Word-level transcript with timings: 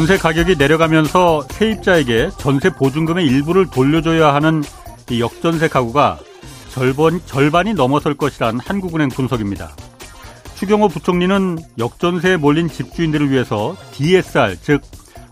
전세 0.00 0.16
가격이 0.16 0.56
내려가면서 0.56 1.42
세입자에게 1.50 2.30
전세 2.38 2.70
보증금의 2.70 3.26
일부를 3.26 3.66
돌려줘야 3.66 4.32
하는 4.32 4.62
이 5.10 5.20
역전세 5.20 5.68
가구가 5.68 6.18
절반, 6.70 7.20
절반이 7.26 7.74
넘어설 7.74 8.14
것이란 8.14 8.60
한국은행 8.60 9.10
분석입니다. 9.10 9.76
추경호 10.54 10.88
부총리는 10.88 11.58
역전세에 11.76 12.38
몰린 12.38 12.70
집주인들을 12.70 13.30
위해서 13.30 13.76
DSR, 13.92 14.56
즉 14.62 14.80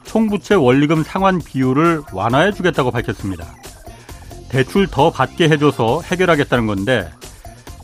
총부채 0.04 0.56
원리금 0.56 1.02
상환 1.02 1.38
비율을 1.38 2.02
완화해 2.12 2.52
주겠다고 2.52 2.90
밝혔습니다. 2.90 3.46
대출 4.50 4.86
더 4.86 5.10
받게 5.10 5.48
해줘서 5.48 6.02
해결하겠다는 6.02 6.66
건데 6.66 7.08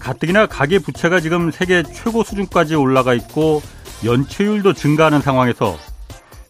가뜩이나 0.01 0.45
가계 0.45 0.81
부채가 0.81 1.21
지금 1.21 1.51
세계 1.51 1.83
최고 1.83 2.23
수준까지 2.23 2.75
올라가 2.75 3.15
있고 3.15 3.63
연체율도 4.05 4.75
증가하는 4.75 5.23
상황에서 5.23 5.79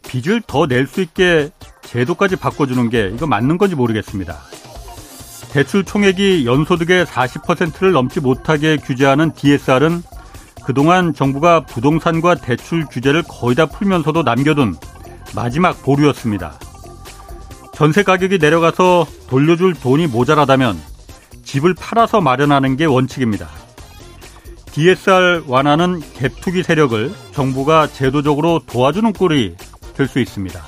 빚을 0.06 0.42
더 0.46 0.66
낼 0.66 0.86
수 0.86 1.00
있게 1.00 1.50
제도까지 1.82 2.36
바꿔주는 2.36 2.88
게 2.90 3.10
이거 3.14 3.26
맞는 3.26 3.58
건지 3.58 3.74
모르겠습니다. 3.74 4.36
대출 5.52 5.84
총액이 5.84 6.46
연소득의 6.46 7.06
40%를 7.06 7.92
넘지 7.92 8.20
못하게 8.20 8.76
규제하는 8.76 9.32
DSR은 9.34 10.02
그동안 10.64 11.14
정부가 11.14 11.60
부동산과 11.66 12.36
대출 12.36 12.84
규제를 12.86 13.22
거의 13.28 13.54
다 13.54 13.66
풀면서도 13.66 14.22
남겨둔 14.22 14.74
마지막 15.34 15.80
보류였습니다. 15.82 16.58
전세 17.74 18.02
가격이 18.02 18.38
내려가서 18.38 19.06
돌려줄 19.28 19.74
돈이 19.74 20.06
모자라다면 20.06 20.80
집을 21.44 21.74
팔아서 21.74 22.20
마련하는 22.20 22.76
게 22.76 22.84
원칙입니다. 22.86 23.48
DSR 24.72 25.44
완화는 25.46 26.00
갭투기 26.00 26.64
세력을 26.64 27.12
정부가 27.32 27.86
제도적으로 27.88 28.60
도와주는 28.66 29.12
꼴이 29.12 29.54
될수 29.94 30.18
있습니다. 30.20 30.60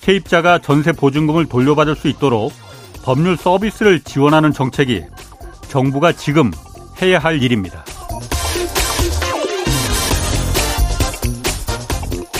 세입자가 0.00 0.60
전세 0.60 0.92
보증금을 0.92 1.46
돌려받을 1.46 1.96
수 1.96 2.08
있도록 2.08 2.52
법률 3.02 3.36
서비스를 3.36 4.00
지원하는 4.00 4.52
정책이 4.52 5.04
정부가 5.68 6.12
지금 6.12 6.50
해야 7.02 7.18
할 7.18 7.42
일입니다. 7.42 7.84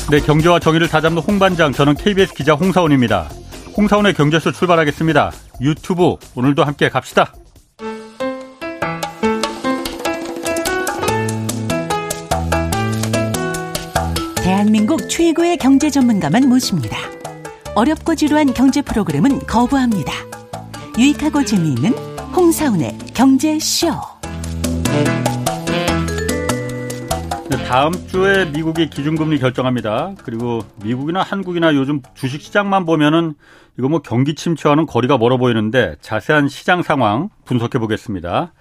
네, 0.08 0.20
경제와 0.20 0.60
정의를 0.60 0.88
다잡는 0.88 1.20
홍반장, 1.20 1.72
저는 1.72 1.94
KBS 1.94 2.34
기자 2.34 2.54
홍사원입니다. 2.54 3.28
홍사원의 3.76 4.14
경제쇼 4.14 4.52
출발하겠습니다. 4.52 5.32
유튜브 5.60 6.14
오늘도 6.36 6.62
함께 6.62 6.88
갑시다. 6.88 7.32
대한민국 14.46 15.08
최고의 15.08 15.56
경제 15.56 15.90
전문가만 15.90 16.48
모십니다. 16.48 16.96
어렵고 17.74 18.14
지루한 18.14 18.54
경제 18.54 18.80
프로그램은 18.80 19.40
거부합니다. 19.40 20.12
유익하고 20.96 21.44
재미있는 21.44 21.90
홍사운의 22.32 22.96
경제쇼. 23.12 23.88
네, 27.50 27.64
다음 27.64 27.92
주에 28.06 28.44
미국이 28.44 28.88
기준금리 28.88 29.40
결정합니다. 29.40 30.14
그리고 30.22 30.60
미국이나 30.76 31.22
한국이나 31.22 31.74
요즘 31.74 32.00
주식 32.14 32.40
시장만 32.40 32.84
보면은 32.84 33.34
이거 33.76 33.88
뭐 33.88 34.00
경기 34.00 34.36
침체와는 34.36 34.86
거리가 34.86 35.18
멀어 35.18 35.38
보이는데 35.38 35.96
자세한 36.00 36.46
시장 36.46 36.84
상황 36.84 37.30
분석해 37.46 37.80
보겠습니다. 37.80 38.52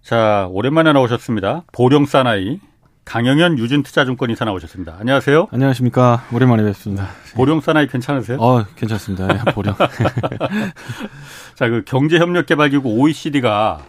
자, 0.00 0.46
오랜만에 0.52 0.92
나오셨습니다. 0.92 1.64
보령 1.72 2.06
사나이 2.06 2.60
강영현 3.04 3.58
유진투자증권 3.58 4.30
이사 4.30 4.44
나오셨습니다. 4.44 4.96
안녕하세요. 4.98 5.48
안녕하십니까. 5.50 6.24
오랜만에 6.32 6.62
뵙습니다. 6.62 7.08
보령 7.34 7.60
사나이 7.60 7.86
괜찮으세요? 7.88 8.38
어, 8.40 8.64
괜찮습니다. 8.76 9.28
예, 9.34 9.52
보령. 9.52 9.74
자, 11.54 11.68
그 11.68 11.82
경제협력개발기구 11.84 12.88
OECD가 12.88 13.84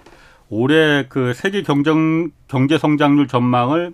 올해 0.49 1.05
그 1.07 1.33
세계 1.33 1.61
경정 1.61 2.31
경제 2.47 2.77
성장률 2.77 3.27
전망을 3.27 3.93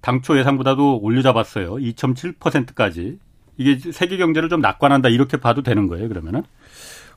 당초 0.00 0.38
예상보다도 0.38 1.00
올려잡았어요. 1.02 1.74
2.7%까지. 1.74 3.18
이게 3.56 3.92
세계 3.92 4.16
경제를 4.16 4.48
좀 4.48 4.60
낙관한다 4.60 5.08
이렇게 5.08 5.36
봐도 5.36 5.62
되는 5.62 5.86
거예요. 5.86 6.08
그러면은? 6.08 6.42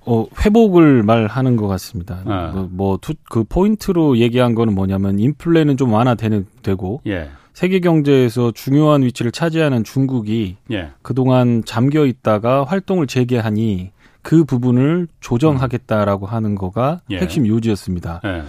어, 0.07 0.25
회복을 0.43 1.03
말하는 1.03 1.57
것 1.57 1.67
같습니다. 1.67 2.21
아. 2.25 2.51
뭐, 2.53 2.69
뭐, 2.71 2.97
투, 3.01 3.13
그 3.29 3.43
포인트로 3.43 4.17
얘기한 4.17 4.55
거는 4.55 4.73
뭐냐면 4.73 5.19
인플레는 5.19 5.75
좀 5.75 5.91
완화되는, 5.91 6.47
되고, 6.63 7.01
예. 7.05 7.29
세계 7.53 7.79
경제에서 7.79 8.51
중요한 8.51 9.01
위치를 9.01 9.31
차지하는 9.31 9.83
중국이 9.83 10.57
예. 10.71 10.91
그동안 11.01 11.63
잠겨 11.65 12.05
있다가 12.05 12.63
활동을 12.63 13.07
재개하니 13.07 13.91
그 14.21 14.43
부분을 14.43 15.07
조정하겠다라고 15.21 16.27
하는 16.27 16.53
거가 16.53 17.01
예. 17.09 17.17
핵심 17.17 17.47
요지였습니다. 17.47 18.21
예. 18.25 18.43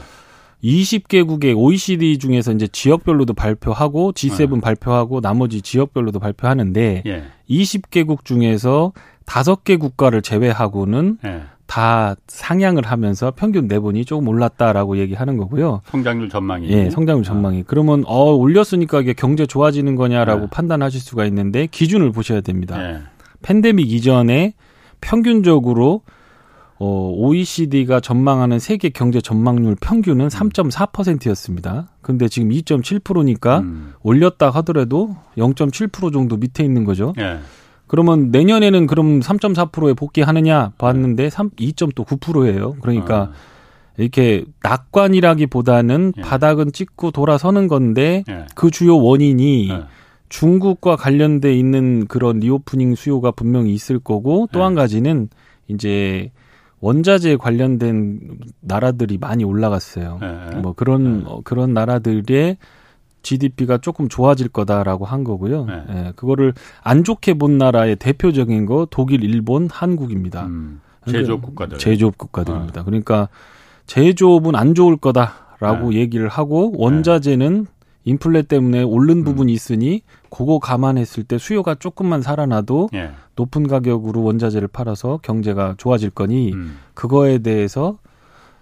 20개국의 0.62 1.56
OECD 1.56 2.18
중에서 2.18 2.52
이제 2.52 2.66
지역별로도 2.66 3.32
발표하고 3.32 4.12
G7 4.12 4.54
네. 4.54 4.60
발표하고 4.60 5.20
나머지 5.20 5.62
지역별로도 5.62 6.18
발표하는데 6.18 7.02
예. 7.06 7.24
20개국 7.48 8.24
중에서 8.24 8.92
5개 9.28 9.78
국가를 9.78 10.22
제외하고는 10.22 11.18
예. 11.24 11.42
다 11.66 12.16
상향을 12.26 12.86
하면서 12.86 13.30
평균 13.36 13.68
내분이 13.68 14.06
조금 14.06 14.26
올랐다라고 14.28 14.96
얘기하는 14.96 15.36
거고요. 15.36 15.82
성장률 15.84 16.30
전망이. 16.30 16.68
예, 16.70 16.88
성장률 16.88 17.24
전망이. 17.24 17.62
그러면 17.66 18.04
어 18.06 18.32
올렸으니까 18.32 19.02
이게 19.02 19.12
경제 19.12 19.44
좋아지는 19.44 19.94
거냐라고 19.94 20.42
네. 20.42 20.46
판단하실 20.50 21.00
수가 21.00 21.26
있는데 21.26 21.66
기준을 21.66 22.10
보셔야 22.12 22.40
됩니다. 22.40 22.82
예. 22.82 23.00
팬데믹 23.42 23.92
이전에 23.92 24.54
평균적으로 25.02 26.02
어, 26.80 27.12
OECD가 27.16 28.00
전망하는 28.00 28.60
세계 28.60 28.88
경제 28.88 29.20
전망률 29.20 29.76
평균은 29.80 30.28
3.4%였습니다. 30.28 31.88
근데 32.02 32.28
지금 32.28 32.50
2.7%니까 32.50 33.58
음. 33.60 33.92
올렸다 34.02 34.50
하더라도 34.50 35.16
0.7% 35.36 36.12
정도 36.12 36.36
밑에 36.36 36.64
있는 36.64 36.84
거죠. 36.84 37.14
예. 37.18 37.40
그러면 37.88 38.30
내년에는 38.30 38.86
그럼 38.86 39.20
3.4%에 39.20 39.94
복귀하느냐 39.94 40.72
봤는데 40.78 41.30
3, 41.30 41.50
2.9%예요. 41.50 42.76
그러니까 42.80 43.22
어. 43.22 43.32
이렇게 43.96 44.44
낙관이라기보다는 44.62 46.12
예. 46.16 46.22
바닥은 46.22 46.72
찍고 46.72 47.10
돌아서는 47.10 47.66
건데 47.66 48.22
예. 48.28 48.46
그 48.54 48.70
주요 48.70 48.96
원인이 48.96 49.70
예. 49.70 49.82
중국과 50.28 50.96
관련돼 50.96 51.54
있는 51.54 52.06
그런 52.06 52.38
reopening 52.38 52.94
수요가 52.94 53.30
분명히 53.32 53.72
있을 53.74 53.98
거고 53.98 54.48
또 54.52 54.60
네. 54.60 54.64
한 54.64 54.74
가지는 54.74 55.28
이제 55.66 56.30
원자재 56.80 57.36
관련된 57.36 58.38
나라들이 58.60 59.18
많이 59.18 59.42
올라갔어요. 59.42 60.20
예. 60.22 60.56
뭐 60.58 60.74
그런 60.74 61.20
네. 61.20 61.24
어, 61.26 61.40
그런 61.42 61.74
나라들의 61.74 62.56
GDP가 63.22 63.78
조금 63.78 64.08
좋아질 64.08 64.48
거다라고 64.48 65.04
한 65.04 65.24
거고요. 65.24 65.66
네. 65.66 65.84
예, 65.90 66.12
그거를 66.16 66.54
안 66.82 67.04
좋게 67.04 67.34
본 67.34 67.58
나라의 67.58 67.96
대표적인 67.96 68.66
거 68.66 68.86
독일, 68.90 69.24
일본, 69.24 69.68
한국입니다. 69.70 70.46
음. 70.46 70.80
제조업 71.06 71.42
국가들. 71.42 71.78
제조업 71.78 72.18
국가들입니다. 72.18 72.84
그러니까 72.84 73.28
제조업은 73.86 74.54
안 74.54 74.74
좋을 74.74 74.96
거다라고 74.96 75.90
네. 75.90 75.98
얘기를 75.98 76.28
하고 76.28 76.72
원자재는 76.76 77.66
인플레 78.04 78.42
때문에 78.42 78.82
오른 78.82 79.22
부분이 79.22 79.52
있으니 79.52 80.02
그거 80.30 80.58
감안했을 80.58 81.24
때 81.24 81.36
수요가 81.36 81.74
조금만 81.74 82.22
살아나도 82.22 82.88
예. 82.94 83.10
높은 83.36 83.68
가격으로 83.68 84.22
원자재를 84.22 84.68
팔아서 84.68 85.18
경제가 85.22 85.74
좋아질 85.76 86.10
거니 86.10 86.52
음. 86.52 86.78
그거에 86.94 87.38
대해서 87.38 87.98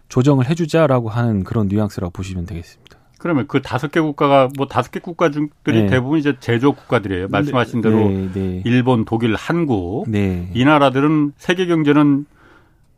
조정을 0.08 0.48
해주자라고 0.48 1.08
하는 1.08 1.44
그런 1.44 1.68
뉘앙스라고 1.68 2.12
보시면 2.12 2.46
되겠습니다. 2.46 2.85
그러면 3.26 3.46
그 3.48 3.60
다섯 3.60 3.90
개 3.90 4.00
국가가 4.00 4.48
뭐 4.56 4.68
다섯 4.68 4.92
개 4.92 5.00
국가들이 5.00 5.48
네. 5.64 5.86
대부분 5.86 6.20
이제 6.20 6.36
제조업 6.38 6.76
국가들이에요. 6.76 7.26
말씀하신 7.26 7.80
대로 7.80 8.08
네, 8.08 8.30
네. 8.32 8.62
일본, 8.64 9.04
독일, 9.04 9.34
한국 9.34 10.04
네. 10.08 10.48
이 10.54 10.64
나라들은 10.64 11.32
세계 11.36 11.66
경제는 11.66 12.26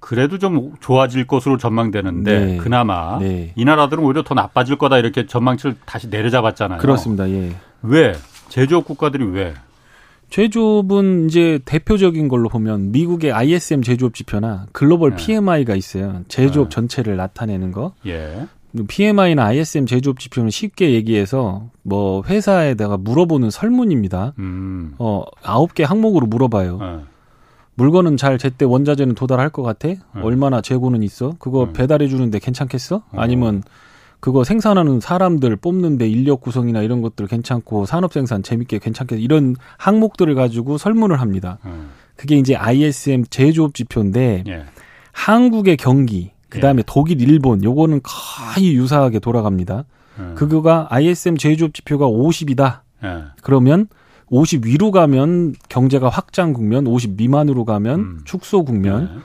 그래도 0.01 0.37
좀 0.37 0.75
좋아질 0.81 1.27
것으로 1.27 1.57
전망되는데 1.57 2.45
네. 2.45 2.57
그나마 2.59 3.19
네. 3.19 3.55
이 3.57 3.65
나라들은 3.65 4.05
오히려 4.05 4.23
더 4.23 4.35
나빠질 4.35 4.77
거다 4.77 4.99
이렇게 4.99 5.27
전망치를 5.27 5.77
다시 5.87 6.09
내려잡았잖아요. 6.09 6.79
그렇습니다. 6.79 7.29
예. 7.31 7.57
왜 7.81 8.13
제조업 8.51 8.85
국가들이 8.85 9.25
왜? 9.25 9.55
제조업은 10.29 11.29
이제 11.29 11.59
대표적인 11.65 12.29
걸로 12.29 12.51
보면 12.51 12.93
미국의 12.93 13.33
ISM 13.33 13.81
제조업 13.81 14.13
지표나 14.13 14.67
글로벌 14.73 15.13
네. 15.13 15.17
PMI가 15.17 15.75
있어요. 15.75 16.21
제조업 16.29 16.69
네. 16.69 16.75
전체를 16.75 17.17
나타내는 17.17 17.73
거. 17.73 17.95
예. 18.07 18.47
PMI나 18.87 19.47
ISM 19.47 19.87
제조업 19.87 20.19
지표는 20.19 20.51
쉽게 20.51 20.93
얘기해서 20.93 21.71
뭐 21.83 22.23
회사에다가 22.25 22.97
물어보는 22.97 23.51
설문입니다. 23.51 24.35
음. 24.39 24.95
어, 24.99 25.25
아홉 25.43 25.75
개 25.75 25.85
항목으로 25.85 26.27
물어봐요. 26.27 26.79
어. 26.81 27.07
물건은 27.75 28.17
잘 28.17 28.39
제때 28.39 28.65
원자재는 28.65 29.15
도달할 29.15 29.51
것 29.51 29.63
같아? 29.63 29.89
얼마나 30.15 30.61
재고는 30.61 31.03
있어? 31.05 31.37
그거 31.39 31.65
음. 31.65 31.73
배달해 31.73 32.09
주는데 32.09 32.41
괜찮겠어? 32.41 33.03
아니면 33.13 33.63
그거 34.21 34.43
생산하는 34.43 34.99
사람들 34.99 35.55
뽑는데 35.57 36.09
인력 36.09 36.41
구성이나 36.41 36.83
이런 36.83 37.03
것들 37.03 37.29
괜찮고 37.29 37.87
산업 37.87 38.13
생산 38.13 38.43
재밌게 38.43 38.81
괜찮게 38.81 39.17
이런 39.17 39.55
항목들을 39.77 40.35
가지고 40.35 40.77
설문을 40.77 41.21
합니다. 41.21 41.59
음. 41.67 41.91
그게 42.17 42.37
이제 42.37 42.57
ISM 42.57 43.25
제조업 43.31 43.75
지표인데 43.75 44.43
예. 44.49 44.65
한국의 45.13 45.77
경기 45.77 46.33
그다음에 46.49 46.83
독일, 46.87 47.21
일본 47.21 47.63
요거는 47.63 48.01
거의 48.03 48.75
유사하게 48.75 49.19
돌아갑니다. 49.19 49.85
음. 50.19 50.35
그거가 50.37 50.87
ISM 50.91 51.37
제조업 51.37 51.75
지표가 51.75 52.07
50이다. 52.07 52.81
예. 53.05 53.25
그러면 53.43 53.87
50 54.31 54.67
위로 54.67 54.91
가면 54.91 55.55
경제가 55.69 56.09
확장 56.09 56.53
국면, 56.53 56.87
50 56.87 57.13
미만으로 57.17 57.65
가면 57.65 58.01
음. 58.01 58.21
축소 58.25 58.65
국면. 58.65 59.11
예. 59.15 59.21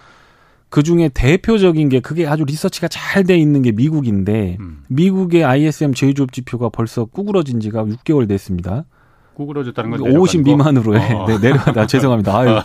그 0.69 0.81
중에 0.81 1.09
대표적인 1.13 1.89
게 1.89 1.99
그게 1.99 2.25
아주 2.25 2.45
리서치가 2.45 2.87
잘 2.87 3.23
돼 3.25 3.37
있는 3.37 3.61
게 3.61 3.71
미국인데 3.71 4.57
음. 4.59 4.79
미국의 4.87 5.43
ISM 5.43 5.93
제조업 5.93 6.31
지표가 6.33 6.69
벌써 6.69 7.05
구부러진 7.05 7.59
지가 7.59 7.85
6개월 7.85 8.27
됐습니다. 8.27 8.85
구부러졌다는 9.35 9.91
건 9.91 10.01
50 10.17 10.41
내려간 10.43 10.65
거? 10.65 10.71
미만으로 10.73 10.99
해. 10.99 11.13
어. 11.13 11.25
네, 11.27 11.37
내려가다 11.39 11.87
죄송합니다. 11.87 12.37
아유, 12.37 12.59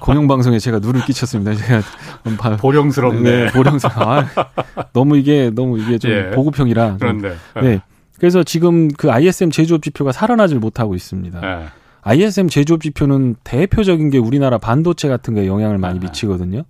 공영방송에 0.00 0.58
제가 0.58 0.78
누를 0.78 1.00
끼쳤습니다. 1.04 1.54
제가 1.54 1.82
바- 2.38 2.56
보령스럽네. 2.56 3.30
네, 3.44 3.46
보령사. 3.52 3.88
아, 3.94 4.26
너무 4.92 5.16
이게 5.16 5.50
너무 5.54 5.78
이게 5.78 5.98
좀 5.98 6.10
예. 6.10 6.30
보급형이라. 6.30 6.88
좀- 6.88 6.98
그런데. 6.98 7.36
네. 7.62 7.80
그래서 8.18 8.42
지금 8.42 8.88
그 8.88 9.10
ISM 9.10 9.50
제조업 9.50 9.82
지표가 9.82 10.12
살아나질 10.12 10.58
못하고 10.58 10.94
있습니다. 10.94 11.40
예. 11.42 11.66
ISM 12.02 12.48
제조업 12.48 12.82
지표는 12.82 13.36
대표적인 13.44 14.10
게 14.10 14.18
우리나라 14.18 14.58
반도체 14.58 15.08
같은 15.08 15.34
거에 15.34 15.46
영향을 15.46 15.78
많이 15.78 15.98
아. 15.98 16.02
미치거든요. 16.02 16.62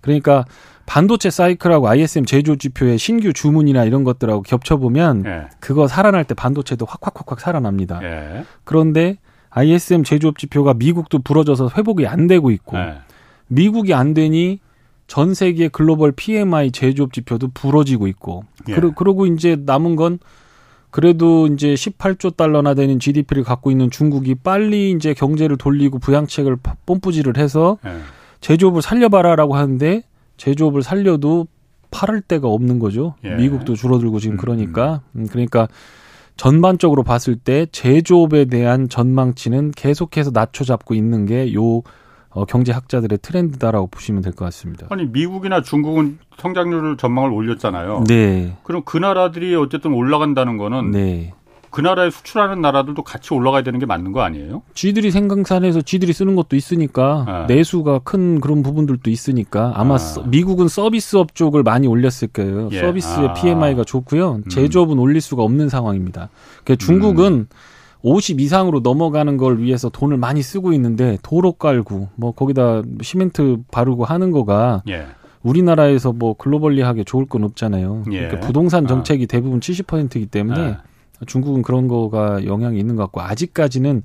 그러니까 0.00 0.44
반도체 0.90 1.30
사이클하고 1.30 1.86
ISM 1.88 2.24
제조업 2.24 2.58
지표의 2.58 2.98
신규 2.98 3.32
주문이나 3.32 3.84
이런 3.84 4.02
것들하고 4.02 4.42
겹쳐보면 4.42 5.24
예. 5.24 5.42
그거 5.60 5.86
살아날 5.86 6.24
때 6.24 6.34
반도체도 6.34 6.84
확확확확 6.84 7.38
살아납니다. 7.38 8.00
예. 8.02 8.44
그런데 8.64 9.18
ISM 9.50 10.02
제조업 10.02 10.36
지표가 10.36 10.74
미국도 10.74 11.20
부러져서 11.20 11.70
회복이 11.76 12.08
안 12.08 12.26
되고 12.26 12.50
있고 12.50 12.76
예. 12.76 12.94
미국이 13.46 13.94
안 13.94 14.14
되니 14.14 14.58
전 15.06 15.32
세계 15.32 15.68
글로벌 15.68 16.10
PMI 16.10 16.72
제조업 16.72 17.12
지표도 17.12 17.50
부러지고 17.54 18.08
있고 18.08 18.42
예. 18.68 18.74
그러, 18.74 18.92
그러고 18.92 19.26
이제 19.26 19.56
남은 19.64 19.94
건 19.94 20.18
그래도 20.90 21.46
이제 21.46 21.74
18조 21.74 22.36
달러나 22.36 22.74
되는 22.74 22.98
GDP를 22.98 23.44
갖고 23.44 23.70
있는 23.70 23.92
중국이 23.92 24.34
빨리 24.34 24.90
이제 24.90 25.14
경제를 25.14 25.56
돌리고 25.56 26.00
부양책을 26.00 26.56
파- 26.56 26.74
뽐뿌지를 26.84 27.36
해서 27.36 27.78
예. 27.86 27.92
제조업을 28.40 28.82
살려봐라라고 28.82 29.54
하는데 29.54 30.02
제조업을 30.40 30.82
살려도 30.82 31.46
팔을 31.90 32.22
데가 32.22 32.48
없는 32.48 32.78
거죠. 32.78 33.14
예. 33.24 33.34
미국도 33.34 33.74
줄어들고 33.74 34.20
지금 34.20 34.36
음, 34.36 34.38
그러니까 34.38 35.02
음, 35.14 35.26
그러니까 35.30 35.68
전반적으로 36.36 37.02
봤을 37.02 37.36
때 37.36 37.66
제조업에 37.70 38.46
대한 38.46 38.88
전망치는 38.88 39.72
계속해서 39.72 40.30
낮춰잡고 40.32 40.94
있는 40.94 41.26
게요 41.26 41.82
어, 42.32 42.44
경제학자들의 42.46 43.18
트렌드다라고 43.20 43.88
보시면 43.88 44.22
될 44.22 44.32
것 44.32 44.44
같습니다. 44.46 44.86
아니 44.90 45.04
미국이나 45.04 45.60
중국은 45.62 46.18
성장률 46.38 46.96
전망을 46.96 47.32
올렸잖아요. 47.32 48.04
네, 48.06 48.56
그럼 48.62 48.82
그 48.86 48.96
나라들이 48.96 49.54
어쨌든 49.56 49.92
올라간다는 49.92 50.56
거는 50.56 50.92
네. 50.92 51.34
그 51.70 51.80
나라에 51.80 52.10
수출하는 52.10 52.60
나라들도 52.60 53.02
같이 53.02 53.32
올라가야 53.32 53.62
되는 53.62 53.78
게 53.78 53.86
맞는 53.86 54.12
거 54.12 54.22
아니에요? 54.22 54.62
쥐들이 54.74 55.10
생강산에서 55.10 55.82
쥐들이 55.82 56.12
쓰는 56.12 56.34
것도 56.34 56.56
있으니까 56.56 57.24
아. 57.28 57.46
내수가 57.46 58.00
큰 58.00 58.40
그런 58.40 58.62
부분들도 58.62 59.08
있으니까 59.10 59.72
아마 59.76 59.94
아. 59.94 59.98
서- 59.98 60.22
미국은 60.22 60.68
서비스업 60.68 61.34
쪽을 61.34 61.62
많이 61.62 61.86
올렸을 61.86 62.28
거예요. 62.32 62.68
예. 62.72 62.80
서비스의 62.80 63.28
아. 63.28 63.32
PMI가 63.34 63.84
좋고요. 63.84 64.32
음. 64.44 64.48
제조업은 64.48 64.98
올릴 64.98 65.20
수가 65.20 65.42
없는 65.44 65.68
상황입니다. 65.68 66.28
그러니까 66.64 66.84
중국은 66.84 67.46
50 68.02 68.40
이상으로 68.40 68.80
넘어가는 68.80 69.36
걸 69.36 69.58
위해서 69.60 69.90
돈을 69.90 70.16
많이 70.16 70.42
쓰고 70.42 70.72
있는데 70.72 71.18
도로 71.22 71.52
깔고 71.52 72.08
뭐 72.16 72.32
거기다 72.32 72.82
시멘트 73.02 73.58
바르고 73.70 74.04
하는 74.04 74.30
거가 74.30 74.82
예. 74.88 75.06
우리나라에서 75.42 76.12
뭐 76.12 76.34
글로벌리하게 76.34 77.04
좋을 77.04 77.26
건 77.26 77.44
없잖아요. 77.44 78.04
예. 78.12 78.18
그러니까 78.26 78.40
부동산 78.46 78.86
정책이 78.86 79.26
대부분 79.26 79.60
70%이기 79.60 80.26
때문에 80.26 80.60
예. 80.60 80.76
중국은 81.26 81.62
그런 81.62 81.88
거가 81.88 82.44
영향이 82.44 82.78
있는 82.78 82.96
것 82.96 83.02
같고 83.04 83.20
아직까지는 83.20 84.02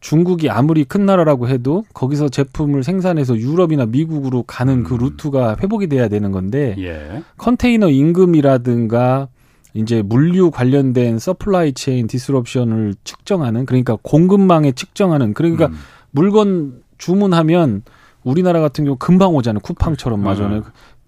중국이 0.00 0.50
아무리 0.50 0.84
큰 0.84 1.06
나라라고 1.06 1.48
해도 1.48 1.84
거기서 1.94 2.28
제품을 2.28 2.84
생산해서 2.84 3.36
유럽이나 3.36 3.86
미국으로 3.86 4.42
가는 4.42 4.82
그 4.82 4.94
음. 4.94 4.98
루트가 5.00 5.56
회복이 5.62 5.88
돼야 5.88 6.08
되는 6.08 6.32
건데 6.32 6.76
예. 6.78 7.22
컨테이너 7.38 7.88
운임이라든가 7.88 9.28
이제 9.74 10.02
물류 10.02 10.50
관련된 10.50 11.18
supply 11.18 11.72
chain 11.72 12.06
disruption을 12.06 12.94
측정하는 13.04 13.66
그러니까 13.66 13.96
공급망에 14.02 14.72
측정하는 14.72 15.34
그러니까 15.34 15.66
음. 15.66 15.74
물건 16.10 16.82
주문하면 16.98 17.82
우리나라 18.22 18.60
같은 18.60 18.84
경우 18.84 18.96
금방 18.98 19.34
오잖아요. 19.34 19.60
쿠팡처럼 19.60 20.22
맞아요. 20.22 20.46
음. 20.46 20.62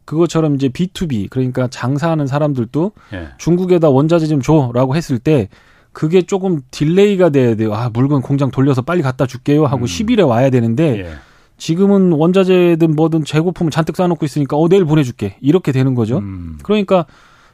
그것처럼 0.09 0.55
이제 0.55 0.71
B2B 0.71 1.29
그러니까 1.29 1.69
장사하는 1.69 2.27
사람들도 2.27 2.93
예. 3.13 3.29
중국에다 3.37 3.91
원자재 3.91 4.27
좀 4.27 4.41
줘라고 4.41 4.97
했을 4.97 5.19
때 5.19 5.51
그게 5.93 6.23
조금 6.23 6.63
delay가 6.71 7.29
돼야 7.29 7.55
돼요. 7.57 7.75
아, 7.75 7.91
물건 7.93 8.23
공장 8.23 8.51
돌려서 8.51 8.81
빨리 8.81 9.03
갖다 9.03 9.27
줄게요 9.27 9.67
하고 9.67 9.83
음. 9.83 9.85
10일에 9.85 10.27
와야 10.27 10.49
되는데 10.49 11.01
예. 11.01 11.11
지금은 11.59 12.13
원자재든 12.13 12.97
뭐든 12.97 13.25
재고품을 13.27 13.71
잔뜩 13.71 13.97
쌓아놓고 13.97 14.25
있으니까 14.25 14.57
어 14.57 14.67
내일 14.69 14.87
보내줄게 14.87 15.37
이렇게 15.43 15.73
되는 15.73 15.95
거죠. 15.95 16.19
음. 16.19 16.57
그러니까 16.63 17.05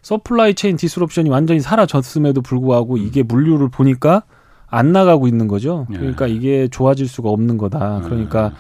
supply 0.03 0.55
chain 0.55 0.77
disruption이 0.77 1.31
완전히 1.31 1.59
사라졌음에도 1.59 2.41
불구하고 2.41 2.99
이게 2.99 3.25
물류를 3.25 3.69
보니까 3.69 4.23
안 4.69 4.93
나가고 4.93 5.27
있는 5.27 5.49
거죠. 5.49 5.89
예. 5.93 5.97
그러니까 5.97 6.29
이게 6.29 6.69
좋아질 6.69 7.09
수가 7.09 7.31
없는 7.31 7.59
거다. 7.59 8.03
그러니까 8.05 8.53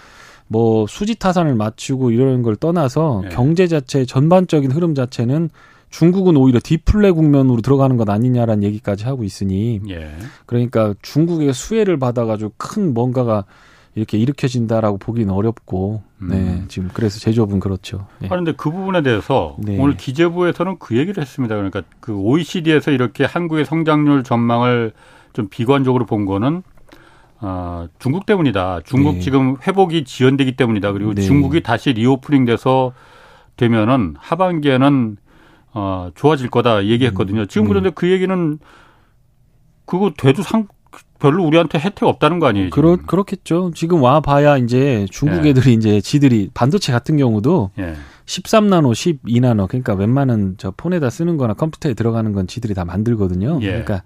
뭐 0.46 0.86
수지 0.86 1.14
타산을 1.14 1.54
맞추고 1.54 2.10
이러는 2.10 2.42
걸 2.42 2.56
떠나서 2.56 3.22
예. 3.24 3.28
경제 3.30 3.66
자체 3.66 4.04
전반적인 4.04 4.70
흐름 4.70 4.94
자체는 4.94 5.50
중국은 5.90 6.36
오히려 6.36 6.58
디플레 6.62 7.12
국면으로 7.12 7.60
들어가는 7.60 7.96
것 7.96 8.08
아니냐라는 8.10 8.64
얘기까지 8.64 9.04
하고 9.04 9.22
있으니 9.22 9.80
예. 9.88 10.10
그러니까 10.46 10.94
중국의 11.02 11.54
수혜를 11.54 11.98
받아가지고 11.98 12.52
큰 12.56 12.92
뭔가가 12.94 13.44
이렇게 13.94 14.18
일으켜진다라고 14.18 14.98
보기는 14.98 15.32
어렵고 15.32 16.02
음. 16.22 16.28
네 16.28 16.64
지금 16.66 16.90
그래서 16.92 17.20
제조업은 17.20 17.60
그렇죠. 17.60 18.06
네. 18.18 18.28
그런데 18.28 18.52
그 18.56 18.70
부분에 18.70 19.02
대해서 19.02 19.56
네. 19.58 19.78
오늘 19.78 19.96
기재부에서는 19.96 20.78
그 20.80 20.96
얘기를 20.96 21.20
했습니다. 21.22 21.54
그러니까 21.54 21.82
그 22.00 22.12
OECD에서 22.12 22.90
이렇게 22.90 23.24
한국의 23.24 23.64
성장률 23.64 24.24
전망을 24.24 24.92
좀 25.32 25.48
비관적으로 25.48 26.06
본 26.06 26.26
거는 26.26 26.62
아, 27.46 27.88
중국 27.98 28.24
때문이다. 28.24 28.80
중국 28.84 29.16
네. 29.16 29.20
지금 29.20 29.56
회복이 29.66 30.04
지연되기 30.04 30.56
때문이다. 30.56 30.92
그리고 30.92 31.12
네. 31.12 31.22
중국이 31.22 31.62
다시 31.62 31.92
reopening 31.92 32.46
돼서 32.46 32.94
되면은 33.56 34.14
하반기에는 34.18 35.16
어, 35.74 36.10
좋아질 36.14 36.48
거다 36.48 36.86
얘기했거든요. 36.86 37.44
지금 37.46 37.64
네. 37.64 37.68
그런데 37.68 37.90
그 37.90 38.10
얘기는 38.10 38.58
그거 39.84 40.12
돼도 40.16 40.42
상 40.42 40.68
별로 41.18 41.44
우리한테 41.44 41.78
혜택 41.78 42.04
없다는 42.04 42.38
거 42.38 42.46
아니에요? 42.46 42.70
그렇 42.70 42.96
지금? 42.96 43.06
그렇겠죠. 43.06 43.72
지금 43.74 44.02
와 44.02 44.20
봐야 44.20 44.56
이제 44.56 45.06
중국 45.10 45.44
예. 45.44 45.50
애들이 45.50 45.74
이제 45.74 46.00
지들이 46.00 46.50
반도체 46.54 46.92
같은 46.92 47.16
경우도 47.16 47.70
예. 47.78 47.94
13나노, 48.26 49.20
12나노 49.24 49.68
그러니까 49.68 49.94
웬만한 49.94 50.54
저 50.56 50.72
폰에다 50.76 51.10
쓰는 51.10 51.36
거나 51.36 51.54
컴퓨터에 51.54 51.94
들어가는 51.94 52.32
건 52.32 52.46
지들이 52.46 52.74
다 52.74 52.84
만들거든요. 52.84 53.58
예. 53.62 53.66
그러니까 53.66 54.02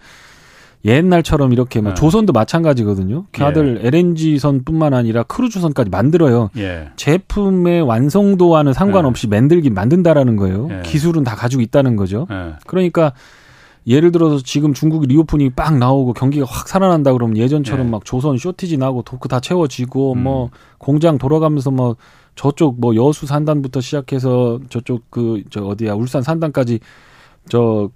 옛날처럼 0.85 1.53
이렇게 1.53 1.81
뭐 1.81 1.91
예. 1.91 1.95
조선도 1.95 2.33
마찬가지거든요. 2.33 3.27
걔들 3.33 3.81
LNG선뿐만 3.83 4.95
아니라 4.95 5.23
크루즈선까지 5.25 5.91
만들어요. 5.91 6.51
예. 6.57 6.91
제품의 6.97 7.83
완성도와는 7.83 8.73
상관없이 8.73 9.27
만들긴 9.27 9.75
만든다라는 9.75 10.37
거예요. 10.37 10.69
예. 10.71 10.83
기술은 10.85 11.25
다 11.25 11.35
가지고 11.35 11.63
있다는 11.63 11.97
거죠. 11.97 12.27
예. 12.31 12.55
그러니까 12.67 13.13
예를 13.87 14.13
들어서 14.13 14.39
지금 14.43 14.75
중국이 14.75 15.07
리오프닝이 15.07 15.51
빵 15.51 15.79
나오고 15.79 16.13
경기가 16.13 16.47
확 16.49 16.69
살아난다 16.69 17.13
그러면 17.13 17.37
예전처럼 17.39 17.87
예. 17.87 17.91
막 17.91 18.05
조선 18.05 18.37
쇼티지 18.39 18.77
나고 18.77 19.03
도크 19.03 19.29
다 19.29 19.41
채워지고 19.41 20.13
음. 20.13 20.23
뭐 20.23 20.51
공장 20.79 21.19
돌아가면서 21.19 21.71
뭐 21.71 21.97
저쪽 22.35 22.81
뭐 22.81 22.95
여수 22.95 23.27
산단부터 23.27 23.81
시작해서 23.81 24.61
저쪽 24.69 25.11
그 25.11 25.43
저 25.51 25.65
어디야 25.65 25.95
울산 25.95 26.23
산단까지 26.23 26.81
저 27.49 27.89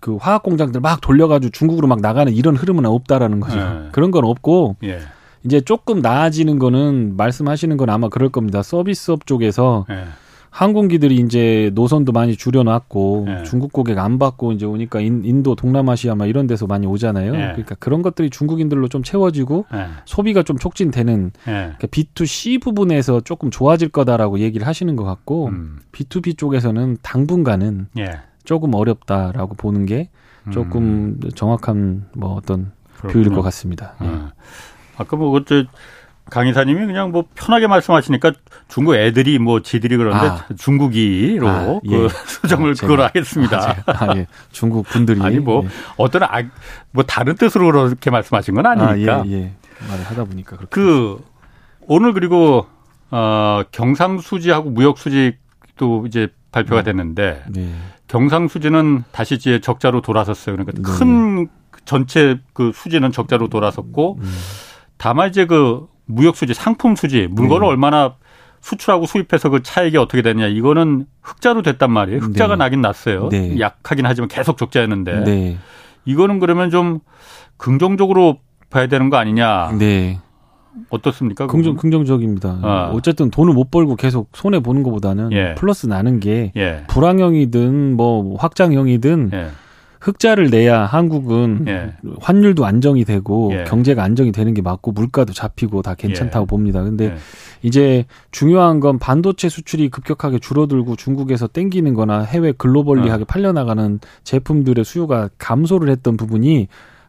그, 0.00 0.12
그 0.12 0.16
화학 0.16 0.42
공장들 0.42 0.80
막 0.80 1.00
돌려가지고 1.00 1.50
중국으로 1.50 1.86
막 1.86 2.00
나가는 2.00 2.32
이런 2.32 2.56
흐름은 2.56 2.86
없다라는 2.86 3.40
거죠. 3.40 3.58
예. 3.58 3.88
그런 3.92 4.10
건 4.10 4.24
없고 4.24 4.76
예. 4.84 5.00
이제 5.44 5.60
조금 5.60 6.00
나아지는 6.00 6.58
거는 6.58 7.16
말씀하시는 7.16 7.76
건 7.76 7.90
아마 7.90 8.08
그럴 8.08 8.28
겁니다. 8.28 8.62
서비스업 8.62 9.26
쪽에서 9.26 9.86
예. 9.90 10.04
항공기들이 10.50 11.16
이제 11.16 11.70
노선도 11.74 12.10
많이 12.12 12.36
줄여놨고 12.36 13.26
예. 13.28 13.44
중국 13.44 13.72
고객 13.72 13.98
안 13.98 14.18
받고 14.18 14.52
이제 14.52 14.66
오니까 14.66 15.00
인, 15.00 15.24
인도 15.24 15.54
동남아시아 15.54 16.16
막 16.16 16.26
이런 16.26 16.46
데서 16.48 16.66
많이 16.66 16.86
오잖아요. 16.86 17.34
예. 17.34 17.38
그러니까 17.38 17.76
그런 17.76 18.02
것들이 18.02 18.30
중국인들로 18.30 18.88
좀 18.88 19.02
채워지고 19.02 19.66
예. 19.72 19.86
소비가 20.06 20.42
좀 20.42 20.58
촉진되는 20.58 21.32
예. 21.46 21.50
그러니까 21.50 21.86
B2C 21.86 22.60
부분에서 22.60 23.20
조금 23.20 23.50
좋아질 23.50 23.90
거다라고 23.90 24.40
얘기를 24.40 24.66
하시는 24.66 24.94
것 24.96 25.04
같고 25.04 25.46
음. 25.48 25.78
B2B 25.92 26.36
쪽에서는 26.36 26.98
당분간은 27.02 27.86
예. 27.98 28.20
조금 28.50 28.74
어렵다라고 28.74 29.54
보는 29.54 29.86
게 29.86 30.10
조금 30.52 31.16
음. 31.22 31.30
정확한 31.36 32.06
뭐 32.16 32.34
어떤 32.34 32.72
그렇군요. 32.96 33.12
비율일 33.12 33.32
것 33.36 33.42
같습니다. 33.42 33.94
예. 34.02 34.06
아. 34.08 34.32
아까 34.96 35.16
뭐 35.16 35.30
어째 35.38 35.66
강 36.28 36.48
이사님이 36.48 36.84
그냥 36.86 37.12
뭐 37.12 37.26
편하게 37.36 37.68
말씀하시니까 37.68 38.32
중국 38.66 38.96
애들이 38.96 39.38
뭐 39.38 39.60
지들이 39.60 39.96
그런데 39.96 40.26
아. 40.26 40.44
중국이로 40.58 41.48
아, 41.48 41.64
그 41.88 41.92
예. 41.92 42.08
수정을 42.08 42.70
아, 42.70 42.74
제가- 42.74 42.80
그걸 42.80 43.00
하겠습니다. 43.02 43.76
아, 43.86 43.92
아, 44.10 44.16
예. 44.16 44.26
중국 44.50 44.84
분들이 44.88 45.22
아니 45.22 45.38
뭐 45.38 45.62
예. 45.64 45.68
어떤 45.96 46.24
아, 46.24 46.42
뭐 46.90 47.04
다른 47.04 47.36
뜻으로 47.36 47.66
그렇게 47.70 48.10
말씀하신 48.10 48.54
건 48.56 48.66
아니니까. 48.66 49.14
아, 49.20 49.22
예, 49.26 49.32
예. 49.32 49.52
말을 49.88 50.04
하다 50.06 50.24
보니까 50.24 50.56
그렇게 50.56 50.70
그 50.70 51.22
오늘 51.82 52.12
그리고 52.14 52.66
어 53.12 53.62
경상 53.70 54.18
수지하고 54.18 54.70
무역 54.70 54.98
수지도 54.98 56.04
이제 56.08 56.26
발표가 56.50 56.82
됐는데 56.82 57.44
네. 57.48 57.72
경상수지는 58.10 59.04
다시 59.12 59.36
이제 59.36 59.60
적자로 59.60 60.00
돌아섰어요. 60.00 60.56
그러니까 60.56 60.72
네. 60.76 60.82
큰 60.82 61.48
전체 61.84 62.40
그 62.52 62.72
수지는 62.74 63.12
적자로 63.12 63.48
돌아섰고 63.48 64.18
음. 64.20 64.32
다만 64.96 65.28
이제 65.28 65.46
그 65.46 65.86
무역 66.06 66.36
수지, 66.36 66.52
상품 66.52 66.96
수지 66.96 67.28
물건을 67.30 67.60
네. 67.60 67.68
얼마나 67.68 68.16
수출하고 68.62 69.06
수입해서 69.06 69.48
그 69.48 69.62
차익이 69.62 69.96
어떻게 69.96 70.22
되냐 70.22 70.48
이거는 70.48 71.06
흑자로 71.22 71.62
됐단 71.62 71.90
말이에요. 71.92 72.18
흑자가 72.18 72.56
네. 72.56 72.64
나긴 72.64 72.80
났어요. 72.80 73.28
네. 73.28 73.58
약하긴 73.60 74.04
하지만 74.04 74.28
계속 74.28 74.58
적자였는데 74.58 75.24
네. 75.24 75.58
이거는 76.04 76.40
그러면 76.40 76.70
좀 76.70 76.98
긍정적으로 77.58 78.40
봐야 78.70 78.88
되는 78.88 79.08
거 79.08 79.18
아니냐 79.18 79.70
네. 79.78 80.18
어떻습니까? 80.88 81.46
긍정 81.46 81.74
그건? 81.74 81.90
긍정적입니다. 81.90 82.58
아. 82.62 82.90
어쨌든 82.94 83.30
돈을 83.30 83.54
못 83.54 83.70
벌고 83.70 83.96
계속 83.96 84.28
손해 84.34 84.60
보는 84.60 84.82
것보다는 84.82 85.32
예. 85.32 85.54
플러스 85.56 85.86
나는 85.86 86.20
게 86.20 86.52
예. 86.56 86.84
불황형이든 86.88 87.96
뭐 87.96 88.36
확장형이든 88.36 89.30
예. 89.32 89.48
흑자를 90.00 90.48
내야 90.48 90.86
한국은 90.86 91.66
예. 91.68 91.92
환율도 92.20 92.64
안정이 92.64 93.04
되고 93.04 93.50
예. 93.52 93.64
경제가 93.64 94.02
안정이 94.02 94.32
되는 94.32 94.54
게 94.54 94.62
맞고 94.62 94.92
물가도 94.92 95.34
잡히고 95.34 95.82
다 95.82 95.94
괜찮다고 95.94 96.44
예. 96.44 96.46
봅니다. 96.46 96.82
근데 96.82 97.04
예. 97.06 97.16
이제 97.62 98.06
중요한 98.30 98.80
건 98.80 98.98
반도체 98.98 99.50
수출이 99.50 99.90
급격하게 99.90 100.38
줄어들고 100.38 100.96
중국에서 100.96 101.48
땡기는 101.48 101.92
거나 101.92 102.22
해외 102.22 102.52
globally하게 102.52 103.24
팔려나가는 103.24 104.00
제품들의 104.24 104.84
수요가 104.84 105.28
감소를 105.36 105.90
했던 105.90 106.16
부분이 106.16 106.68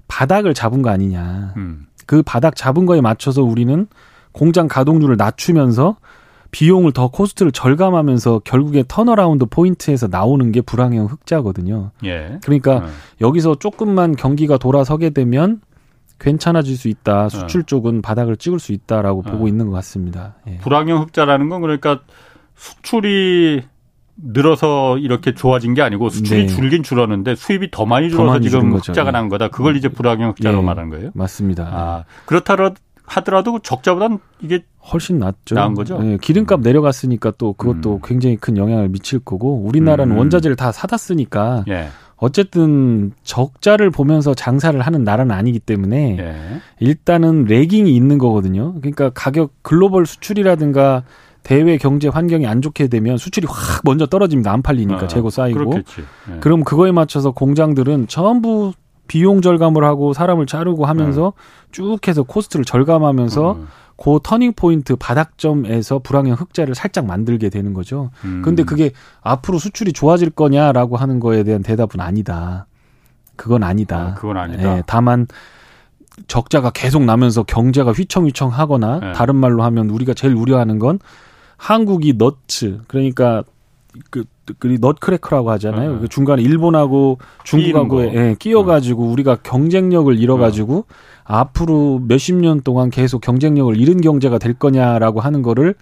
바닥을 0.09 0.53
잡은 0.53 0.81
거 0.81 0.89
아니냐. 0.89 1.53
음. 1.55 1.87
그 2.11 2.21
바닥 2.23 2.57
잡은 2.57 2.85
거에 2.85 2.99
맞춰서 2.99 3.41
우리는 3.41 3.87
공장 4.33 4.67
가동률을 4.67 5.15
낮추면서 5.15 5.95
비용을 6.51 6.91
더 6.91 7.07
코스트를 7.07 7.53
절감하면서 7.53 8.41
결국에 8.43 8.83
turnaround 8.85 9.45
포인트에서 9.45 10.07
나오는 10.07 10.51
게 10.51 10.59
불황형 10.59 11.05
흑자거든요. 11.05 11.91
예. 12.03 12.37
그러니까 12.43 12.79
어. 12.79 12.89
여기서 13.21 13.55
조금만 13.55 14.17
경기가 14.17 14.57
돌아서게 14.57 15.11
되면 15.11 15.61
괜찮아질 16.19 16.75
수 16.75 16.89
있다. 16.89 17.29
수출 17.29 17.63
쪽은 17.63 18.01
바닥을 18.01 18.35
찍을 18.35 18.59
수 18.59 18.73
있다라고 18.73 19.19
어. 19.19 19.31
보고 19.31 19.47
있는 19.47 19.67
것 19.67 19.71
같습니다. 19.75 20.35
예. 20.47 20.57
불황형 20.57 21.03
흑자라는 21.03 21.47
건 21.47 21.61
그러니까 21.61 22.01
수출이 22.57 23.63
늘어서 24.23 24.97
이렇게 24.97 25.33
좋아진 25.33 25.73
게 25.73 25.81
아니고 25.81 26.09
수출이 26.09 26.45
네. 26.45 26.47
줄긴 26.47 26.83
줄었는데 26.83 27.35
수입이 27.35 27.71
더 27.71 27.85
많이 27.85 28.09
더 28.09 28.17
줄어서 28.17 28.31
많이 28.33 28.49
지금. 28.49 28.73
흑자가 28.73 29.07
예. 29.07 29.11
난 29.11 29.29
거다. 29.29 29.49
그걸 29.49 29.75
이제 29.75 29.89
불황형 29.89 30.31
흑자로 30.31 30.59
예. 30.59 30.61
말하는 30.61 30.89
거예요. 30.89 31.11
맞습니다. 31.13 31.63
아, 31.71 32.03
그렇다 32.25 32.55
하더라도 33.05 33.59
적자보단 33.59 34.19
이게 34.39 34.63
훨씬 34.91 35.19
낫죠. 35.19 35.55
나은 35.55 35.73
거죠? 35.73 35.97
음. 35.97 36.13
예, 36.13 36.17
기름값 36.21 36.61
내려갔으니까 36.61 37.33
또 37.37 37.53
그것도 37.53 37.99
굉장히 38.03 38.37
큰 38.37 38.57
영향을 38.57 38.89
미칠 38.89 39.19
거고 39.19 39.63
우리나라는 39.65 40.15
음. 40.15 40.19
원자재를 40.19 40.55
다 40.55 40.71
사다 40.71 40.97
쓰니까 40.97 41.65
예. 41.67 41.87
어쨌든 42.15 43.11
적자를 43.23 43.89
보면서 43.89 44.33
장사를 44.33 44.79
하는 44.79 45.03
나라는 45.03 45.35
아니기 45.35 45.59
때문에 45.59 46.17
예. 46.19 46.35
일단은 46.79 47.45
lagging이 47.45 47.93
있는 47.93 48.17
거거든요. 48.17 48.75
그러니까 48.75 49.09
가격 49.09 49.51
글로벌 49.61 50.05
수출이라든가 50.05 51.03
대외 51.43 51.77
경제 51.77 52.07
환경이 52.07 52.45
안 52.45 52.61
좋게 52.61 52.87
되면 52.87 53.17
수출이 53.17 53.47
확 53.49 53.81
먼저 53.83 54.05
떨어집니다. 54.05 54.51
안 54.51 54.61
팔리니까 54.61 55.05
어, 55.05 55.07
재고 55.07 55.29
쌓이고. 55.29 55.75
예. 55.75 56.39
그럼 56.39 56.63
그거에 56.63 56.91
맞춰서 56.91 57.31
공장들은 57.31 58.07
전부 58.07 58.73
비용 59.07 59.41
절감을 59.41 59.83
하고 59.83 60.13
사람을 60.13 60.45
자르고 60.45 60.85
하면서 60.85 61.33
쭉 61.71 62.07
해서 62.07 62.23
코스트를 62.23 62.63
절감하면서 62.63 63.51
음. 63.53 63.67
그 63.97 64.19
터닝 64.23 64.53
포인트 64.53 64.95
바닥점에서 64.95 65.99
불황형 65.99 66.33
흑자를 66.33 66.75
살짝 66.75 67.05
만들게 67.05 67.49
되는 67.49 67.73
거죠. 67.73 68.09
음. 68.23 68.41
근데 68.43 68.63
그게 68.63 68.91
앞으로 69.21 69.57
수출이 69.59 69.93
좋아질 69.93 70.31
거냐라고 70.31 70.95
하는 70.95 71.19
거에 71.19 71.43
대한 71.43 71.61
대답은 71.61 71.99
아니다. 71.99 72.67
그건 73.35 73.63
아니다. 73.63 73.97
아, 73.97 74.13
그건 74.13 74.37
아니다. 74.37 74.77
예, 74.77 74.83
다만 74.85 75.27
적자가 76.27 76.69
계속 76.71 77.03
나면서 77.03 77.43
경제가 77.43 77.91
휘청휘청하거나 77.91 78.99
예. 79.03 79.11
다른 79.13 79.35
말로 79.35 79.63
하면 79.63 79.89
우리가 79.89 80.13
제일 80.13 80.35
우려하는 80.35 80.79
건 80.79 80.99
한국이 81.61 82.15
넛츠 82.17 82.79
그러니까 82.87 83.43
그, 84.09 84.23
그 84.57 84.77
넛크래커라고 84.81 85.51
하잖아요. 85.51 85.93
어. 85.93 85.99
그 85.99 86.07
중간에 86.07 86.41
일본하고 86.41 87.19
중국하고. 87.43 88.03
예, 88.05 88.35
끼어가지고 88.39 89.05
우리가 89.05 89.37
경쟁력을 89.43 90.17
잃어가지고 90.17 90.85
앞으로 91.23 92.01
몇십 92.07 92.35
년 92.35 92.61
동안 92.61 92.89
계속 92.89 93.21
경쟁력을 93.21 93.77
잃은 93.77 94.01
경제가 94.01 94.39
될 94.39 94.55
거냐라고 94.55 95.19
하는 95.19 95.43
거를 95.43 95.75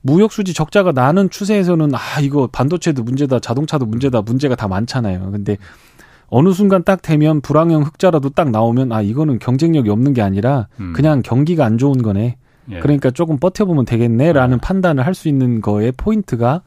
무역 0.00 0.30
수지 0.30 0.54
적자가 0.54 0.92
나는 0.92 1.28
추세에서는 1.28 1.92
아 1.92 2.20
이거 2.20 2.46
반도체도 2.46 3.02
문제다 3.02 3.40
자동차도 3.40 3.86
문제다 3.86 4.22
문제가 4.22 4.54
다 4.54 4.68
많잖아요. 4.68 5.32
근데 5.32 5.56
어느 6.28 6.52
순간 6.52 6.84
딱 6.84 7.02
되면 7.02 7.40
불황형 7.40 7.82
흑자라도 7.82 8.30
딱 8.30 8.50
나오면 8.50 8.92
아 8.92 9.02
이거는 9.02 9.40
경쟁력이 9.40 9.90
없는 9.90 10.14
게 10.14 10.22
아니라 10.22 10.68
음. 10.78 10.92
그냥 10.94 11.20
경기가 11.20 11.64
안 11.64 11.78
좋은 11.78 12.00
거네. 12.00 12.36
예. 12.70 12.80
그러니까 12.80 13.10
조금 13.10 13.38
버텨보면 13.38 13.84
되겠네라는 13.84 14.58
네. 14.58 14.60
판단을 14.66 15.04
할 15.06 15.14
수 15.14 15.28
있는 15.28 15.60
거에 15.60 15.92
포인트가 15.96 16.62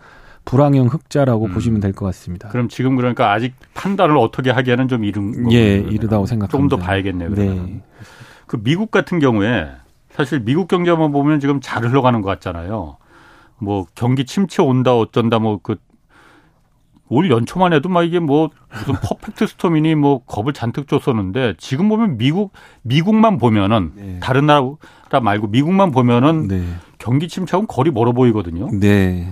불황형 0.46 0.88
흑자라고 0.88 1.46
음. 1.48 1.54
보시면 1.54 1.80
될 1.82 1.94
것 1.94 2.06
같습니다. 2.08 2.48
그럼 2.50 2.70
지금 2.70 2.96
그러니까 2.96 3.32
아직 3.34 3.54
판단을 3.74 4.18
어떻게 4.18 4.50
하기에는 4.52 4.88
좀 4.88 5.04
이른 5.04 5.32
거군요, 5.32 5.52
예, 5.54 5.78
그러면. 5.78 5.92
이르다고 5.94 6.26
생각합니다. 6.26 6.52
조금 6.52 6.68
더 6.70 6.78
봐야겠네요. 6.78 7.34
네. 7.34 7.82
그 8.46 8.62
미국 8.64 8.92
같은 8.92 9.20
경우에 9.20 9.68
사실 10.12 10.40
미국 10.40 10.68
경제만 10.70 11.12
보면 11.12 11.40
지금 11.42 11.60
잘 11.62 11.84
흘러가는 11.84 12.22
것 12.22 12.30
같잖아요. 12.30 12.98
뭐 13.60 13.86
경기 13.96 14.26
침체 14.26 14.62
온다 14.62 14.96
어쩐다 14.96 15.40
뭐 15.40 15.60
그 15.62 15.76
올 17.10 17.32
연초만 17.32 17.74
해도 17.74 17.90
막 17.90 18.04
이게 18.04 18.20
뭐 18.20 18.50
무슨 18.72 18.96
퍼펙트 19.02 19.48
스톰이니 19.48 19.96
뭐 19.96 20.24
겁을 20.26 20.54
잔뜩 20.54 20.88
줬었는데 20.88 21.56
지금 21.58 21.90
보면 21.90 22.18
미국 22.18 22.52
미국만 22.82 23.38
보면은 23.38 23.92
네. 23.96 24.20
다른 24.22 24.46
나라 24.46 24.76
말고 25.22 25.48
미국만 25.48 25.92
보면은 25.92 26.48
네. 26.48 26.64
경기 26.98 27.28
침체하고는 27.28 27.68
거리 27.68 27.92
멀어 27.92 28.12
보이거든요. 28.12 28.70
네. 28.72 29.32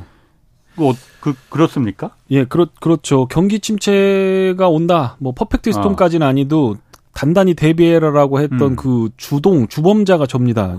그, 0.75 0.89
어, 0.89 0.93
그 1.19 1.33
그렇습니까? 1.49 2.11
예, 2.31 2.45
그렇 2.45 2.67
그렇죠. 2.79 3.27
경기 3.27 3.59
침체가 3.59 4.67
온다. 4.69 5.15
뭐 5.19 5.33
perfect 5.33 5.71
storm까지는 5.71 6.25
아니도 6.25 6.75
단단히 7.13 7.53
대비해라라고 7.53 8.41
했던 8.41 8.61
음. 8.61 8.75
그 8.75 9.09
주동 9.15 9.67
주범자가 9.67 10.27
접니다. 10.27 10.75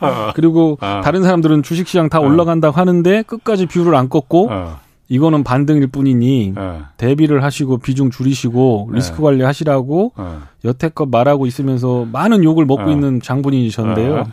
어, 0.00 0.32
그리고 0.36 0.76
아. 0.80 1.00
다른 1.02 1.22
사람들은 1.22 1.62
주식시장 1.62 2.10
다 2.10 2.20
어. 2.20 2.22
올라간다고 2.22 2.76
하는데 2.76 3.22
끝까지 3.22 3.64
view를 3.66 3.94
안 3.94 4.10
꺾고 4.10 4.50
어, 4.50 4.78
이거는 5.12 5.44
반등일 5.44 5.88
뿐이니 5.88 6.54
어, 6.56 6.86
대비를 6.96 7.44
하시고 7.44 7.76
비중 7.78 8.10
줄이시고 8.10 8.88
네. 8.92 8.96
리스크 8.96 9.20
관리 9.20 9.42
하시라고 9.42 10.12
어. 10.16 10.42
여태껏 10.64 11.06
말하고 11.06 11.46
있으면서 11.46 12.06
많은 12.10 12.42
욕을 12.44 12.64
먹고 12.64 12.84
어. 12.84 12.90
있는 12.90 13.20
장본인이셨는데요. 13.20 14.14
어. 14.14 14.24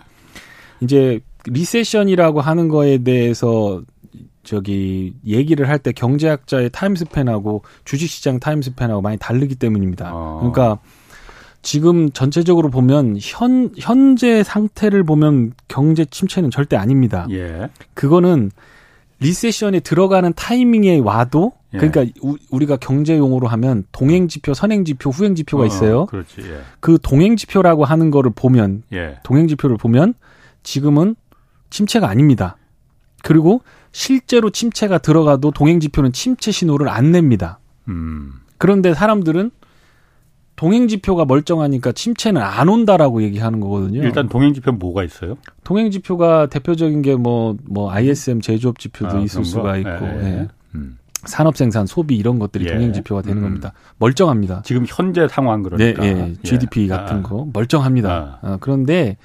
이제 0.79 1.19
recession이라고 1.45 2.39
하는 2.39 2.69
거에 2.69 2.99
대해서 2.99 3.81
저기 4.43 5.15
얘기를 5.27 5.67
할 5.67 5.79
때 5.79 5.91
경제학자의 5.91 6.69
타임스팬하고 6.71 7.63
주식시장 7.83 8.39
타임스팬하고 8.39 9.01
많이 9.01 9.17
다르기 9.17 9.55
때문입니다. 9.55 10.11
어. 10.13 10.37
그러니까 10.39 10.79
지금 11.61 12.09
전체적으로 12.11 12.69
보면 12.69 13.17
현 13.19 13.71
현재 13.77 14.43
상태를 14.43 15.03
보면 15.03 15.51
경제 15.67 16.05
침체는 16.05 16.51
절대 16.51 16.77
아닙니다. 16.77 17.27
예. 17.31 17.67
그거는 17.93 18.51
리세션에 19.19 19.81
들어가는 19.81 20.33
타이밍에 20.33 20.99
와도 20.99 21.53
예. 21.73 21.77
그러니까 21.77 22.05
우, 22.21 22.37
우리가 22.49 22.77
경제 22.77 23.17
용어로 23.17 23.47
하면 23.47 23.83
동행 23.91 24.27
지표, 24.27 24.53
선행 24.53 24.85
지표, 24.85 25.09
후행 25.09 25.35
지표가 25.35 25.63
어, 25.63 25.65
있어요. 25.65 26.05
그렇지. 26.07 26.41
예. 26.41 26.61
그 26.79 26.97
동행 27.01 27.35
지표라고 27.35 27.85
하는 27.85 28.11
거를 28.11 28.31
보면 28.33 28.83
예. 28.93 29.19
동행 29.23 29.47
지표를 29.47 29.77
보면 29.77 30.15
지금은 30.63 31.15
침체가 31.69 32.09
아닙니다. 32.09 32.57
그리고 33.23 33.61
실제로 33.91 34.49
침체가 34.49 34.97
들어가도 34.97 35.51
동행 35.51 35.79
지표는 35.79 36.13
침체 36.13 36.51
신호를 36.51 36.89
안 36.89 37.11
냅니다. 37.11 37.59
음. 37.87 38.33
그런데 38.57 38.93
사람들은 38.93 39.51
동행 40.59 40.89
지표가 40.89 41.23
멀쩡하니까 41.23 41.93
침체는 41.93 42.41
안 42.41 42.67
온다라고 42.67 43.23
얘기하는 43.23 43.61
거거든요. 43.61 44.03
일단 44.03 44.27
동행 44.27 44.53
지표 44.53 44.73
뭐가 44.73 45.05
있어요? 45.05 45.37
동행 45.63 45.89
지표가 45.89 46.47
대표적인 46.47 47.01
게 47.01 47.15
뭐뭐 47.15 47.89
ISM 47.89 48.41
제조업 48.41 48.77
지표도 48.77 49.19
아, 49.19 49.21
있을 49.21 49.41
그런 49.41 49.43
거? 49.43 49.49
수가 49.49 49.77
있고 49.77 50.05
예, 50.05 50.19
예. 50.21 50.25
예. 50.25 50.47
음. 50.75 50.97
산업 51.23 51.55
생산, 51.55 51.85
소비 51.85 52.17
이런 52.17 52.39
것들이 52.39 52.65
예. 52.65 52.73
동행 52.73 52.91
지표가 52.91 53.21
되는 53.21 53.37
음. 53.37 53.43
겁니다. 53.43 53.71
멀쩡합니다. 53.99 54.61
지금 54.65 54.83
현재 54.85 55.29
상황 55.29 55.63
그러니까. 55.63 56.01
네, 56.01 56.09
예, 56.09 56.33
GDP 56.43 56.89
같은 56.89 57.19
아, 57.19 57.21
거 57.21 57.47
멀쩡합니다. 57.53 58.39
아. 58.41 58.45
어, 58.45 58.57
그런데 58.59 59.15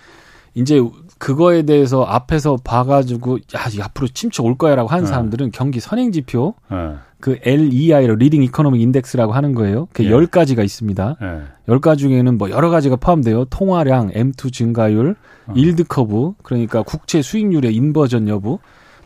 이제 0.54 0.80
그거에 1.18 1.62
대해서 1.62 2.04
앞에서 2.04 2.58
봐가지고 2.62 3.38
야 3.56 3.82
앞으로 3.82 4.06
침체 4.06 4.40
올 4.40 4.56
거야라고 4.56 4.88
하는 4.88 5.02
아. 5.02 5.08
사람들은 5.08 5.50
경기 5.50 5.80
선행 5.80 6.12
지표 6.12 6.54
어, 6.68 7.00
그 7.24 7.38
LEI로 7.42 8.16
leading 8.16 8.42
economic 8.42 8.82
index라고 8.82 9.32
하는 9.32 9.54
거예요. 9.54 9.88
그 9.94 10.04
예. 10.04 10.10
열 10.10 10.26
가지가 10.26 10.62
있습니다. 10.62 11.16
예. 11.22 11.40
열 11.68 11.80
가지 11.80 12.02
중에는 12.02 12.36
뭐 12.36 12.50
여러 12.50 12.68
가지가 12.68 12.96
포함돼요. 12.96 13.46
통화량, 13.46 14.10
M2 14.10 14.52
증가율, 14.52 15.16
어. 15.46 15.54
yield 15.56 15.84
curve, 15.84 16.34
그러니까 16.42 16.82
국채 16.82 17.22
수익률의 17.22 17.74
inversion 17.74 18.28
여부. 18.28 18.58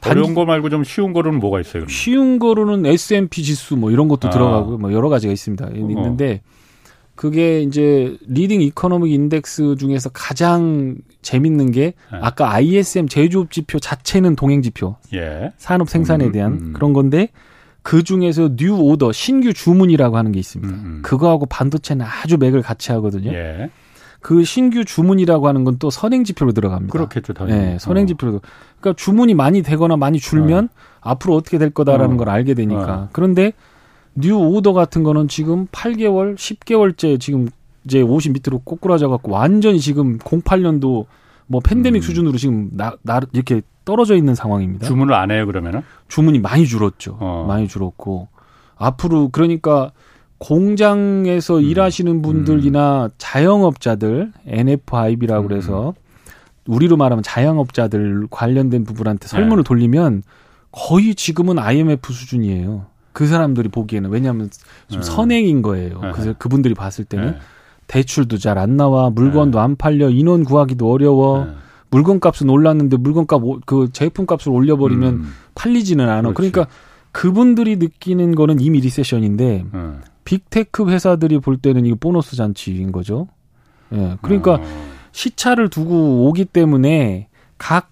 어려운 0.04 0.34
거 0.34 0.44
말고 0.44 0.68
좀 0.68 0.82
쉬운 0.82 1.12
거로는 1.12 1.38
뭐가 1.38 1.60
있어요? 1.60 1.74
그러면? 1.74 1.88
쉬운 1.90 2.40
거로는 2.40 2.86
S&P 2.86 3.44
지수 3.44 3.76
뭐 3.76 3.92
이런 3.92 4.08
것도 4.08 4.26
아. 4.26 4.30
들어가고 4.32 4.78
뭐 4.78 4.92
여러 4.92 5.08
가지가 5.08 5.32
있습니다. 5.32 5.68
있는데 5.76 6.40
그게 7.14 7.62
이제 7.62 8.16
leading 8.26 8.62
economic 8.62 9.12
index 9.12 9.76
중에서 9.78 10.10
가장 10.12 10.96
재밌는 11.22 11.70
게 11.70 11.94
네. 12.10 12.18
아까 12.20 12.52
ISM 12.52 13.06
제조업 13.06 13.52
지표 13.52 13.78
자체는 13.78 14.34
동행 14.34 14.62
지표, 14.62 14.96
예. 15.14 15.52
산업 15.56 15.88
생산에 15.88 16.26
음, 16.26 16.32
대한 16.32 16.52
음. 16.52 16.72
그런 16.72 16.92
건데 16.92 17.28
그 17.88 18.02
중에서 18.02 18.50
new 18.54 18.74
order 18.74 19.12
신규 19.12 19.54
주문이라고 19.54 20.18
하는 20.18 20.30
게 20.30 20.38
있습니다. 20.38 20.74
음, 20.74 20.82
음. 20.84 20.98
그거하고 21.02 21.46
반도체는 21.46 22.04
아주 22.04 22.36
맥을 22.36 22.60
같이 22.60 22.92
하거든요. 22.92 23.32
예. 23.32 23.70
그 24.20 24.44
신규 24.44 24.84
주문이라고 24.84 25.48
하는 25.48 25.64
건 25.64 25.78
또 25.78 25.88
선행 25.88 26.22
지표로 26.22 26.52
들어갑니다. 26.52 26.92
그렇겠죠, 26.92 27.32
당연히. 27.32 27.58
네, 27.60 27.78
선행 27.78 28.02
어. 28.04 28.06
지표로. 28.08 28.42
그러니까 28.78 29.02
주문이 29.02 29.32
많이 29.32 29.62
되거나 29.62 29.96
많이 29.96 30.18
줄면 30.18 30.68
앞으로 31.00 31.34
어떻게 31.34 31.56
될 31.56 31.70
거다라는 31.70 32.16
어. 32.16 32.18
걸 32.18 32.28
알게 32.28 32.52
되니까. 32.52 32.94
어. 32.94 33.08
그런데 33.12 33.54
new 34.14 34.36
order 34.36 34.74
같은 34.74 35.02
거는 35.02 35.28
지금 35.28 35.66
8개월, 35.68 36.36
10개월째 36.36 37.18
지금 37.18 37.48
이제 37.86 38.02
50 38.02 38.34
밑으로 38.34 38.58
꼬꾸라져 38.64 39.08
갖고 39.08 39.32
완전히 39.32 39.80
지금 39.80 40.18
08년도 40.18 41.06
뭐 41.48 41.60
팬데믹 41.60 42.00
음. 42.00 42.02
수준으로 42.02 42.38
지금 42.38 42.70
나, 42.72 42.94
나 43.02 43.20
이렇게 43.32 43.62
떨어져 43.84 44.14
있는 44.14 44.34
상황입니다. 44.34 44.86
주문을 44.86 45.14
안 45.14 45.30
해요, 45.30 45.46
그러면은? 45.46 45.82
주문이 46.08 46.38
많이 46.38 46.66
줄었죠. 46.66 47.16
어. 47.20 47.44
많이 47.48 47.66
줄었고 47.66 48.28
앞으로 48.76 49.30
그러니까 49.30 49.90
공장에서 50.38 51.56
음. 51.56 51.62
일하시는 51.62 52.22
분들이나 52.22 53.10
자영업자들 53.18 54.32
NFIB라고 54.46 55.46
음. 55.46 55.48
그래서 55.48 55.94
우리로 56.66 56.96
말하면 56.96 57.22
자영업자들 57.22 58.28
관련된 58.30 58.84
부분한테 58.84 59.26
설문을 59.26 59.64
네. 59.64 59.68
돌리면 59.68 60.22
거의 60.70 61.14
지금은 61.14 61.58
IMF 61.58 62.12
수준이에요. 62.12 62.86
그 63.12 63.26
사람들이 63.26 63.68
보기에는 63.70 64.10
왜냐하면 64.10 64.50
좀 64.88 65.00
네. 65.00 65.06
선행인 65.06 65.62
거예요. 65.62 66.00
네. 66.00 66.12
그래서 66.12 66.34
그분들이 66.38 66.74
봤을 66.74 67.04
때는 67.04 67.28
예. 67.28 67.38
대출도 67.88 68.38
잘 68.38 68.58
안 68.58 68.76
나와, 68.76 69.10
물건도 69.10 69.58
안 69.58 69.74
팔려, 69.76 70.08
인원 70.10 70.44
구하기도 70.44 70.90
어려워, 70.90 71.46
예. 71.48 71.54
물건 71.90 72.20
값은 72.20 72.48
올랐는데 72.50 72.98
물건값 72.98 73.42
오- 73.42 73.60
그 73.66 73.88
제품 73.92 74.26
값을 74.26 74.52
올려버리면 74.52 75.14
음. 75.14 75.32
팔리지는 75.54 76.06
않아. 76.08 76.32
그렇지. 76.34 76.52
그러니까 76.52 76.72
그분들이 77.12 77.76
느끼는 77.76 78.34
거는 78.34 78.60
이미 78.60 78.80
리세션인데 78.80 79.64
어. 79.72 80.00
빅테크 80.24 80.88
회사들이 80.90 81.38
볼 81.40 81.56
때는 81.56 81.86
이거 81.86 81.96
보너스 81.98 82.36
잔치인 82.36 82.92
거죠. 82.92 83.26
예. 83.94 84.18
그러니까 84.20 84.54
어. 84.56 84.60
시차를 85.12 85.70
두고 85.70 86.28
오기 86.28 86.44
때문에 86.44 87.28
각 87.56 87.90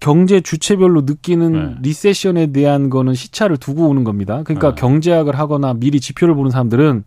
경제 0.00 0.40
주체별로 0.40 1.00
느끼는 1.02 1.52
네. 1.52 1.74
리세션에 1.82 2.52
대한 2.52 2.90
거는 2.90 3.14
시차를 3.14 3.56
두고 3.56 3.88
오는 3.88 4.04
겁니다. 4.04 4.42
그러니까 4.44 4.74
네. 4.74 4.80
경제학을 4.80 5.36
하거나 5.38 5.74
미리 5.74 5.98
지표를 6.00 6.34
보는 6.36 6.50
사람들은 6.52 7.02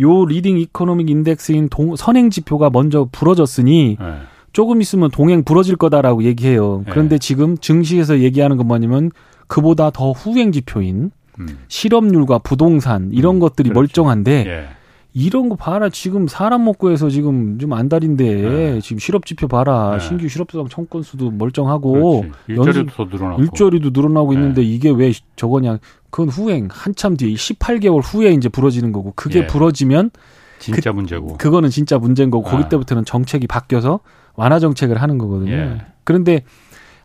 요 0.00 0.24
leading 0.24 0.58
economic 0.58 1.10
index인 1.10 1.68
동, 1.68 1.96
선행 1.96 2.30
지표가 2.30 2.70
먼저 2.70 3.08
부러졌으니 3.12 3.96
예. 4.00 4.06
조금 4.52 4.80
있으면 4.80 5.10
동행 5.10 5.44
부러질 5.44 5.76
거다라고 5.76 6.24
얘기해요. 6.24 6.82
네. 6.84 6.92
그런데 6.92 7.18
지금 7.18 7.56
증시에서 7.56 8.20
얘기하는 8.20 8.56
건 8.56 8.66
뭐냐면 8.68 9.10
그보다 9.46 9.90
더 9.90 10.12
후행 10.12 10.52
지표인 10.52 11.10
음. 11.40 11.58
실업률과 11.68 12.38
부동산 12.38 13.10
이런 13.12 13.36
음, 13.36 13.40
것들이 13.40 13.70
그렇지. 13.70 13.74
멀쩡한데 13.74 14.44
예. 14.46 14.68
이런 15.14 15.50
거 15.50 15.56
봐라 15.56 15.90
지금 15.90 16.26
사람 16.26 16.64
먹고 16.64 16.90
해서 16.90 17.10
지금 17.10 17.58
좀 17.58 17.74
안달인데 17.74 18.24
네. 18.34 18.80
지금 18.80 18.98
실업 18.98 19.26
지표 19.26 19.46
봐라 19.46 19.98
네. 19.98 20.06
신규 20.06 20.26
실업수당 20.28 20.68
청구 20.68 21.02
건수도 21.02 21.30
멀쩡하고 21.30 22.22
그렇지. 22.22 22.32
일자리도 22.48 22.92
더 22.94 23.04
늘어나고. 23.04 23.42
일자리도 23.42 23.90
늘어나고 23.92 24.32
네. 24.32 24.38
있는데 24.40 24.62
이게 24.62 24.90
왜 24.90 25.12
저거냐 25.36 25.78
그건 26.12 26.28
후행 26.28 26.68
한참 26.70 27.16
뒤에 27.16 27.32
18개월 27.34 28.02
후에 28.04 28.32
이제 28.32 28.50
부러지는 28.50 28.92
거고 28.92 29.14
그게 29.16 29.40
예. 29.40 29.46
부러지면 29.46 30.10
진짜 30.58 30.92
문제고. 30.92 31.38
그거는 31.38 31.70
진짜 31.70 31.98
문제인 31.98 32.30
거고 32.30 32.44
거기 32.44 32.64
아. 32.64 32.68
때부터는 32.68 33.06
정책이 33.06 33.46
바뀌어서 33.46 34.00
완화 34.34 34.60
정책을 34.60 35.00
하는 35.00 35.16
거거든요. 35.16 35.52
예. 35.52 35.78
그런데 36.04 36.44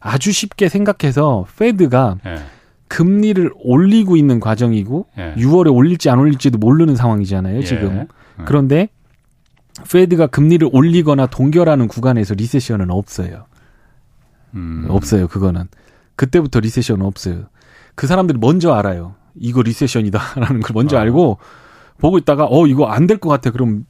아주 0.02 0.34
쉽게 0.34 0.68
생각해서 0.68 1.46
페드가 1.58 2.18
예. 2.26 2.36
금리를 2.90 3.50
올리고 3.56 4.18
있는 4.18 4.42
과정이고 4.42 5.08
예. 5.18 5.36
6월에 5.36 5.74
올릴지 5.74 6.10
안 6.10 6.20
올릴지도 6.20 6.58
모르는 6.58 6.98
상황이잖아요, 6.98 7.60
예. 7.60 7.64
지금. 7.64 8.08
음. 8.40 8.46
그런데 8.46 8.90
페드가 9.90 10.28
금리를 10.28 10.68
올리거나 10.70 11.28
동결하는 11.28 11.88
구간에서 11.88 12.34
리세션은 12.34 12.92
없어요. 12.92 13.46
음. 14.54 14.86
없어요, 14.90 15.30
그거는. 15.30 15.70
그때부터 16.18 16.60
리세션은 16.60 17.06
없어요. 17.06 17.46
그 17.98 18.06
사람들이 18.08 18.38
먼저 18.40 18.74
알아요. 18.74 19.16
이거 19.36 19.62
리세션이다라는 19.64 20.62
걸 20.62 20.72
먼저 20.74 20.98
아. 20.98 21.02
알고 21.02 21.40
보고 21.98 22.18
있다가 22.20 22.46
어 22.50 22.68
이거 22.68 22.86
안 22.86 23.08
될 23.08 23.18
것 23.20 23.28
같아. 23.28 23.50
그럼 23.52 23.86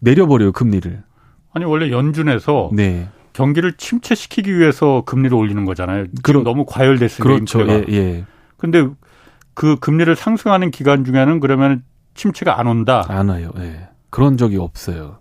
내려버려요 0.00 0.52
금리를. 0.52 1.02
아니 1.54 1.64
원래 1.64 1.90
연준에서 1.90 2.70
네, 2.74 3.08
경기를 3.32 3.72
침체시키기 3.78 4.58
위해서 4.58 5.02
금리를 5.06 5.34
올리는 5.34 5.64
거잖아요. 5.64 6.04
그렇- 6.22 6.42
너무 6.42 6.66
과열됐으니까 6.68 7.24
그렇죠. 7.24 7.60
임대가. 7.62 7.84
예, 7.90 7.96
예. 7.96 8.24
근데 8.58 8.86
그 9.54 9.76
금리를 9.78 10.14
상승하는 10.14 10.70
기간 10.70 11.04
중에는 11.06 11.40
그러면 11.40 11.82
침체가 12.14 12.60
안 12.60 12.66
온다. 12.66 13.02
안 13.08 13.30
와요. 13.30 13.50
예. 13.58 13.88
그런 14.10 14.36
적이 14.36 14.58
없어요. 14.58 15.18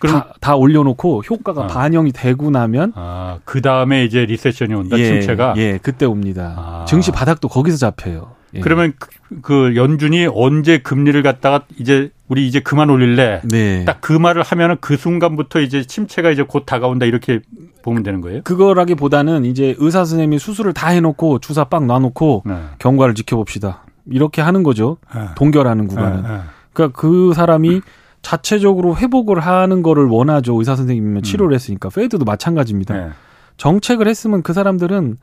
그럼 0.00 0.20
다, 0.20 0.34
다 0.40 0.56
올려놓고 0.56 1.22
효과가 1.28 1.64
아. 1.64 1.66
반영이 1.66 2.12
되고 2.12 2.50
나면 2.50 2.92
아, 2.94 3.38
그 3.44 3.62
다음에 3.62 4.04
이제 4.04 4.24
리세션이 4.26 4.74
온다. 4.74 4.98
예, 4.98 5.04
침체가. 5.06 5.54
예, 5.56 5.78
그때 5.82 6.04
옵니다. 6.06 6.54
아. 6.56 6.84
증시 6.86 7.10
바닥도 7.12 7.48
거기서 7.48 7.76
잡혀요. 7.76 8.32
예. 8.54 8.60
그러면 8.60 8.92
그, 8.98 9.08
그 9.42 9.76
연준이 9.76 10.28
언제 10.32 10.78
금리를 10.78 11.20
갖다가 11.22 11.62
이제 11.78 12.10
우리 12.28 12.46
이제 12.46 12.60
그만 12.60 12.88
올릴래. 12.88 13.42
네. 13.44 13.84
딱 13.84 13.98
그 14.00 14.12
말을 14.12 14.42
하면은 14.42 14.76
그 14.80 14.96
순간부터 14.96 15.60
이제 15.60 15.82
침체가 15.84 16.30
이제 16.30 16.42
곧 16.46 16.64
다가온다 16.66 17.06
이렇게 17.06 17.40
보면 17.82 18.02
되는 18.02 18.20
거예요. 18.20 18.42
그거라기보다는 18.42 19.44
이제 19.44 19.74
의사 19.78 20.04
선생님이 20.04 20.38
수술을 20.38 20.72
다 20.72 20.88
해놓고 20.88 21.38
주사 21.40 21.64
빡 21.64 21.86
놔놓고 21.86 22.42
네. 22.46 22.54
경과를 22.78 23.14
지켜봅시다. 23.14 23.84
이렇게 24.10 24.42
하는 24.42 24.62
거죠. 24.62 24.98
동결하는 25.36 25.86
구간은. 25.88 26.22
네, 26.22 26.28
네. 26.28 26.38
그러니까 26.72 27.00
그 27.00 27.32
사람이 27.34 27.80
자체적으로 28.24 28.96
회복을 28.96 29.38
하는 29.38 29.82
거를 29.82 30.06
원하죠. 30.06 30.58
의사 30.58 30.74
선생님이면 30.74 31.22
치료를 31.22 31.54
했으니까. 31.54 31.90
페드도 31.90 32.24
마찬가지입니다. 32.24 32.94
네. 32.94 33.10
정책을 33.58 34.08
했으면 34.08 34.42
그 34.42 34.52
사람들은 34.52 35.18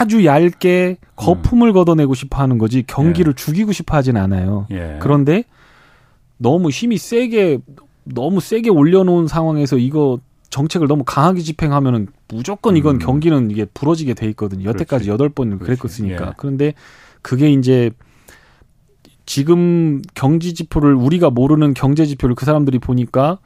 아주 0.00 0.24
얇게 0.24 0.98
거품을 1.16 1.72
걷어내고 1.72 2.14
싶어 2.14 2.42
하는 2.42 2.58
거지 2.58 2.84
경기를 2.86 3.34
죽이고 3.34 3.72
싶어 3.72 3.96
하진 3.96 4.16
않아요. 4.16 4.66
예. 4.70 4.98
그런데 5.00 5.44
너무 6.36 6.70
힘이 6.70 6.98
세게 6.98 7.58
너무 8.04 8.40
세게 8.40 8.70
올려놓은 8.70 9.28
상황에서 9.28 9.78
이거 9.78 10.18
정책을 10.50 10.88
너무 10.88 11.04
강하게 11.04 11.40
집행하면은 11.40 12.08
무조건 12.28 12.76
이건 12.76 12.96
음. 12.96 12.98
경기는 12.98 13.50
이게 13.50 13.64
부러지게 13.64 14.14
돼 14.14 14.26
있거든요. 14.30 14.68
여태까지. 14.68 15.08
여덟 15.08 15.28
번. 15.28 15.58
그랬었으니까. 15.58 16.26
예. 16.28 16.32
그런데 16.36 16.74
그게 17.22 17.50
이제 17.50 17.90
지금 19.28 20.00
경지 20.14 20.54
지표를 20.54 20.94
우리가 20.94 21.28
모르는 21.28 21.74
경제 21.74 22.06
지표를 22.06 22.34
그 22.34 22.46
사람들이 22.46 22.78
보니까 22.78 23.38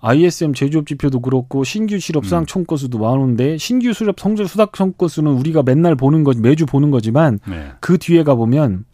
ISM 0.00 0.54
제조업 0.54 0.86
지표도 0.86 1.18
그렇고 1.18 1.64
신규 1.64 1.98
실업 1.98 2.26
수당 2.26 2.44
음. 2.44 2.46
청구 2.46 2.76
수도 2.76 3.00
많은데 3.00 3.58
신규 3.58 3.92
수렵 3.92 4.20
성적 4.20 4.46
수당 4.46 4.68
청구 4.72 5.08
수는 5.08 5.32
우리가 5.32 5.64
맨날 5.64 5.96
보는 5.96 6.22
거지 6.22 6.40
매주 6.40 6.64
보는 6.64 6.92
거지만 6.92 7.40
네. 7.44 7.72
그 7.80 7.98
뒤에 7.98 8.22
가 8.22 8.36
보면 8.36 8.84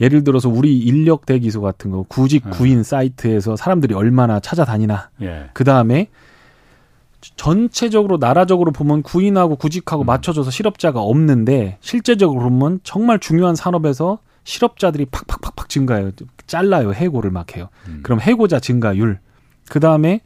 예를 0.00 0.24
들어서 0.24 0.48
우리 0.48 0.78
인력 0.78 1.26
대기소 1.26 1.60
같은 1.60 1.90
거 1.90 2.06
구직 2.08 2.44
네. 2.44 2.50
구인 2.52 2.82
사이트에서 2.82 3.54
사람들이 3.54 3.92
얼마나 3.92 4.40
찾아다니나 4.40 5.10
예. 5.20 5.50
그 5.52 5.64
다음에 5.64 6.08
전체적으로 7.36 8.16
나라적으로 8.16 8.72
보면 8.72 9.02
구인하고 9.02 9.56
구직하고 9.56 10.04
음. 10.04 10.06
맞춰져서 10.06 10.50
실업자가 10.50 11.02
없는데 11.02 11.76
실제적으로 11.82 12.48
보면 12.48 12.80
정말 12.82 13.18
중요한 13.18 13.54
산업에서 13.54 14.20
실업자들이 14.44 15.06
팍팍팍팍 15.06 15.68
증가해요. 15.68 16.12
잘라요. 16.46 16.92
해고를 16.92 17.30
막 17.30 17.56
해요. 17.56 17.68
음. 17.88 18.00
그럼 18.02 18.20
해고자 18.20 18.60
증가율. 18.60 19.18
그 19.68 19.80
다음에 19.80 20.20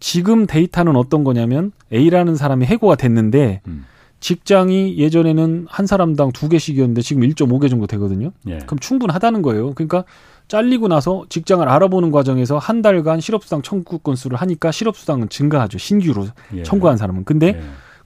지금 0.00 0.46
데이터는 0.46 0.96
어떤 0.96 1.22
거냐면 1.22 1.72
A라는 1.92 2.34
사람이 2.34 2.66
해고가 2.66 2.96
됐는데 2.96 3.60
음. 3.68 3.86
직장이 4.22 4.98
예전에는 4.98 5.66
한 5.68 5.86
사람당 5.86 6.30
두 6.32 6.48
개씩이었는데 6.48 7.02
지금 7.02 7.22
1.5개 7.22 7.68
정도 7.68 7.86
되거든요. 7.88 8.30
예. 8.46 8.58
그럼 8.58 8.78
충분하다는 8.78 9.42
거예요. 9.42 9.74
그러니까 9.74 10.04
잘리고 10.46 10.86
나서 10.86 11.24
직장을 11.28 11.68
알아보는 11.68 12.12
과정에서 12.12 12.58
한 12.58 12.82
달간 12.82 13.20
실업수당 13.20 13.62
청구 13.62 13.98
건수를 13.98 14.36
하니까 14.38 14.70
실업수당은 14.70 15.28
증가하죠. 15.28 15.78
신규로 15.78 16.26
예. 16.54 16.62
청구한 16.62 16.96
사람은. 16.96 17.24
근데 17.24 17.48
예. 17.48 17.62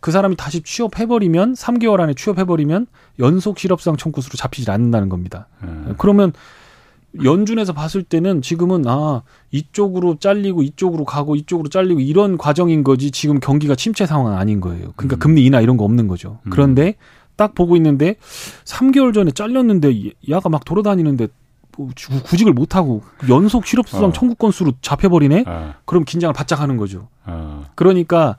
그 0.07 0.13
사람이 0.13 0.37
다시 0.37 0.61
취업해버리면 0.63 1.55
3개월 1.55 1.99
안에 1.99 2.15
취업해버리면 2.15 2.87
연속 3.19 3.59
실업수당 3.59 3.97
청구수로 3.97 4.37
잡히질 4.37 4.71
않는다는 4.71 5.09
겁니다. 5.09 5.49
예. 5.65 5.95
그러면 5.99 6.33
연준에서 7.25 7.73
봤을 7.73 8.05
때는 8.05 8.41
지금은 8.41 8.85
아 8.87 9.23
이쪽으로 9.51 10.19
잘리고 10.21 10.63
이쪽으로 10.63 11.05
가고 11.05 11.35
이쪽으로 11.35 11.69
잘리고 11.71 11.99
이런 11.99 12.39
과정인 12.39 12.85
거지 12.85 13.11
지금 13.11 13.41
경기가 13.41 13.75
침체 13.75 14.07
상황은 14.07 14.39
아닌 14.39 14.61
거예요. 14.61 14.93
그러니까 14.95 15.17
음. 15.17 15.19
금리 15.19 15.45
인하 15.45 15.61
이런 15.61 15.77
거 15.77 15.83
없는 15.83 16.07
거죠. 16.07 16.39
음. 16.45 16.51
그런데 16.51 16.95
딱 17.35 17.57
보고 17.57 17.75
있는데 17.75 18.15
3개월 18.65 19.13
전에 19.13 19.33
잘렸는데 19.33 20.13
야가 20.31 20.51
막 20.51 20.65
돌아다니는데 20.65 21.27
뭐 21.77 21.89
구- 22.09 22.23
구직을 22.23 22.53
못 22.53 22.77
하고 22.77 23.03
연속 23.29 23.67
실업수당 23.67 24.05
어. 24.05 24.13
청구 24.13 24.37
건수로 24.37 24.71
잡혀버리네. 24.83 25.43
아, 25.49 25.75
그럼 25.85 26.05
긴장을 26.05 26.33
바짝 26.33 26.61
하는 26.61 26.77
거죠. 26.77 27.09
아, 27.25 27.65
그러니까 27.75 28.37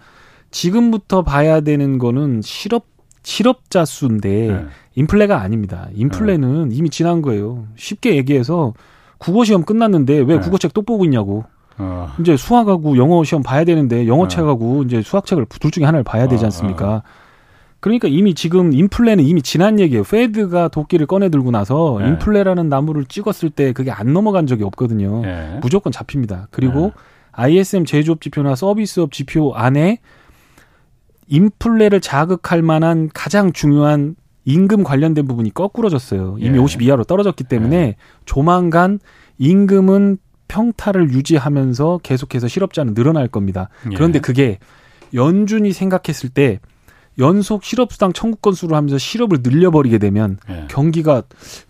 지금부터 0.51 1.23
봐야 1.23 1.61
되는 1.61 1.97
거는 1.97 2.41
실업 2.43 2.85
실업자 3.23 3.83
수인데 3.83 4.49
예. 4.49 4.65
인플레가 4.95 5.41
아닙니다. 5.41 5.89
인플레는 5.93 6.71
이미 6.71 6.89
지난 6.89 7.21
거예요. 7.21 7.65
쉽게 7.75 8.15
얘기해서 8.15 8.73
국어 9.17 9.43
시험 9.43 9.63
끝났는데 9.63 10.19
왜 10.19 10.25
네. 10.25 10.39
국어책 10.39 10.73
또 10.73 10.81
보고 10.81 11.03
있냐고. 11.03 11.43
어, 11.77 12.09
이제 12.19 12.37
수학하고 12.37 12.97
영어 12.97 13.23
시험 13.23 13.43
봐야 13.43 13.63
되는데 13.63 14.07
영어 14.07 14.27
네. 14.27 14.35
책하고 14.35 14.83
이제 14.83 15.01
수학책을 15.01 15.45
둘 15.59 15.71
중에 15.71 15.83
하나를 15.83 16.03
봐야 16.03 16.27
되지 16.27 16.45
아, 16.45 16.47
않습니까? 16.47 17.03
그러니까 17.79 18.07
이미 18.07 18.33
지금 18.33 18.73
인플레는 18.73 19.23
이미 19.23 19.41
지난 19.41 19.79
얘기예요. 19.79 20.03
페드가 20.03 20.69
도끼를 20.69 21.05
꺼내 21.05 21.29
들고 21.29 21.51
나서 21.51 21.97
네. 21.99 22.07
인플레라는 22.07 22.69
나무를 22.69 23.05
찍었을 23.05 23.49
때 23.49 23.73
그게 23.73 23.91
안 23.91 24.13
넘어간 24.13 24.47
적이 24.47 24.63
없거든요. 24.63 25.21
예. 25.25 25.59
무조건 25.61 25.91
잡힙니다. 25.91 26.47
그리고 26.49 26.79
네. 26.79 26.91
ISM 27.33 27.85
제조업 27.85 28.21
지표나 28.21 28.55
서비스업 28.55 29.11
지표 29.11 29.53
안에 29.53 29.99
인플레를 31.27 32.01
자극할 32.01 32.61
만한 32.61 33.09
가장 33.13 33.51
중요한 33.51 34.15
임금 34.45 34.83
관련된 34.83 35.27
부분이 35.27 35.53
거꾸러졌어요. 35.53 36.37
이미 36.39 36.57
예. 36.57 36.61
50 36.61 36.81
이하로 36.81 37.03
떨어졌기 37.03 37.43
때문에 37.43 37.95
조만간 38.25 38.99
임금은 39.37 40.17
평타를 40.47 41.11
유지하면서 41.11 41.99
계속해서 42.01 42.47
실업자는 42.47 42.93
늘어날 42.93 43.27
겁니다. 43.27 43.69
예. 43.91 43.95
그런데 43.95 44.19
그게 44.19 44.59
연준이 45.13 45.73
생각했을 45.73 46.29
때 46.29 46.59
연속 47.19 47.63
실업수당 47.63 48.13
청구 48.13 48.37
건수로 48.37 48.75
하면서 48.75 48.97
실업을 48.97 49.39
늘려버리게 49.41 49.97
되면 49.97 50.37
예. 50.49 50.65
경기가 50.69 51.23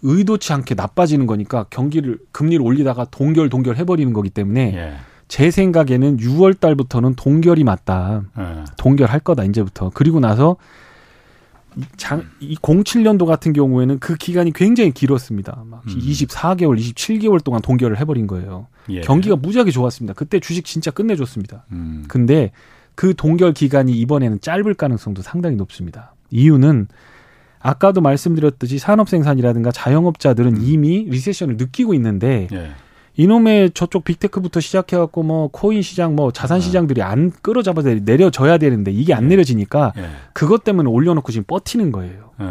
의도치 0.03 0.53
않게 0.53 0.75
나빠지는 0.75 1.25
거니까 1.25 1.65
경기를 1.69 2.19
금리를 2.31 2.63
올리다가 2.63 3.05
동결 3.05 3.49
동결 3.49 3.77
해버리는 3.77 4.11
거기 4.13 4.29
때문에 4.29 4.73
예. 4.75 4.93
제 5.27 5.51
생각에는 5.51 6.17
6월 6.17 6.59
달부터는 6.59 7.15
동결이 7.15 7.63
맞다. 7.63 8.23
예. 8.37 8.63
동결할 8.77 9.19
거다 9.19 9.43
이제부터. 9.43 9.91
그리고 9.93 10.19
나서 10.19 10.55
이 11.75 11.81
장, 11.97 12.23
이 12.39 12.55
07년도 12.55 13.25
같은 13.25 13.53
경우에는 13.53 13.99
그 13.99 14.15
기간이 14.15 14.51
굉장히 14.53 14.91
길었습니다. 14.91 15.63
막 15.65 15.83
음. 15.85 15.99
24개월, 15.99 16.79
27개월 16.79 17.43
동안 17.43 17.61
동결을 17.61 17.99
해버린 17.99 18.25
거예요. 18.25 18.67
예. 18.89 19.01
경기가 19.01 19.35
무지하게 19.35 19.71
좋았습니다. 19.71 20.13
그때 20.13 20.39
주식 20.39 20.65
진짜 20.65 20.91
끝내줬습니다. 20.91 21.65
음. 21.71 22.05
근데 22.07 22.51
그 22.95 23.13
동결 23.15 23.53
기간이 23.53 23.93
이번에는 23.93 24.41
짧을 24.41 24.73
가능성도 24.73 25.21
상당히 25.21 25.55
높습니다. 25.55 26.15
이유는 26.31 26.87
아까도 27.59 28.01
말씀드렸듯이 28.01 28.79
산업 28.79 29.09
생산이라든가 29.09 29.71
자영업자들은 29.71 30.57
음. 30.57 30.61
이미 30.63 31.05
리세션을 31.09 31.57
느끼고 31.57 31.93
있는데 31.93 32.47
예. 32.51 32.71
이놈의 33.17 33.71
저쪽 33.71 34.03
빅테크부터 34.06 34.60
시작해갖고 34.60 35.23
뭐 35.23 35.47
코인 35.49 35.82
시장 35.82 36.15
뭐 36.15 36.32
자산 36.32 36.58
아. 36.58 36.60
시장들이 36.60 37.01
안 37.01 37.32
끌어잡아야 37.41 37.84
돼- 37.84 37.99
내려져야 37.99 38.58
되는데 38.60 38.91
이게 38.91 39.13
안 39.13 39.25
예. 39.25 39.27
내려지니까 39.30 39.93
예. 39.97 40.06
그것 40.34 40.63
때문에 40.63 40.88
올려놓고 40.89 41.32
지금 41.32 41.43
버티는 41.47 41.91
거예요. 41.91 42.30
예. 42.39 42.45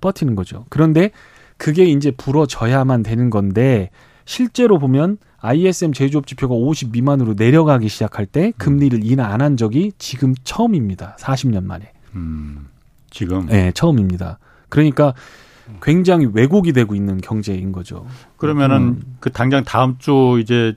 버티는 0.00 0.34
거죠. 0.34 0.64
그런데 0.70 1.10
그게 1.58 1.84
이제 1.84 2.10
불어져야만 2.10 3.02
되는 3.02 3.28
건데 3.30 3.90
실제로 4.24 4.78
보면 4.78 5.18
ISM 5.38 5.92
제조업 5.92 6.26
지표가 6.26 6.54
50 6.54 6.90
미만으로 6.92 7.34
내려가기 7.34 7.88
시작할 7.88 8.26
때 8.26 8.52
금리를 8.56 9.04
인하 9.04 9.26
안 9.26 9.42
한 9.42 9.56
적이 9.56 9.92
지금 9.98 10.34
처음입니다. 10.44 11.16
40년 11.20 11.64
만에. 11.64 11.92
음. 12.14 12.68
지금 13.10 13.46
네, 13.46 13.70
처음입니다. 13.72 14.38
그러니까 14.70 15.14
굉장히 15.82 16.28
왜곡이 16.32 16.72
되고 16.72 16.94
있는 16.94 17.18
경제인 17.18 17.72
거죠. 17.72 18.06
그러면은 18.36 18.76
음. 18.76 19.02
그 19.20 19.30
당장 19.30 19.64
다음 19.64 19.96
주 19.98 20.38
이제 20.40 20.74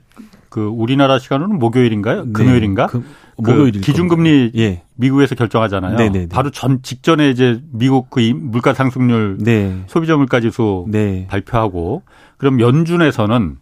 그 0.48 0.66
우리나라 0.66 1.18
시간으로는 1.18 1.58
목요일인가요? 1.58 2.24
네, 2.24 2.32
금요일인가? 2.32 2.86
금- 2.88 3.02
그 3.42 3.50
목요일일 3.50 3.80
기준금리. 3.80 4.52
예. 4.56 4.82
미국에서 4.96 5.34
결정하잖아요. 5.34 5.96
네네네. 5.96 6.28
바로 6.28 6.50
전 6.50 6.82
직전에 6.82 7.30
이제 7.30 7.62
미국 7.72 8.10
그 8.10 8.20
임- 8.20 8.50
물가 8.50 8.74
상승률 8.74 9.38
네. 9.40 9.82
소비자 9.86 10.16
물가 10.16 10.40
지수 10.40 10.86
네. 10.88 11.26
발표하고 11.30 12.02
그럼 12.36 12.60
연준에서는 12.60 13.56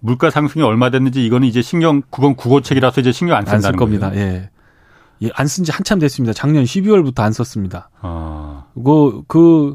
물가 0.00 0.30
상승이 0.30 0.62
얼마 0.64 0.90
됐는지 0.90 1.24
이거는 1.24 1.46
이제 1.46 1.62
신경 1.62 2.02
그건 2.10 2.34
국어책이라서 2.34 3.00
이제 3.02 3.12
신경 3.12 3.36
안 3.36 3.46
쓴다는 3.46 3.78
겁니다. 3.78 4.10
거예요. 4.10 4.24
예. 4.24 4.50
예, 5.22 5.30
안 5.34 5.46
쓴 5.46 5.64
지 5.64 5.70
한참 5.70 5.98
됐습니다. 5.98 6.32
작년 6.32 6.64
12월부터 6.64 7.20
안 7.20 7.32
썼습니다. 7.32 7.90
아, 8.00 8.64
그, 8.74 9.22
그, 9.28 9.74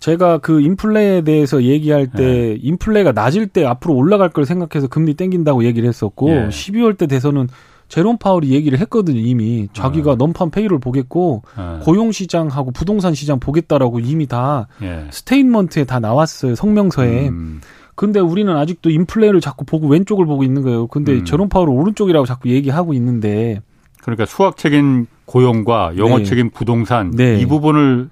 제가 0.00 0.38
그 0.38 0.62
인플레에 0.62 1.22
대해서 1.22 1.62
얘기할 1.62 2.06
때 2.08 2.24
네. 2.24 2.58
인플레가 2.60 3.12
낮을 3.12 3.46
때 3.46 3.64
앞으로 3.66 3.94
올라갈 3.94 4.30
걸 4.30 4.46
생각해서 4.46 4.88
금리 4.88 5.14
땡긴다고 5.14 5.64
얘기를 5.64 5.86
했었고 5.88 6.30
예. 6.30 6.48
12월 6.48 6.96
때 6.96 7.06
돼서는 7.06 7.48
제롬 7.88 8.16
파월이 8.18 8.50
얘기를 8.50 8.78
했거든요 8.80 9.20
이미 9.20 9.68
자기가 9.74 10.12
아. 10.12 10.14
넘판 10.14 10.50
페이를 10.50 10.78
보겠고 10.78 11.42
아, 11.54 11.80
고용 11.82 12.12
시장하고 12.12 12.70
부동산 12.70 13.14
시장 13.14 13.38
보겠다라고 13.40 14.00
이미 14.00 14.26
다 14.26 14.68
예. 14.80 15.04
스테인먼트에 15.10 15.84
다 15.84 16.00
나왔어요 16.00 16.54
성명서에 16.54 17.28
음, 17.28 17.60
근데 17.94 18.20
우리는 18.20 18.56
아직도 18.56 18.88
인플레를 18.88 19.42
자꾸 19.42 19.66
보고 19.66 19.86
왼쪽을 19.88 20.24
보고 20.24 20.44
있는 20.44 20.62
거예요 20.62 20.86
근데 20.86 21.12
음. 21.12 21.24
제롬 21.26 21.50
파월은 21.50 21.74
오른쪽이라고 21.74 22.24
자꾸 22.24 22.48
얘기하고 22.48 22.94
있는데 22.94 23.60
그러니까 24.00 24.24
수학책인 24.24 25.08
고용과 25.26 25.98
영어책인 25.98 26.50
부동산 26.50 27.10
네. 27.10 27.38
이 27.38 27.44
부분을 27.44 28.08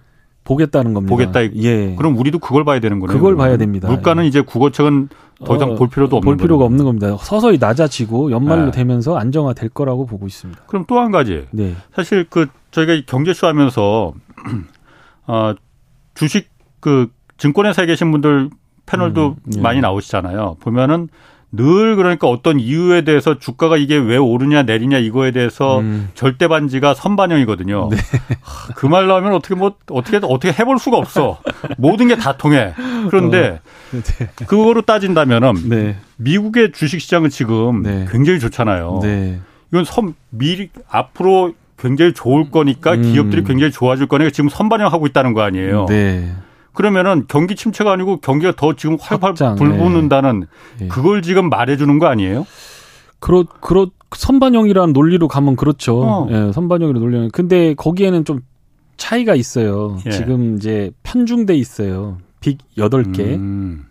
보겠다는 0.49 0.95
겁니다 0.95 1.11
보겠다, 1.15 1.41
이- 1.43 1.51
예 1.65 1.95
그럼 1.97 2.17
우리도 2.19 2.39
그걸 2.41 2.65
봐야 2.65 2.81
되는 2.81 2.99
거네요. 2.99 3.17
그걸. 3.17 3.37
봐야 3.37 3.57
됩니다. 3.57 3.89
물가는 3.89 4.25
이제 4.25 4.41
국어책은 4.41 5.09
더 5.45 5.55
이상 5.57 5.73
어, 5.73 5.75
볼 5.77 5.89
필요도 5.89 6.17
없는 6.17 6.25
볼 6.25 6.37
필요가 6.37 6.65
거네요. 6.65 6.67
없는 6.67 6.85
겁니다. 6.85 7.17
서서히 7.25 7.59
낮아지고 7.61 8.31
연말로 8.33 8.67
네. 8.67 8.71
되면서 8.73 9.17
안정화 9.17 9.53
될 9.53 9.69
거라고 9.69 10.07
보고 10.07 10.27
있습니다. 10.27 10.63
그럼 10.67 10.85
또 10.89 10.99
한 10.99 11.11
가지 11.13 11.47
네. 11.53 11.75
사실 11.95 12.27
그 12.29 12.47
저희가 12.73 12.95
이 12.95 13.05
경제쇼 13.07 13.47
하면서 13.47 14.13
어 15.27 15.55
주식 16.15 16.49
그 16.81 17.09
증권회사에 17.37 17.87
계신 17.87 18.11
분들 18.11 18.51
패널도 18.87 19.37
음, 19.45 19.53
예. 19.57 19.61
많이 19.61 19.81
나오시잖아요. 19.81 20.57
보면은 20.61 21.09
늘 21.51 21.97
그러니까 21.97 22.29
어떤 22.29 22.61
이유에 22.61 23.03
대해서 23.03 23.39
주가가 23.39 23.79
이게 23.79 23.97
왜 23.97 24.19
오르냐 24.19 24.65
내리냐 24.65 24.99
이거에 24.99 25.31
대해서 25.31 25.81
음, 25.81 26.11
절대 26.15 26.47
반지가 26.47 26.93
선반영이거든요. 26.95 27.89
하, 28.43 28.75
그말 28.75 29.07
나오면 29.07 29.33
어떻게 29.33 29.55
뭐 29.55 29.75
어떻게 29.91 30.19
어떻게 30.23 30.53
해볼 30.53 30.79
수가 30.79 30.99
없어. 30.99 31.41
모든 31.79 32.09
게 32.09 32.17
다 32.17 32.37
통해. 32.37 32.75
그런데 33.09 33.61
네. 33.91 34.29
그거로 34.47 34.83
따진다면은 34.83 35.69
네. 35.69 35.97
미국의 36.17 36.73
주식 36.73 37.01
시장은 37.01 37.31
지금 37.31 37.83
네. 37.83 38.07
굉장히 38.11 38.41
좋잖아요. 38.41 39.01
네. 39.03 39.39
이건 39.73 39.85
선 39.85 40.15
미리 40.31 40.69
앞으로 40.89 41.55
굉장히 41.79 42.13
좋을 42.13 42.51
거니까 42.51 42.93
음. 42.95 43.03
기업들이 43.03 43.45
굉장히 43.45 43.73
좋아질 43.73 44.07
거니까 44.07 44.31
지금 44.31 44.51
선반영하고 44.51 45.07
있다는 45.07 45.33
거 45.33 45.43
아니에요. 45.43 45.87
네. 45.89 46.35
그러면은 46.79 47.25
경기 47.27 47.57
침체가 47.57 47.91
아니고 47.91 48.21
경기가 48.21 48.53
더 48.57 48.77
지금 48.77 48.97
활활 49.01 49.31
확장, 49.31 49.57
불붙는다는 49.57 50.47
예. 50.83 50.87
그걸 50.87 51.23
지금 51.23 51.49
말해주는 51.49 51.99
거 51.99 52.07
아니에요? 52.07 52.47
그렇 53.19 53.43
그렇 53.61 53.91
선반영이라는 54.15 54.93
논리로 54.93 55.27
가면 55.27 55.57
그렇죠. 55.57 56.01
어. 56.01 56.29
예, 56.31 56.53
선반영이라는 56.53 57.01
논리는 57.05 57.31
근데 57.33 57.75
거기에는 57.75 58.25
좀 58.25 58.43
차이가 58.97 59.35
있어요. 59.35 59.99
예. 60.07 60.11
지금 60.13 60.55
이제 60.57 60.93
편중돼 61.03 61.57
있어요. 61.57 62.19
빅 62.41 62.59
8개. 62.77 63.19
음. 63.35 63.87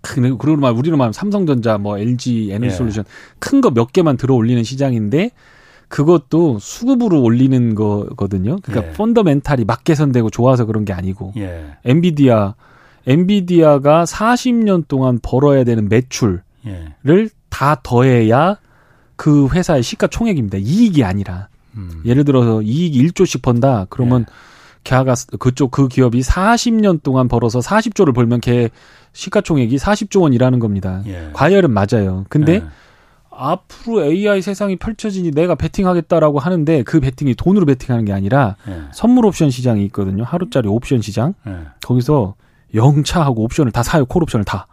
큰, 0.00 0.36
그리고 0.36 0.56
말 0.56 0.72
우리로 0.72 0.96
말하면 0.96 1.12
삼성전자, 1.12 1.78
뭐 1.78 1.96
LG 1.96 2.48
에너지 2.50 2.72
예. 2.72 2.76
솔루션 2.76 3.04
큰 3.38 3.60
거 3.60 3.70
몇 3.70 3.92
개만 3.92 4.16
들어 4.16 4.34
올리는 4.34 4.60
시장인데 4.64 5.30
그것도 5.92 6.58
수급으로 6.58 7.20
올리는 7.20 7.74
거거든요. 7.74 8.56
그러니까 8.62 8.88
예. 8.88 8.92
펀더멘탈이 8.94 9.66
막 9.66 9.84
개선되고 9.84 10.30
좋아서 10.30 10.64
그런 10.64 10.86
게 10.86 10.94
아니고 10.94 11.34
예. 11.36 11.76
엔비디아 11.84 12.54
엔비디아가 13.06 14.04
40년 14.04 14.88
동안 14.88 15.18
벌어야 15.22 15.64
되는 15.64 15.90
매출을 15.90 16.40
예. 16.66 17.28
다 17.50 17.78
더해야 17.82 18.56
그 19.16 19.48
회사의 19.48 19.82
시가총액입니다. 19.82 20.56
이익이 20.58 21.04
아니라 21.04 21.48
음. 21.76 22.00
예를 22.06 22.24
들어서 22.24 22.62
이익 22.62 22.94
1조씩 22.94 23.42
번다. 23.42 23.86
그러면 23.90 24.24
걔가 24.84 25.14
그쪽 25.38 25.70
그 25.70 25.88
기업이 25.88 26.22
40년 26.22 27.02
동안 27.02 27.28
벌어서 27.28 27.58
40조를 27.58 28.14
벌면 28.14 28.40
걔 28.40 28.70
시가총액이 29.12 29.76
40조 29.76 30.22
원이라는 30.22 30.58
겁니다. 30.58 31.02
예. 31.06 31.28
과열은 31.34 31.70
맞아요. 31.70 32.24
근데 32.30 32.54
예. 32.54 32.62
앞으로 33.50 34.04
AI 34.04 34.40
세상이 34.42 34.76
펼쳐지니 34.76 35.32
내가 35.32 35.54
베팅하겠다라고 35.54 36.38
하는데 36.38 36.82
그 36.84 37.00
베팅이 37.00 37.34
돈으로 37.34 37.66
베팅하는 37.66 38.04
게 38.04 38.12
아니라 38.12 38.56
예. 38.68 38.82
선물 38.92 39.26
옵션 39.26 39.50
시장이 39.50 39.84
있거든요. 39.86 40.24
하루짜리 40.24 40.68
옵션 40.68 41.00
시장. 41.02 41.34
예. 41.46 41.56
거기서 41.84 42.34
영차하고 42.74 43.42
옵션을 43.44 43.72
다 43.72 43.82
사요. 43.82 44.04
콜 44.06 44.22
옵션을 44.22 44.44
다. 44.44 44.66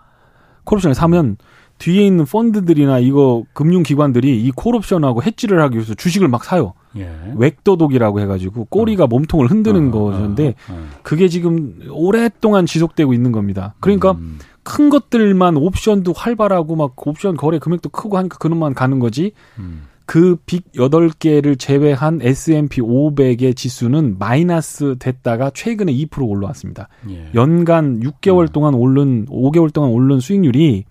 콜 0.63 0.77
옵션을 0.77 0.93
사면 0.95 1.37
뒤에 1.79 2.05
있는 2.05 2.25
펀드들이나 2.25 2.99
이거 2.99 3.43
금융기관들이 3.53 4.43
이 4.43 4.51
콜 4.51 4.75
옵션하고 4.75 5.23
해지를 5.23 5.61
하기 5.63 5.75
위해서 5.77 5.93
주식을 5.93 6.27
막 6.27 6.43
사요. 6.43 6.73
예. 6.97 7.09
웩도독이라고 7.37 8.19
해가지고 8.19 8.65
꼬리가 8.65 9.07
몸통을 9.07 9.47
흔드는 9.49 9.89
어, 9.89 9.91
거였는데 9.91 10.55
어, 10.69 10.73
어. 10.73 10.87
그게 11.03 11.27
지금 11.27 11.79
오랫동안 11.89 12.65
지속되고 12.65 13.13
있는 13.13 13.31
겁니다. 13.31 13.75
그러니까 13.79 14.11
음. 14.11 14.39
큰 14.69 14.89
것들만 14.89 15.57
옵션도 15.57 16.13
활발하고 16.13 16.75
막 16.75 16.93
옵션 16.95 17.37
거래 17.37 17.57
금액도 17.57 17.89
크고 17.89 18.17
하니까 18.19 18.37
그놈만 18.37 18.75
가는 18.75 18.99
거지. 18.99 19.31
음. 19.57 19.87
그빅 20.05 20.71
8개를 20.73 21.57
제외한 21.57 22.19
S&P 22.21 22.81
500의 22.81 23.55
지수는 23.55 24.17
마이너스 24.19 24.95
됐다가 24.99 25.51
최근에 25.51 25.91
2% 25.93 26.27
올라왔습니다. 26.27 26.87
예. 27.09 27.29
연간 27.33 27.99
6개월 28.01 28.43
음. 28.43 28.47
동안 28.51 28.73
오른 28.75 29.25
5개월 29.27 29.73
동안 29.73 29.91
오른 29.91 30.19
수익률이 30.19 30.85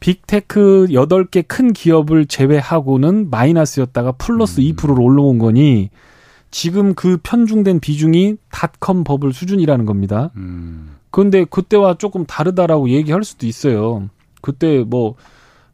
빅테크 0.00 0.88
8개 0.90 1.44
큰 1.46 1.72
기업을 1.72 2.26
제외하고는 2.26 3.30
마이너스였다가 3.30 4.12
플러스 4.12 4.60
음. 4.60 4.66
2%로 4.66 5.02
올라온 5.02 5.38
거니 5.38 5.90
지금 6.50 6.94
그 6.94 7.18
편중된 7.22 7.80
비중이 7.80 8.36
닷컴 8.50 9.04
버블 9.04 9.32
수준이라는 9.32 9.84
겁니다. 9.84 10.30
음. 10.36 10.96
그런데 11.16 11.46
그때와 11.46 11.94
조금 11.94 12.26
다르다라고 12.26 12.90
얘기할 12.90 13.24
수도 13.24 13.46
있어요. 13.46 14.10
그때 14.42 14.84
뭐, 14.86 15.14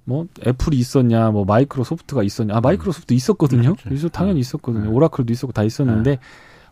뭐, 0.04 0.26
애플이 0.46 0.76
있었냐, 0.76 1.32
뭐, 1.32 1.44
마이크로소프트가 1.44 2.22
있었냐. 2.22 2.54
아, 2.54 2.60
마이크로소프트 2.60 3.12
있었거든요. 3.12 3.72
그렇지. 3.72 3.82
그래서 3.82 4.08
당연히 4.08 4.38
있었거든요. 4.38 4.84
네. 4.84 4.90
오라클도 4.90 5.32
있었고 5.32 5.52
다 5.52 5.64
있었는데, 5.64 6.20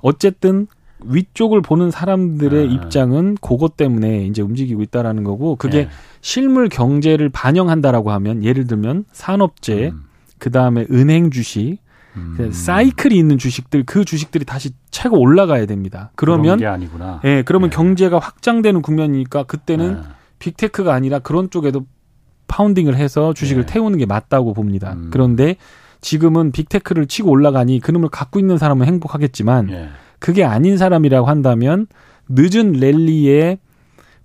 어쨌든, 0.02 0.68
위쪽을 1.04 1.62
보는 1.62 1.90
사람들의 1.90 2.68
네. 2.68 2.72
입장은 2.72 3.38
그것 3.40 3.76
때문에 3.76 4.26
이제 4.26 4.40
움직이고 4.40 4.82
있다라는 4.82 5.24
거고, 5.24 5.56
그게 5.56 5.78
예. 5.78 5.88
실물 6.20 6.68
경제를 6.68 7.28
반영한다라고 7.28 8.12
하면, 8.12 8.44
예를 8.44 8.68
들면, 8.68 9.04
산업재, 9.10 9.88
음. 9.88 10.04
그 10.38 10.52
다음에 10.52 10.86
은행 10.92 11.32
주식, 11.32 11.78
음. 12.16 12.34
그 12.36 12.52
사이클이 12.52 13.16
있는 13.16 13.38
주식들, 13.38 13.84
그 13.84 14.04
주식들이 14.04 14.44
다시 14.44 14.70
최고 14.90 15.18
올라가야 15.18 15.66
됩니다. 15.66 16.10
그러면, 16.16 16.58
게 16.58 16.66
아니구나. 16.66 17.20
예, 17.24 17.42
그러면 17.42 17.70
네. 17.70 17.76
경제가 17.76 18.18
확장되는 18.18 18.82
국면이니까 18.82 19.44
그때는 19.44 19.98
예. 19.98 20.08
빅테크가 20.38 20.92
아니라 20.92 21.18
그런 21.20 21.50
쪽에도 21.50 21.86
파운딩을 22.48 22.96
해서 22.96 23.32
주식을 23.32 23.66
네. 23.66 23.72
태우는 23.72 23.98
게 23.98 24.06
맞다고 24.06 24.54
봅니다. 24.54 24.94
음. 24.94 25.08
그런데 25.12 25.56
지금은 26.00 26.50
빅테크를 26.50 27.06
치고 27.06 27.30
올라가니 27.30 27.80
그놈을 27.80 28.08
갖고 28.08 28.40
있는 28.40 28.58
사람은 28.58 28.86
행복하겠지만 28.86 29.70
예. 29.70 29.88
그게 30.18 30.44
아닌 30.44 30.76
사람이라고 30.76 31.28
한다면 31.28 31.86
늦은 32.28 32.72
랠리에 32.72 33.58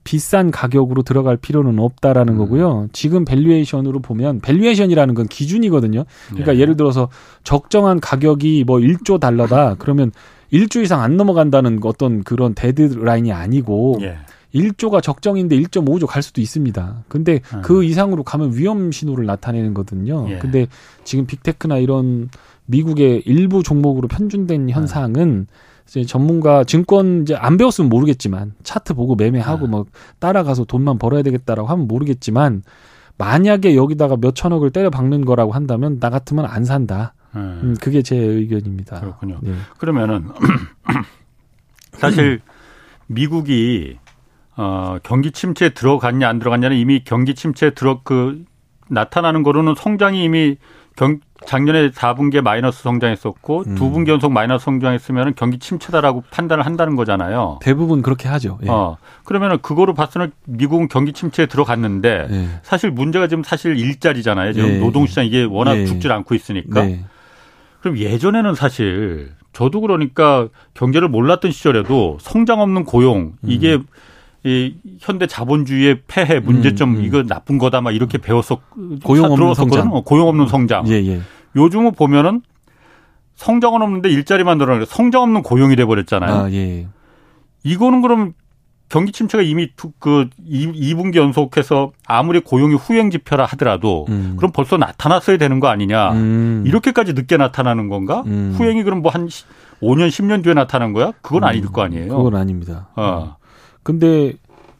비싼 0.06 0.52
가격으로 0.52 1.02
들어갈 1.02 1.36
필요는 1.36 1.80
없다라는 1.80 2.34
음. 2.34 2.38
거고요. 2.38 2.88
지금 2.94 3.26
valuation으로 3.26 4.00
보면 4.00 4.40
valuation이라는 4.40 5.16
건 5.16 5.28
기준이거든요. 5.28 6.06
그러니까 6.30 6.56
예. 6.56 6.60
예를 6.60 6.78
들어서 6.78 7.10
적정한 7.44 8.00
가격이 8.00 8.64
뭐 8.66 8.78
1조 8.78 9.20
달러다. 9.20 9.76
그러면 9.80 10.12
1조 10.54 10.84
이상 10.84 11.02
안 11.02 11.18
넘어간다는 11.18 11.80
어떤 11.84 12.24
그런 12.24 12.54
데드라인이 12.54 13.34
아니고 13.34 13.98
예. 14.02 14.18
1조가 14.54 15.02
적정인데 15.02 15.60
1.5조 15.60 16.06
갈 16.08 16.22
수도 16.22 16.40
있습니다. 16.40 17.04
근데 17.08 17.42
음. 17.56 17.62
그 17.64 17.84
이상으로 17.84 18.24
가면 18.24 18.56
위험 18.56 18.92
신호를 18.92 19.26
나타내는 19.26 19.74
거든요. 19.74 20.28
예. 20.30 20.38
근데 20.38 20.68
지금 21.04 21.26
빅테크나 21.26 21.80
이런 21.80 22.30
미국의 22.68 23.24
일부 23.26 23.64
종목으로 23.64 24.08
편중된 24.08 24.70
현상은 24.70 25.48
이제 25.88 26.04
전문가 26.04 26.64
증권 26.64 27.22
이제 27.22 27.36
안 27.36 27.58
배웠으면 27.58 27.90
모르겠지만 27.90 28.54
차트 28.64 28.94
보고 28.94 29.16
매매하고 29.16 29.66
음. 29.66 29.72
뭐 29.72 29.86
따라가서 30.20 30.66
돈만 30.66 30.98
벌어야 30.98 31.22
되겠다라고 31.22 31.68
하면 31.68 31.88
모르겠지만 31.88 32.64
만약에 33.18 33.76
여기다가 33.76 34.18
몇 34.18 34.36
천억을 34.36 34.72
때려 34.72 34.90
박는 34.90 35.26
거라고 35.26 35.54
한다면 35.54 36.00
나 36.00 36.10
같으면 36.10 36.46
안 36.46 36.66
산다. 36.66 37.14
음. 37.36 37.60
음, 37.64 37.76
그게 37.80 38.02
제 38.02 38.16
의견입니다. 38.16 39.00
그렇군요. 39.00 39.40
네. 39.42 39.54
그러면은 39.78 40.30
사실 41.94 42.42
미국이 43.08 43.98
어, 44.58 44.98
경기 45.04 45.32
침체에 45.32 45.70
들어갔냐 45.70 46.28
안 46.28 46.40
들어갔냐는 46.40 46.78
이미 46.78 47.04
경기 47.04 47.36
침체에 47.36 47.72
들어 47.72 48.02
그 48.04 48.44
나타나는 48.90 49.44
거로는 49.44 49.76
성장이 49.76 50.24
이미 50.24 50.58
경, 50.96 51.20
작년에 51.46 51.92
4분기에 51.92 52.42
마이너스 52.42 52.84
성장했었고 52.84 53.64
음. 53.68 53.76
두 53.76 53.90
분기 53.90 54.12
연속 54.12 54.32
마이너스 54.32 54.66
성장했으면 54.66 55.34
경기 55.36 55.60
침체다라고 55.60 56.24
판단을 56.32 56.66
한다는 56.66 56.96
거잖아요. 56.96 57.60
대부분 57.62 58.02
그렇게 58.02 58.28
하죠. 58.28 58.60
예. 58.64 58.70
어, 58.70 58.98
그러면은 59.24 59.60
그거로 59.62 59.94
봤을 59.94 60.28
때 60.28 60.34
미국은 60.46 60.88
경기 60.88 61.14
침체에 61.14 61.46
들어갔는데 61.46 62.28
예. 62.30 62.48
사실 62.64 62.92
문제가 62.92 63.28
지금 63.28 63.44
사실 63.44 63.78
일자리잖아요. 63.78 64.54
지금 64.54 64.70
예. 64.70 64.78
노동시장 64.80 65.26
이게 65.26 65.44
워낙 65.44 65.78
예. 65.78 65.86
죽질 65.86 66.12
않고 66.12 66.36
있으니까. 66.36 66.84
네. 66.84 67.04
그럼 67.82 67.98
예전에는 67.98 68.56
사실 68.56 69.32
저도 69.54 69.80
그러니까 69.82 70.50
경제를 70.74 71.08
몰랐던 71.08 71.52
시절에도 71.52 72.18
성장 72.20 72.60
없는 72.60 72.84
고용 72.84 73.34
이게 73.44 73.80
이 74.44 74.76
현대 75.00 75.26
자본주의의 75.26 76.02
폐해 76.08 76.40
문제점 76.40 76.92
음, 76.92 76.98
음. 76.98 77.04
이거 77.04 77.24
나쁜 77.24 77.58
거다 77.58 77.82
막 77.82 77.96
이렇게 77.96 78.20
배웠었 78.20 78.60
고용 79.04 79.26
없는 79.26 79.38
들어왔었거든요. 79.38 79.82
성장. 79.82 79.94
어, 79.94 80.02
고용 80.02 80.28
없는 80.28 80.48
성장. 80.48 80.88
예, 80.88 80.94
예. 81.04 81.22
요즘은 81.56 81.94
보면은 81.94 82.42
성장은 83.36 83.82
없는데 83.82 84.10
일자리만 84.10 84.58
늘어나는 84.58 84.86
성장 84.86 85.24
없는 85.24 85.44
고용이 85.44 85.76
돼 85.76 85.86
버렸잖아요. 85.86 86.34
아, 86.46 86.52
예. 86.52 86.88
이거는 87.64 88.02
그럼 88.02 88.34
경기 88.88 89.12
침체가 89.12 89.42
이미 89.44 89.72
두- 89.76 89.92
그 90.00 90.30
2분기 90.48 91.16
연속해서 91.16 91.92
아무리 92.06 92.40
고용이 92.40 92.76
후행 92.76 93.10
지표라 93.10 93.46
하더라도 93.46 94.06
음. 94.10 94.36
그럼 94.38 94.52
벌써 94.54 94.78
나타났어야 94.78 95.38
되는 95.38 95.60
거 95.60 95.68
아니냐. 95.68 96.12
음. 96.14 96.64
이렇게까지 96.68 97.14
늦게 97.14 97.38
나타나는 97.38 97.90
건가? 97.90 98.24
음. 98.28 98.54
후행이 98.56 98.84
그럼 98.84 99.02
뭐 99.02 99.12
한 99.12 99.28
5년, 99.82 100.08
10년 100.08 100.44
뒤에 100.44 100.54
나타난 100.54 100.94
거야? 100.94 101.12
그건 101.22 101.44
아닐 101.44 101.66
거 101.66 101.82
아니에요. 101.82 102.16
그건 102.16 102.36
아닙니다. 102.36 102.88
어. 102.96 103.36
근데 103.84 104.34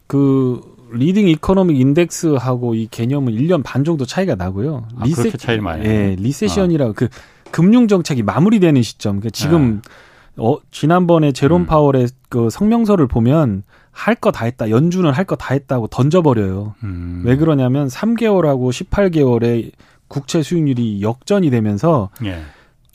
그 0.08 0.62
leading 0.96 1.28
economic 1.28 1.80
index하고 1.80 2.76
이 2.76 2.88
개념은 2.90 3.34
1년 3.34 3.62
반 3.64 3.84
정도 3.84 4.06
차이가 4.06 4.36
나고요. 4.36 4.88
아, 4.98 5.06
그렇게 5.06 5.38
차이를 5.38 5.62
많이 5.62 5.86
예? 5.86 6.16
리세션이라고 6.20 6.94
그 6.94 7.08
금융 7.52 7.88
정책이 7.88 8.24
마무리되는 8.24 8.82
시점. 8.82 9.20
그러니까 9.20 9.30
지금 9.32 9.82
어 10.38 10.58
지난번에 10.72 11.32
제롬 11.32 11.62
음. 11.62 11.66
파월의 11.66 12.08
그 12.30 12.50
성명서를 12.50 13.08
보면 13.08 13.64
할 13.92 14.16
거 14.16 14.32
다 14.32 14.44
했다. 14.46 14.70
연준은 14.70 15.12
할 15.12 15.26
거 15.26 15.36
다 15.38 15.54
했다고 15.54 15.88
던져버려요. 15.88 16.76
음. 16.84 17.22
왜 17.26 17.38
그러냐면 17.38 17.88
3개월하고 17.88 18.70
18개월의 18.90 19.72
국채 20.08 20.44
수익률이 20.44 21.02
역전이 21.02 21.50
되면서 21.50 22.10
예. 22.26 22.42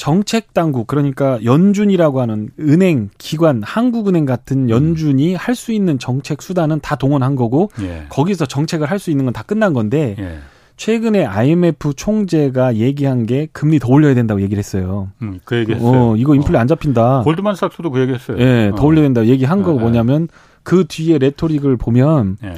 정책 0.00 0.54
당국 0.54 0.86
그러니까 0.86 1.38
연준이라고 1.44 2.22
하는 2.22 2.48
은행 2.58 3.10
기관 3.18 3.62
한국은행 3.62 4.24
같은 4.24 4.70
연준이 4.70 5.34
할수 5.34 5.72
있는 5.72 5.98
정책 5.98 6.40
수단은 6.40 6.80
다 6.80 6.96
동원한 6.96 7.36
거고 7.36 7.70
예. 7.82 8.06
거기서 8.08 8.46
정책을 8.46 8.90
할 8.90 8.98
수 8.98 9.10
있는 9.10 9.26
건 9.26 9.34
다 9.34 9.42
끝난 9.42 9.74
건데 9.74 10.16
예. 10.18 10.38
최근에 10.78 11.26
IMF 11.26 11.92
총재가 11.94 12.76
얘기한 12.76 13.26
게 13.26 13.48
금리 13.52 13.78
더 13.78 13.88
올려야 13.88 14.14
된다고 14.14 14.40
얘기를 14.40 14.58
했어요. 14.58 15.08
음, 15.20 15.38
그 15.44 15.56
얘기했어요. 15.58 16.12
어, 16.12 16.16
이거 16.16 16.34
인플레 16.34 16.58
안 16.58 16.66
잡힌다. 16.66 17.20
골드만삭스도 17.24 17.90
그 17.90 18.00
얘기했어요. 18.00 18.38
예, 18.38 18.72
더 18.74 18.82
어. 18.82 18.86
올려야 18.86 19.02
된다 19.02 19.26
얘기한 19.26 19.62
거 19.62 19.72
예, 19.72 19.76
예. 19.76 19.80
뭐냐면 19.80 20.28
그 20.62 20.86
뒤에 20.88 21.18
레토릭을 21.18 21.76
보면 21.76 22.38
예. 22.42 22.54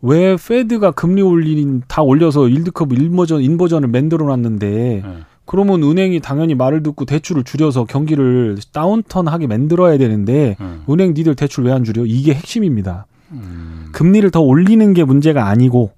왜 0.00 0.36
Fed가 0.36 0.92
금리 0.92 1.22
올리는 1.22 1.82
다 1.88 2.02
올려서 2.02 2.46
yield 2.48 2.70
curve 2.70 2.92
inversion 2.92 3.42
inversion을 3.42 3.88
만들어 3.88 4.26
놨는데 4.26 5.02
예. 5.04 5.24
그러면 5.46 5.82
은행이 5.82 6.20
당연히 6.20 6.54
말을 6.54 6.82
듣고 6.82 7.04
대출을 7.04 7.44
줄여서 7.44 7.84
경기를 7.84 8.56
downturn하게 8.72 9.46
만들어야 9.46 9.98
되는데 9.98 10.56
음. 10.60 10.84
은행 10.88 11.12
니들 11.14 11.34
대출 11.34 11.64
왜 11.64 11.72
안 11.72 11.84
줄여? 11.84 12.04
이게 12.06 12.32
핵심입니다. 12.34 13.06
음. 13.32 13.88
금리를 13.92 14.30
더 14.30 14.40
올리는 14.40 14.92
게 14.94 15.04
문제가 15.04 15.48
아니고 15.48 15.92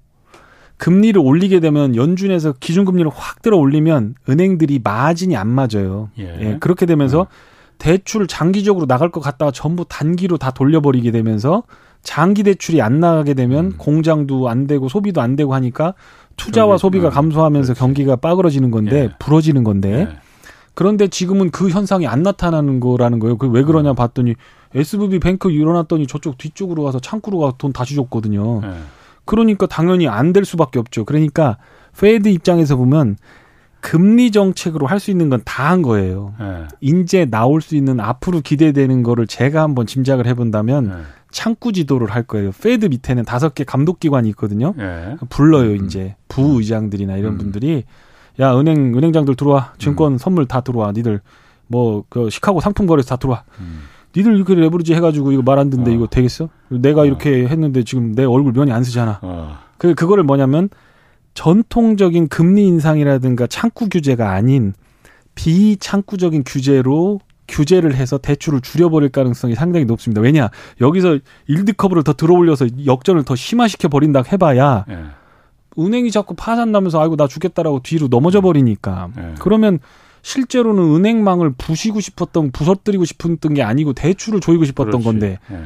금리를 0.77 1.19
올리게 1.19 1.59
되면 1.59 1.95
연준에서 1.95 2.53
기준금리를 2.59 3.09
확 3.13 3.41
들어 3.41 3.57
올리면 3.57 4.15
은행들이 4.29 4.79
마진이 4.83 5.35
안 5.35 5.47
맞아요. 5.47 6.09
예. 6.19 6.37
예, 6.39 6.57
그렇게 6.59 6.85
되면서 6.85 7.27
대출 7.79 8.27
장기적으로 8.27 8.85
나갈 8.85 9.09
것 9.09 9.19
같다가 9.21 9.51
전부 9.51 9.85
단기로 9.87 10.37
다 10.37 10.51
돌려버리게 10.51 11.11
되면서 11.11 11.63
장기 12.03 12.43
대출이 12.43 12.81
안 12.81 12.99
나가게 12.99 13.33
되면 13.33 13.65
음. 13.65 13.73
공장도 13.77 14.49
안 14.49 14.67
되고 14.67 14.87
소비도 14.87 15.19
안 15.21 15.35
되고 15.35 15.53
하니까 15.53 15.93
투자와 16.37 16.77
소비가 16.77 17.07
어, 17.07 17.11
감소하면서 17.11 17.73
그렇지. 17.73 17.79
경기가 17.79 18.15
빠그러지는 18.15 18.71
건데 18.71 18.95
예. 18.95 19.09
부러지는 19.19 19.63
건데 19.63 20.07
예. 20.11 20.17
그런데 20.73 21.07
지금은 21.07 21.49
그 21.49 21.69
현상이 21.69 22.05
안 22.07 22.21
나타나는 22.23 22.79
거라는 22.79 23.19
거예요. 23.19 23.37
그 23.37 23.47
왜 23.47 23.63
그러냐 23.63 23.93
봤더니 23.93 24.35
SVB 24.75 25.19
뱅크 25.19 25.49
일어났더니 25.49 26.05
저쪽 26.07 26.37
뒤쪽으로 26.37 26.83
가서 26.83 26.99
창구로 26.99 27.39
가서 27.39 27.55
돈 27.57 27.73
다시 27.73 27.95
줬거든요. 27.95 28.61
네. 28.61 28.69
그러니까 29.25 29.65
당연히 29.65 30.07
안 30.07 30.33
될 30.33 30.45
수밖에 30.45 30.77
없죠. 30.79 31.03
그러니까 31.03 31.57
Fed 31.99 32.27
입장에서 32.29 32.75
보면 32.77 33.17
금리 33.81 34.31
정책으로 34.31 34.85
할 34.87 34.99
수 34.99 35.09
있는 35.11 35.29
건 35.29 35.41
다 35.43 35.69
한 35.71 35.81
거예요. 35.81 36.33
네. 36.39 36.65
인제 36.81 37.25
나올 37.25 37.61
수 37.61 37.75
있는 37.75 37.99
앞으로 37.99 38.41
기대되는 38.41 39.01
거를 39.03 39.25
제가 39.25 39.61
한번 39.63 39.87
짐작을 39.87 40.27
해본다면 40.27 40.87
네. 40.87 40.93
창구 41.37 41.71
지도를 41.71 42.09
할 42.09 42.23
거예요. 42.23 42.49
Fed 42.51 42.87
밑에는 42.87 43.23
다섯 43.23 43.53
개 43.53 43.63
감독 43.63 43.99
기관이 43.99 44.27
있거든요. 44.29 44.73
네. 44.75 45.17
불러요 45.29 45.69
음. 45.73 45.85
이제 45.85 46.15
부의장들이나 46.29 47.15
이런 47.17 47.33
음. 47.33 47.37
분들이 47.37 47.83
야 48.39 48.57
은행 48.57 48.95
은행장들 48.97 49.35
들어와 49.35 49.73
증권 49.77 50.17
선물 50.17 50.47
다 50.47 50.61
들어와 50.61 50.91
니들 50.93 51.21
뭐 51.67 52.03
그 52.09 52.31
시카고 52.31 52.59
상품 52.59 52.87
거래소 52.87 53.09
다 53.09 53.17
들어와 53.17 53.43
음. 53.59 53.81
니들 54.15 54.35
이렇게 54.35 54.55
레버리지 54.55 54.95
해가지고 54.95 55.31
이거 55.31 55.43
말 55.43 55.59
안 55.59 55.69
듣는데 55.69 55.91
어. 55.91 55.93
이거 55.93 56.07
되겠어? 56.07 56.49
내가 56.69 57.01
어. 57.01 57.05
이렇게 57.05 57.47
했는데 57.47 57.83
지금 57.83 58.15
내 58.15 58.23
얼굴 58.23 58.53
면이 58.53 58.71
안 58.71 58.83
쓰잖아. 58.83 59.19
어. 59.21 59.59
그 59.77 59.93
그거를 59.93 60.23
뭐냐면 60.23 60.69
전통적인 61.35 62.29
금리 62.29 62.65
인상이라든가 62.65 63.45
창구 63.45 63.89
규제가 63.89 64.31
아닌 64.31 64.73
비창구적인 65.35 66.45
규제로 66.47 67.19
규제를 67.47 67.95
해서 67.95 68.17
대출을 68.17 68.61
줄여버릴 68.61 69.09
가능성이 69.09 69.55
상당히 69.55 69.85
높습니다. 69.85 70.21
왜냐 70.21 70.49
여기서 70.81 71.19
일드 71.47 71.73
커브를 71.73 72.03
더 72.03 72.13
들어올려서 72.13 72.67
역전을 72.85 73.23
더 73.23 73.35
심화시켜 73.35 73.87
버린다 73.87 74.23
해봐야 74.31 74.85
네. 74.87 74.97
은행이 75.79 76.11
자꾸 76.11 76.33
파산 76.35 76.71
나면서 76.71 77.01
아이고 77.01 77.15
나 77.15 77.27
죽겠다라고 77.27 77.81
뒤로 77.83 78.07
넘어져 78.07 78.41
버리니까 78.41 79.09
네. 79.15 79.35
그러면 79.39 79.79
실제로는 80.23 80.95
은행망을 80.95 81.53
부시고 81.57 81.99
싶었던 82.01 82.51
부서뜨리고 82.51 83.05
싶었던 83.05 83.53
게 83.53 83.63
아니고 83.63 83.93
대출을 83.93 84.41
조이고 84.41 84.65
싶었던 84.65 84.91
그렇지. 84.91 85.05
건데 85.05 85.39
네. 85.47 85.63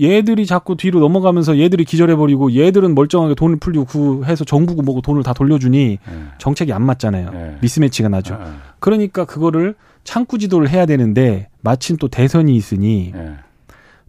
얘들이 0.00 0.46
자꾸 0.46 0.76
뒤로 0.76 1.00
넘어가면서 1.00 1.58
얘들이 1.58 1.84
기절해버리고 1.84 2.54
얘들은 2.54 2.94
멀쩡하게 2.94 3.34
돈을 3.34 3.56
풀리고 3.56 3.84
그 3.84 4.22
해서 4.24 4.44
정부고 4.44 4.82
뭐고 4.82 5.00
돈을 5.02 5.22
다 5.22 5.32
돌려주니 5.32 5.98
네. 6.04 6.24
정책이 6.38 6.72
안 6.72 6.82
맞잖아요. 6.82 7.30
네. 7.30 7.58
미스매치가 7.60 8.08
나죠. 8.08 8.36
네. 8.36 8.44
그러니까 8.78 9.24
그거를 9.24 9.74
창구 10.04 10.38
지도를 10.38 10.68
해야 10.68 10.86
되는데 10.86 11.48
마침 11.60 11.96
또 11.96 12.08
대선이 12.08 12.54
있으니 12.56 13.12
네. 13.14 13.34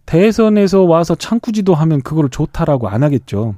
대선에서 0.06 0.82
와서 0.82 1.14
창구 1.14 1.52
지도 1.52 1.74
하면 1.74 2.00
그거를 2.02 2.30
좋다라고 2.30 2.88
안 2.88 3.02
하겠죠. 3.02 3.54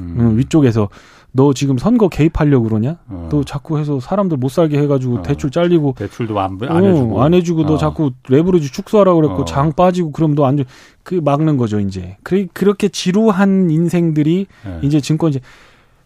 음. 0.00 0.16
음, 0.18 0.38
위쪽에서 0.38 0.88
너 1.36 1.52
지금 1.52 1.76
선거 1.78 2.08
개입하려고 2.08 2.68
그러냐? 2.68 2.98
어. 3.08 3.28
너 3.28 3.42
자꾸 3.42 3.78
해서 3.80 3.98
사람들 3.98 4.36
못 4.36 4.50
살게 4.50 4.78
해가지고 4.78 5.16
어. 5.16 5.22
대출 5.22 5.50
잘리고 5.50 5.94
대출도 5.98 6.38
안, 6.38 6.58
안 6.68 6.84
해주고. 6.84 7.18
어, 7.18 7.22
안 7.24 7.34
해주고 7.34 7.66
너 7.66 7.74
어. 7.74 7.76
자꾸 7.76 8.12
레버리지 8.28 8.70
축소하라고 8.70 9.20
그랬고 9.20 9.42
어. 9.42 9.44
장 9.44 9.72
빠지고 9.72 10.12
그럼 10.12 10.36
너안 10.36 10.56
줘. 10.58 10.62
그 11.02 11.16
막는 11.16 11.56
거죠 11.56 11.80
이제. 11.80 12.16
그 12.22 12.46
그렇게 12.52 12.88
지루한 12.88 13.68
인생들이 13.70 14.46
네. 14.64 14.78
이제 14.82 15.00
증권 15.00 15.30
이제 15.30 15.40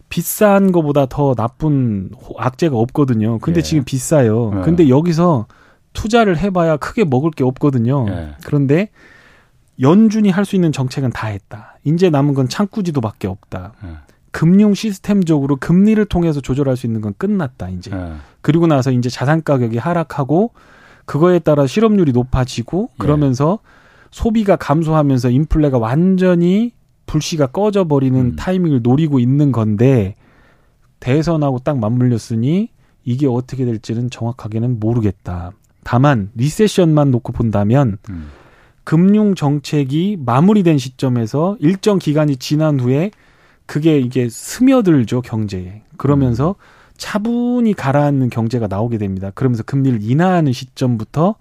비싼 0.09 0.71
거보다 0.71 1.05
더 1.05 1.35
나쁜 1.35 2.09
호- 2.19 2.33
악재가 2.39 2.75
없거든요. 2.75 3.37
근데 3.37 3.59
예. 3.59 3.61
지금 3.61 3.83
비싸요. 3.83 4.51
예. 4.57 4.61
근데 4.61 4.89
여기서 4.89 5.45
투자를 5.93 6.39
해봐야 6.39 6.77
크게 6.77 7.03
먹을 7.05 7.29
게 7.29 7.43
없거든요. 7.43 8.07
예. 8.09 8.29
그런데 8.43 8.89
연준이 9.79 10.31
할 10.31 10.43
수 10.43 10.55
있는 10.55 10.71
정책은 10.71 11.11
다 11.11 11.27
했다. 11.27 11.77
이제 11.83 12.09
남은 12.09 12.33
건 12.33 12.49
창구지도밖에 12.49 13.27
없다. 13.27 13.73
예. 14.29 14.31
금융 14.31 14.73
시스템적으로 14.73 15.55
금리를 15.55 16.03
통해서 16.05 16.41
조절할 16.41 16.77
수 16.77 16.85
있는 16.85 17.01
건 17.01 17.13
끝났다. 17.17 17.69
이제 17.69 17.91
예. 17.93 18.13
그리고 18.41 18.67
나서 18.67 18.91
이제 18.91 19.09
자산 19.09 19.43
가격이 19.43 19.77
하락하고 19.77 20.51
그거에 21.05 21.39
따라 21.39 21.67
실업률이 21.67 22.11
높아지고 22.11 22.89
예. 22.91 22.95
그러면서 22.97 23.59
소비가 24.11 24.55
감소하면서 24.55 25.29
인플레가 25.29 25.77
완전히 25.77 26.73
불씨가 27.05 27.47
꺼져버리는 27.47 28.19
음. 28.19 28.35
타이밍을 28.35 28.81
노리고 28.83 29.19
있는 29.19 29.51
건데 29.51 30.15
대선하고 30.99 31.59
딱 31.59 31.79
맞물렸으니 31.79 32.69
이게 33.03 33.27
어떻게 33.27 33.65
될지는 33.65 34.09
정확하게는 34.09 34.79
모르겠다. 34.79 35.51
다만 35.83 36.29
리세션만 36.35 37.09
놓고 37.09 37.33
본다면 37.33 37.97
음. 38.09 38.27
금융 38.83 39.35
정책이 39.35 40.17
마무리된 40.23 40.77
시점에서 40.77 41.57
일정 41.59 41.99
기간이 41.99 42.37
지난 42.37 42.79
후에 42.79 43.11
그게 43.69 43.99
이게 43.99 44.27
스며들죠 44.29 45.21
경제에 45.21 45.83
그러면서 45.95 46.55
차분히 46.97 47.75
가라앉는 47.75 48.31
경제가 48.31 48.65
나오게 48.65 48.97
됩니다. 48.97 49.31
그러면서 49.35 49.61
금리를 49.61 49.99
인하하는 50.01 50.53
시점부터 50.53 51.35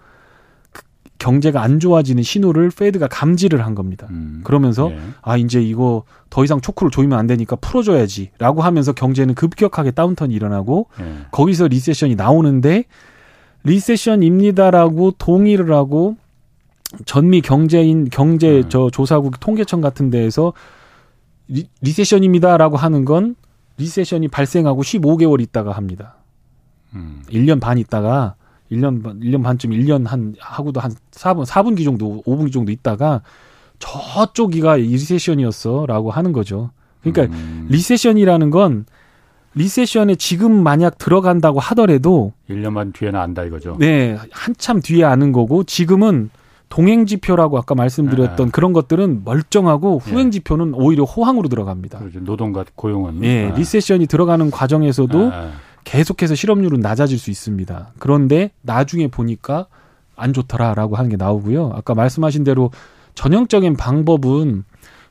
그 0.70 0.82
경제가 1.18 1.62
안 1.62 1.80
좋아지는 1.80 2.22
신호를 2.22 2.70
Fed가 2.70 3.08
감지를 3.08 3.64
한 3.64 3.74
겁니다. 3.74 4.08
음. 4.10 4.42
그러면서 4.44 4.90
예. 4.90 5.00
아 5.22 5.38
이제 5.38 5.62
이거 5.62 6.02
더 6.28 6.44
이상 6.44 6.60
choke를 6.60 6.90
조이면 6.90 7.18
안 7.18 7.26
되니까 7.26 7.56
풀어줘야지라고 7.56 8.60
하면서 8.60 8.92
경제는 8.92 9.34
급격하게 9.34 9.92
downturn이 9.92 10.34
일어나고 10.34 10.88
예. 11.00 11.04
거기서 11.30 11.68
리세션이 11.68 12.14
나오는데 12.14 12.84
리세션입니다라고 13.64 15.12
동의를 15.12 15.72
하고 15.72 16.16
전미 17.06 17.40
경제인 17.40 18.10
경제 18.10 18.58
음. 18.58 18.68
저 18.68 18.90
조사국 18.90 19.40
통계청 19.40 19.80
같은 19.80 20.10
데에서 20.10 20.52
리, 21.48 21.68
리세션입니다라고 21.80 22.76
하는 22.76 23.04
건 23.04 23.34
리세션이 23.78 24.28
발생하고 24.28 24.82
15개월 24.82 25.40
있다가 25.40 25.72
합니다. 25.72 26.16
음. 26.94 27.22
1년 27.30 27.60
반 27.60 27.78
있다가 27.78 28.34
1년 28.70 29.02
반 29.02 29.20
1년 29.20 29.42
반쯤 29.42 29.70
1년 29.70 30.06
한 30.06 30.34
하고도 30.38 30.80
한 30.80 30.92
4분 31.10 31.46
4분기 31.46 31.84
정도 31.84 32.22
5분기 32.26 32.52
정도 32.52 32.72
있다가 32.72 33.22
저쪽이가 33.78 34.76
리세션이었어라고 34.76 36.10
하는 36.10 36.32
거죠. 36.32 36.70
그러니까 37.02 37.34
음. 37.34 37.66
리세션이라는 37.70 38.50
건 38.50 38.86
리세션에 39.54 40.16
지금 40.16 40.62
만약 40.62 40.98
들어간다고 40.98 41.60
하더라도 41.60 42.32
1년만 42.50 42.92
뒤에는 42.92 43.18
안다 43.18 43.44
이거죠. 43.44 43.76
네 43.78 44.18
한참 44.30 44.80
뒤에 44.80 45.04
아는 45.04 45.32
거고 45.32 45.64
지금은 45.64 46.30
동행 46.68 47.06
지표라고 47.06 47.58
아까 47.58 47.74
말씀드렸던 47.74 48.46
네. 48.46 48.50
그런 48.52 48.72
것들은 48.72 49.22
멀쩡하고 49.24 49.98
후행 49.98 50.26
네. 50.26 50.30
지표는 50.32 50.74
오히려 50.74 51.04
호황으로 51.04 51.48
들어갑니다. 51.48 51.98
그렇죠. 51.98 52.20
노동과 52.20 52.66
고용은. 52.74 53.24
예, 53.24 53.50
아. 53.50 53.54
리세션이 53.54 54.06
들어가는 54.06 54.50
과정에서도 54.50 55.30
아, 55.32 55.52
계속해서 55.84 56.34
실업률은 56.34 56.80
낮아질 56.80 57.18
수 57.18 57.30
있습니다. 57.30 57.92
그런데 57.98 58.50
나중에 58.62 59.08
보니까 59.08 59.66
안 60.14 60.32
좋더라라고 60.32 60.96
하는 60.96 61.10
게 61.10 61.16
나오고요. 61.16 61.72
아까 61.74 61.94
말씀하신 61.94 62.44
대로 62.44 62.70
전형적인 63.14 63.76
방법은 63.76 64.64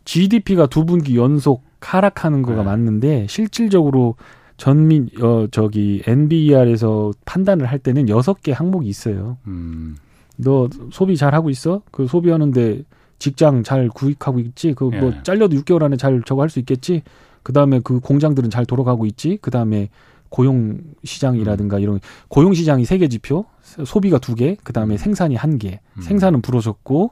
GDP가 0.05 0.67
두 0.67 0.85
분기 0.85 1.17
연속 1.17 1.63
하락하는 1.81 2.41
거가 2.41 2.57
네. 2.57 2.63
맞는데 2.63 3.27
실질적으로 3.29 4.15
전민 4.57 5.09
어 5.21 5.47
저기 5.51 6.01
NBER에서 6.05 7.11
판단을 7.25 7.67
할 7.67 7.79
때는 7.79 8.09
여섯 8.09 8.41
개 8.41 8.51
항목이 8.51 8.87
있어요. 8.87 9.37
음. 9.47 9.97
너 10.37 10.69
소비 10.91 11.17
잘 11.17 11.33
하고 11.33 11.49
있어? 11.49 11.81
그 11.91 12.07
소비하는데 12.07 12.83
직장 13.19 13.63
잘 13.63 13.89
구입하고 13.89 14.39
있지? 14.39 14.73
그뭐 14.73 14.91
예. 14.93 15.19
잘려도 15.23 15.55
6개월 15.57 15.83
안에 15.83 15.97
잘 15.97 16.21
저거 16.25 16.41
할 16.43 16.49
수 16.49 16.59
있겠지? 16.59 17.01
그 17.43 17.53
다음에 17.53 17.79
그 17.83 17.99
공장들은 17.99 18.49
잘 18.49 18.65
돌아가고 18.65 19.05
있지? 19.07 19.37
그 19.41 19.49
다음에 19.51 19.89
고용 20.29 20.55
음. 20.57 20.93
시장이라든가 21.03 21.79
이런 21.79 21.99
고용 22.27 22.53
시장이 22.53 22.85
세 22.85 22.97
개 22.97 23.07
지표, 23.07 23.45
소비가 23.85 24.19
두 24.19 24.35
개, 24.35 24.57
그 24.63 24.73
다음에 24.73 24.95
음. 24.95 24.97
생산이 24.97 25.35
한 25.35 25.57
개. 25.57 25.79
음. 25.97 26.01
생산은 26.01 26.41
부러졌고 26.41 27.11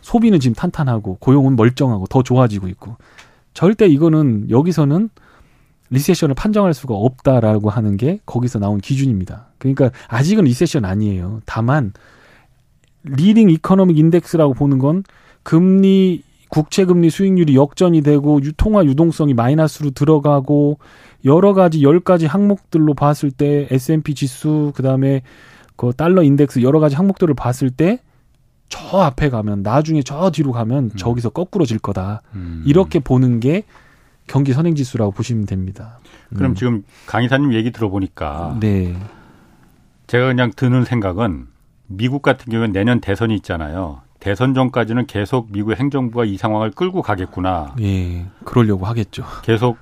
소비는 0.00 0.40
지금 0.40 0.54
탄탄하고 0.54 1.18
고용은 1.20 1.56
멀쩡하고 1.56 2.06
더 2.06 2.22
좋아지고 2.22 2.68
있고 2.68 2.96
절대 3.54 3.86
이거는 3.86 4.48
여기서는 4.50 5.10
리세션을 5.90 6.34
판정할 6.34 6.72
수가 6.72 6.94
없다라고 6.94 7.68
하는 7.68 7.96
게 7.98 8.20
거기서 8.24 8.58
나온 8.58 8.80
기준입니다. 8.80 9.48
그러니까 9.58 9.90
아직은 10.08 10.44
리세션 10.44 10.84
아니에요. 10.86 11.40
다만 11.44 11.92
leading 13.04 13.50
economic 13.50 13.98
index라고 13.98 14.54
보는 14.54 14.78
건 14.78 15.02
금리 15.42 16.22
국채 16.48 16.84
금리 16.84 17.08
수익률이 17.10 17.56
역전이 17.56 18.02
되고 18.02 18.40
유- 18.42 18.52
통화 18.52 18.84
유동성이 18.84 19.32
마이너스로 19.34 19.90
들어가고 19.90 20.78
여러 21.24 21.54
가지 21.54 21.82
열 21.82 22.00
가지 22.00 22.26
항목들로 22.26 22.94
봤을 22.94 23.30
때 23.30 23.66
S&P 23.70 24.14
지수 24.14 24.72
그다음에 24.74 25.22
그 25.76 25.92
달러 25.96 26.22
인덱스 26.22 26.62
여러 26.62 26.78
가지 26.80 26.94
항목들을 26.96 27.34
봤을 27.34 27.70
때 27.70 28.00
저 28.68 29.00
앞에 29.00 29.28
가면 29.28 29.62
나중에 29.62 30.02
저 30.02 30.30
뒤로 30.30 30.50
가면 30.50 30.92
저기서 30.96 31.28
고꾸라질 31.28 31.78
거다. 31.78 32.22
음. 32.34 32.62
이렇게 32.66 33.00
보는 33.00 33.38
게 33.38 33.64
경기 34.26 34.54
선행 34.54 34.74
지수라고 34.74 35.10
보시면 35.12 35.44
됩니다. 35.44 35.98
그럼 36.34 36.52
음. 36.52 36.54
지금 36.54 36.82
강 37.04 37.22
이사님 37.22 37.52
얘기 37.52 37.70
들어보니까 37.70 38.56
네. 38.60 38.96
제가 40.06 40.28
그냥 40.28 40.52
드는 40.56 40.86
생각은 40.86 41.48
미국 41.96 42.22
같은 42.22 42.50
경우는 42.50 42.72
내년 42.72 43.00
대선이 43.00 43.34
있잖아요. 43.36 44.00
대선 44.20 44.54
전까지는 44.54 45.06
계속 45.06 45.48
미국 45.50 45.74
행정부가 45.74 46.24
이 46.24 46.36
상황을 46.36 46.70
끌고 46.70 47.02
가겠구나. 47.02 47.74
예. 47.80 48.26
그러려고 48.44 48.86
하겠죠. 48.86 49.24
계속 49.42 49.78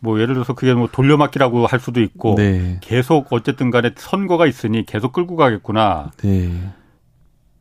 뭐 0.00 0.20
예를 0.20 0.34
들어서 0.34 0.54
그게 0.54 0.74
뭐 0.74 0.88
돌려막기라고 0.90 1.66
할 1.66 1.80
수도 1.80 2.00
있고 2.00 2.34
네. 2.36 2.78
계속 2.82 3.26
어쨌든 3.30 3.70
간에 3.70 3.92
선거가 3.96 4.46
있으니 4.46 4.84
계속 4.84 5.12
끌고 5.12 5.36
가겠구나. 5.36 6.10
네. 6.18 6.70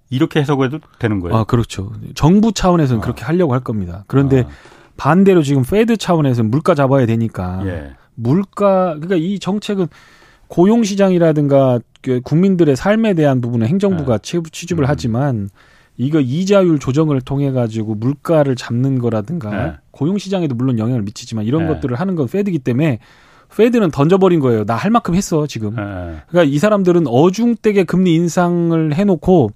이렇게 0.09 0.39
해석해도 0.39 0.79
되는 0.99 1.19
거예요. 1.19 1.37
아, 1.37 1.43
그렇죠. 1.43 1.91
정부 2.15 2.51
차원에서는 2.51 3.01
아. 3.01 3.03
그렇게 3.03 3.25
하려고 3.25 3.53
할 3.53 3.61
겁니다. 3.61 4.03
그런데 4.07 4.41
아, 4.41 4.49
반대로 4.97 5.43
지금 5.43 5.63
페드 5.63 5.97
차원에서는 5.97 6.51
물가 6.51 6.75
잡아야 6.75 7.05
되니까 7.05 7.61
예. 7.65 7.95
물가 8.15 8.95
그러니까 8.95 9.15
이 9.15 9.39
정책은 9.39 9.87
고용 10.47 10.83
시장이라든가 10.83 11.79
그 12.01 12.21
국민들의 12.21 12.75
삶에 12.75 13.13
대한 13.13 13.41
부분은 13.41 13.67
행정부가 13.67 14.19
취- 14.19 14.41
취집을 14.51 14.83
네. 14.83 14.87
음. 14.87 14.89
하지만 14.89 15.49
이거 15.97 16.19
이자율 16.19 16.79
조정을 16.79 17.21
통해 17.21 17.51
가지고 17.51 17.95
물가를 17.95 18.55
잡는 18.55 18.99
거라든가 18.99 19.49
네. 19.65 19.73
고용 19.91 20.17
시장에도 20.17 20.53
물론 20.55 20.77
영향을 20.79 21.01
미치지만 21.01 21.45
이런 21.45 21.63
네. 21.63 21.73
것들을 21.73 21.99
하는 21.99 22.15
건 22.15 22.27
Fed기 22.27 22.59
때문에 22.59 22.99
Fed는 23.55 23.91
던져버린 23.91 24.39
거예요. 24.39 24.63
나 24.65 24.75
할 24.75 24.91
만큼 24.91 25.15
했어 25.15 25.47
지금. 25.47 25.71
예. 25.71 26.21
그러니까 26.29 26.43
이 26.43 26.57
사람들은 26.59 27.07
어중되게 27.07 27.85
금리 27.85 28.13
인상을 28.15 28.93
해놓고 28.93 29.51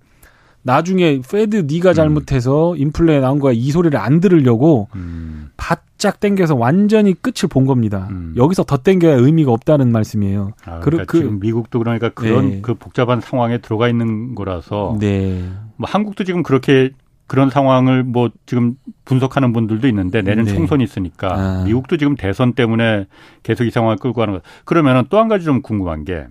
나중에 0.64 1.22
Fed 1.30 1.66
네가 1.72 1.94
잘못해서 1.94 2.76
인플레 2.76 3.20
나온 3.20 3.40
거야 3.40 3.54
이 3.54 3.72
소리를 3.72 3.98
안 4.00 4.20
들으려고 4.20 4.88
음, 4.96 5.50
바짝 5.58 6.20
땡겨서 6.20 6.56
완전히 6.56 7.14
끝을 7.14 7.50
본 7.50 7.66
겁니다. 7.66 8.08
음. 8.12 8.34
여기서 8.38 8.64
더 8.64 8.78
땡겨야 8.78 9.16
의미가 9.16 9.52
없다는 9.52 9.92
말씀이에요. 9.92 10.52
아, 10.66 10.80
그러- 10.80 10.98
그러니까 10.98 11.06
그- 11.12 11.18
지금 11.20 11.40
미국도 11.40 11.80
그러니까 11.80 12.10
그런 12.10 12.50
네. 12.50 12.60
그 12.62 12.76
복잡한 12.76 13.22
상황에 13.22 13.58
들어가 13.60 13.88
있는 13.90 14.36
거라서 14.36 14.98
네. 15.00 15.44
뭐 15.78 15.90
한국도 15.90 16.24
지금 16.26 16.44
그렇게 16.44 16.92
그런 17.28 17.50
상황을 17.50 18.04
뭐 18.04 18.30
지금 18.46 18.76
분석하는 19.06 19.54
분들도 19.54 19.88
있는데 19.88 20.22
내년 20.22 20.46
네. 20.46 20.54
총선이 20.54 20.84
있으니까 20.84 21.34
아. 21.34 21.64
미국도 21.66 21.96
지금 21.98 22.16
대선 22.16 22.54
때문에 22.54 23.08
계속 23.42 23.64
이 23.64 23.72
상황을 23.72 23.96
끌고 23.98 24.20
가는 24.20 24.34
거. 24.34 24.42
그러면은 24.66 25.06
또 25.10 25.18
한 25.18 25.28
가지 25.30 25.46
좀 25.46 25.62
궁금한 25.62 26.04
게 26.04 26.26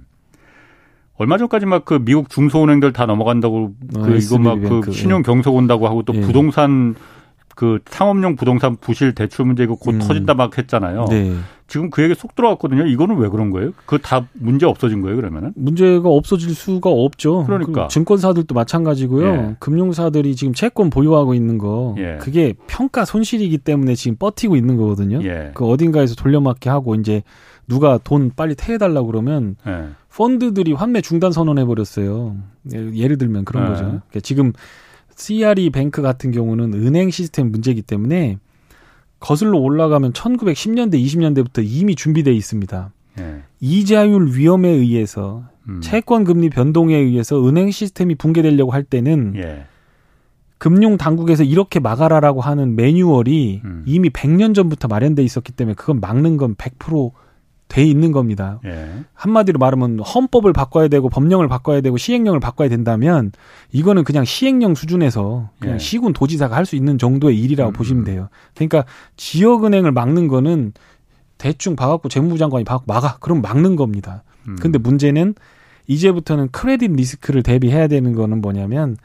얼마 1.21 1.37
전까지 1.37 1.67
막 1.67 1.85
그 1.85 2.03
미국 2.03 2.31
중소은행들 2.31 2.93
다 2.95 3.05
넘어간다고 3.07 3.73
어, 3.97 4.03
그 4.03 4.17
이거 4.17 4.39
막 4.39 4.59
그 4.61 4.91
신용 4.91 5.23
경색 5.23 5.53
온다고 5.53 5.87
하고 5.87 6.03
또 6.03 6.15
예. 6.15 6.21
부동산 6.21 6.95
그 7.55 7.79
상업용 7.85 8.37
부동산 8.37 8.77
부실 8.77 9.15
대출 9.15 9.45
문제 9.45 9.65
이거 9.65 9.75
곧 9.75 9.97
음. 9.97 9.99
터진다 9.99 10.33
막 10.33 10.57
했잖아요. 10.57 11.05
네. 11.11 11.33
지금 11.67 11.91
그 11.91 12.03
얘기 12.03 12.15
쏙 12.15 12.35
들어왔거든요. 12.35 12.87
이거는 12.87 13.19
왜 13.19 13.29
그런 13.29 13.51
거예요? 13.51 13.73
그거 13.85 13.99
다 13.99 14.27
문제 14.33 14.65
없어진 14.67 15.03
거예요, 15.03 15.17
그러면은? 15.17 15.53
문제가 15.55 16.09
없어질 16.09 16.55
수가 16.55 16.89
없죠. 16.91 17.45
그러니까. 17.45 17.87
그 17.87 17.93
증권사들도 17.93 18.55
마찬가지고요. 18.55 19.27
예. 19.27 19.57
금융사들이 19.59 20.35
지금 20.37 20.55
채권 20.55 20.89
보유하고 20.91 21.35
있는 21.35 21.59
거 21.59 21.95
예. 21.99 22.17
그게 22.19 22.55
평가 22.67 23.05
손실이기 23.05 23.59
때문에 23.59 23.95
지금 23.95 24.17
버티고 24.19 24.57
있는 24.57 24.77
거거든요. 24.79 25.23
예. 25.23 25.51
그 25.55 25.67
어딘가에서 25.67 26.15
돌려막기 26.15 26.69
하고 26.71 26.95
이제 26.95 27.23
누가 27.71 27.99
돈 28.03 28.33
빨리 28.35 28.57
퇴해달라고 28.57 29.07
그러면 29.07 29.55
예. 29.67 29.91
펀드들이 30.15 30.73
환매 30.73 31.01
중단 31.01 31.31
선언해 31.31 31.65
버렸어요. 31.65 32.37
예, 32.75 32.91
예를 32.95 33.17
들면 33.17 33.45
그런 33.45 33.65
네. 33.65 33.71
거죠. 33.71 33.85
그러니까 33.85 34.21
지금 34.21 34.53
CRE 35.15 35.71
뱅크 35.71 36.03
같은 36.03 36.33
경우는 36.33 36.75
은행 36.75 37.11
시스템 37.11 37.53
문제이기 37.53 37.83
때문에 37.83 38.39
거슬러 39.21 39.59
올라가면 39.59 40.13
1910년대, 40.13 40.95
20년대부터 40.95 41.63
이미 41.65 41.95
준비돼 41.95 42.33
있습니다. 42.33 42.93
예. 43.21 43.43
이자율 43.61 44.35
위험에 44.35 44.69
의해서 44.69 45.45
음. 45.69 45.81
채권 45.81 46.25
금리 46.25 46.51
변동에 46.51 46.97
의해서 46.97 47.47
은행 47.47 47.71
시스템이 47.71 48.17
붕괴되려고 48.17 48.73
할 48.73 48.83
때는 48.83 49.35
예. 49.37 49.67
금융 50.59 50.97
당국에서 50.97 51.45
이렇게 51.45 51.79
막아라라고 51.81 52.41
하는 52.41 52.75
매뉴얼이 52.75 53.63
음. 53.65 53.85
이미 53.87 54.11
100년 54.11 54.55
전부터 54.55 54.89
마련돼 54.89 55.23
있었기 55.23 55.53
때문에 55.53 55.75
그건 55.75 56.01
막는 56.01 56.37
건 56.37 56.57
100% 56.57 57.13
돼 57.71 57.85
있는 57.85 58.11
겁니다. 58.13 58.59
예. 58.67 58.91
한마디로 59.15 59.59
말하면 59.59 60.01
헌법을 60.01 60.53
바꿔야 60.53 60.89
되고 60.89 61.09
법령을 61.09 61.47
바꿔야 61.49 61.81
되고 61.81 61.97
시행령을 61.97 62.41
바꿔야 62.41 62.69
된다면 62.69 63.31
이거는 63.73 64.03
그냥 64.05 64.25
시행령 64.25 64.75
수준에서 64.75 65.51
그냥 65.61 65.77
예. 65.77 65.79
시군 65.79 66.13
도지사가 66.13 66.57
할 66.57 66.67
수 66.67 66.77
있는 66.77 66.99
정도의 66.99 67.39
일이라고 67.41 67.71
음. 67.71 67.73
보시면 67.73 68.05
돼요. 68.05 68.29
그러니까 68.55 68.85
지역은행을 69.17 69.93
막는 69.93 70.29
거는 70.29 70.73
대충 71.39 71.75
봐갖고 71.77 72.09
재무부 72.09 72.37
장관이 72.39 72.65
봐갖고 72.65 72.93
막아. 72.93 73.17
그럼 73.21 73.41
막는 73.41 73.77
겁니다. 73.77 74.25
음. 74.49 74.57
근데 74.61 74.79
문제는 74.79 75.35
이제부터는 75.87 76.49
크레딧 76.51 76.93
리스크를 76.93 77.43
대비해야 77.43 77.87
되는 77.89 78.15
거는 78.15 78.41
뭐냐면 78.41 78.97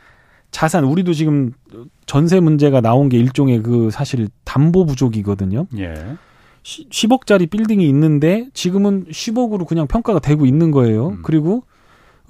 자산 0.51 0.84
우리도 0.86 1.13
지금 1.13 1.53
전세 2.05 2.39
문제가 2.39 2.82
나온 2.82 3.09
게 3.09 3.18
일종의 3.18 3.61
그 3.61 3.89
사실 3.91 4.28
담보 4.43 4.86
부족이거든요. 4.86 5.68
예. 5.78 5.93
10억짜리 6.66 7.49
빌딩이 7.49 7.88
있는데 7.88 8.49
지금은 8.53 9.05
10억으로 9.05 9.68
그냥 9.68 9.88
평가가 9.88 10.20
되고 10.20 10.45
있는 10.45 10.72
거예요. 10.72 11.09
음. 11.09 11.20
그리고 11.24 11.63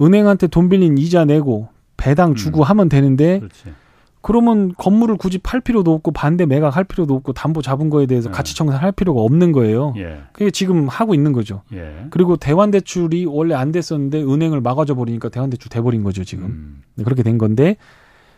은행한테 0.01 0.47
돈 0.47 0.67
빌린 0.67 0.97
이자 0.97 1.23
내고 1.23 1.69
배당 1.95 2.35
주고 2.35 2.59
음. 2.59 2.63
하면 2.63 2.89
되는데 2.89 3.39
그렇지. 3.39 3.73
그러면 4.21 4.73
건물을 4.75 5.17
굳이 5.17 5.37
팔 5.37 5.61
필요도 5.61 5.93
없고 5.93 6.11
반대 6.11 6.47
매각할 6.47 6.83
필요도 6.83 7.13
없고 7.13 7.33
담보 7.33 7.61
잡은 7.61 7.91
거에 7.91 8.07
대해서 8.07 8.29
네. 8.29 8.33
가치 8.33 8.55
청산할 8.55 8.91
필요가 8.91 9.21
없는 9.21 9.51
거예요. 9.51 9.93
예. 9.97 10.23
그게 10.33 10.49
지금 10.49 10.87
하고 10.87 11.13
있는 11.13 11.31
거죠. 11.31 11.61
예. 11.73 12.07
그리고 12.09 12.35
대환 12.35 12.71
대출이 12.71 13.25
원래 13.25 13.53
안 13.53 13.71
됐었는데 13.71 14.23
은행을 14.23 14.61
막아줘 14.61 14.95
버리니까 14.95 15.29
대환 15.29 15.51
대출 15.51 15.69
돼 15.69 15.79
버린 15.79 16.03
거죠, 16.03 16.23
지금. 16.23 16.45
음. 16.45 16.81
네, 16.95 17.03
그렇게 17.03 17.21
된 17.21 17.37
건데 17.37 17.77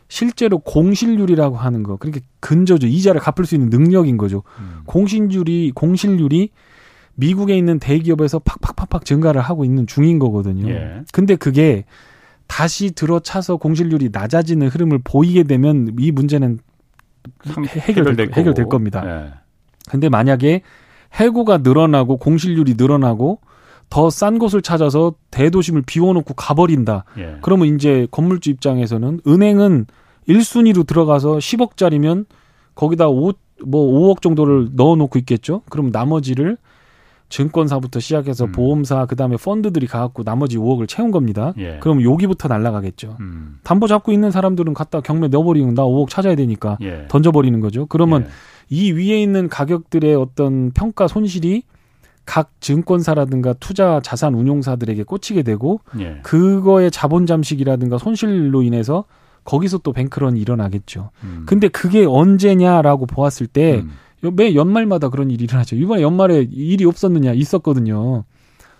실제로 0.08 0.60
공실률이라고 0.60 1.58
하는 1.58 1.84
거. 1.84 1.97
그러니까 1.97 2.26
근저죠. 2.39 2.88
이자를 2.88 3.20
갚을 3.20 3.45
수 3.45 3.55
있는 3.55 3.70
능력인 3.70 4.18
거죠. 4.18 4.43
음. 4.60 4.82
공실률이 4.86 5.72
공실률이 5.76 6.49
미국에 7.16 7.58
있는 7.58 7.80
대기업에서 7.80 8.39
팍팍팍팍 8.39 9.03
증가를 9.03 9.41
하고 9.41 9.66
있는 9.66 9.88
중인 9.88 10.20
거거든요. 10.20 10.70
예. 10.70 11.01
근데 11.12 11.36
그게 11.36 11.86
다시 12.45 12.91
들어차서 12.91 13.58
공실률이 13.58 14.10
낮아지는 14.12 14.68
흐름을 14.68 14.99
보이게 15.03 15.43
되면 15.43 15.95
이 15.99 16.12
문제는 16.12 16.60
해결될, 17.45 18.28
거고. 18.28 18.39
해결될 18.39 18.70
겁니다. 18.70 19.03
예. 19.05 19.34
근데 19.89 20.10
만약에 20.10 20.62
해고가 21.14 21.58
늘어나고 21.60 22.18
공실률이 22.18 22.76
늘어나고 22.78 23.39
더 23.89 24.09
싼 24.09 24.38
곳을 24.38 24.61
찾아서 24.61 25.13
대도심을 25.31 25.83
비워놓고 25.83 26.33
가버린다. 26.33 27.05
예. 27.17 27.38
그러면 27.41 27.73
이제 27.75 28.07
건물주 28.11 28.49
입장에서는 28.49 29.21
은행은 29.25 29.85
1순위로 30.27 30.85
들어가서 30.85 31.38
10억짜리면 31.38 32.25
거기다 32.75 33.07
5, 33.07 33.33
뭐 33.65 34.13
5억 34.13 34.21
정도를 34.21 34.69
넣어놓고 34.73 35.17
있겠죠. 35.19 35.61
그럼 35.69 35.89
나머지를 35.91 36.57
증권사부터 37.29 37.99
시작해서 37.99 38.45
음. 38.45 38.51
보험사 38.53 39.05
그다음에 39.05 39.35
펀드들이 39.38 39.85
가갖고 39.88 40.23
나머지 40.23 40.57
5억을 40.57 40.88
채운 40.88 41.11
겁니다. 41.11 41.53
예. 41.57 41.77
그럼 41.81 42.01
여기부터 42.03 42.47
날라가겠죠. 42.47 43.17
음. 43.19 43.59
담보 43.63 43.88
잡고 43.88 44.11
있는 44.11 44.31
사람들은 44.31 44.73
갖다 44.73 45.01
경매 45.01 45.27
넣어버리면 45.27 45.73
나 45.73 45.83
5억 45.83 46.09
찾아야 46.09 46.35
되니까 46.35 46.77
예. 46.81 47.05
던져버리는 47.09 47.59
거죠. 47.59 47.85
그러면 47.88 48.23
예. 48.23 48.27
이 48.69 48.91
위에 48.91 49.21
있는 49.21 49.49
가격들의 49.49 50.15
어떤 50.15 50.71
평가 50.71 51.07
손실이 51.07 51.63
각 52.28 52.51
증권사라든가 52.59 53.53
투자 53.53 54.01
자산 54.03 54.36
운용사들에게 54.36 55.01
꽂히게 55.03 55.43
되고 55.43 55.80
예. 55.99 56.19
그거의 56.23 56.91
자본 56.91 57.25
잠식이라든가 57.25 57.97
손실로 57.97 58.61
인해서 58.61 59.05
거기서 59.45 59.78
또 59.80 59.93
뱅크런이 59.93 60.39
일어나겠죠. 60.39 61.09
음. 61.23 61.43
근데 61.47 61.69
그게 61.69 62.05
언제냐라고 62.05 63.05
보았을 63.05 63.47
때 63.47 63.82
음. 64.21 64.36
매 64.36 64.53
연말마다 64.55 65.07
그런 65.07 65.32
일이 65.32 65.45
일어나죠. 65.45 65.78
이번에 65.78 66.01
연말에 66.01 66.45
일이 66.51 66.84
없었느냐 66.84 67.32
있었거든요. 67.32 68.25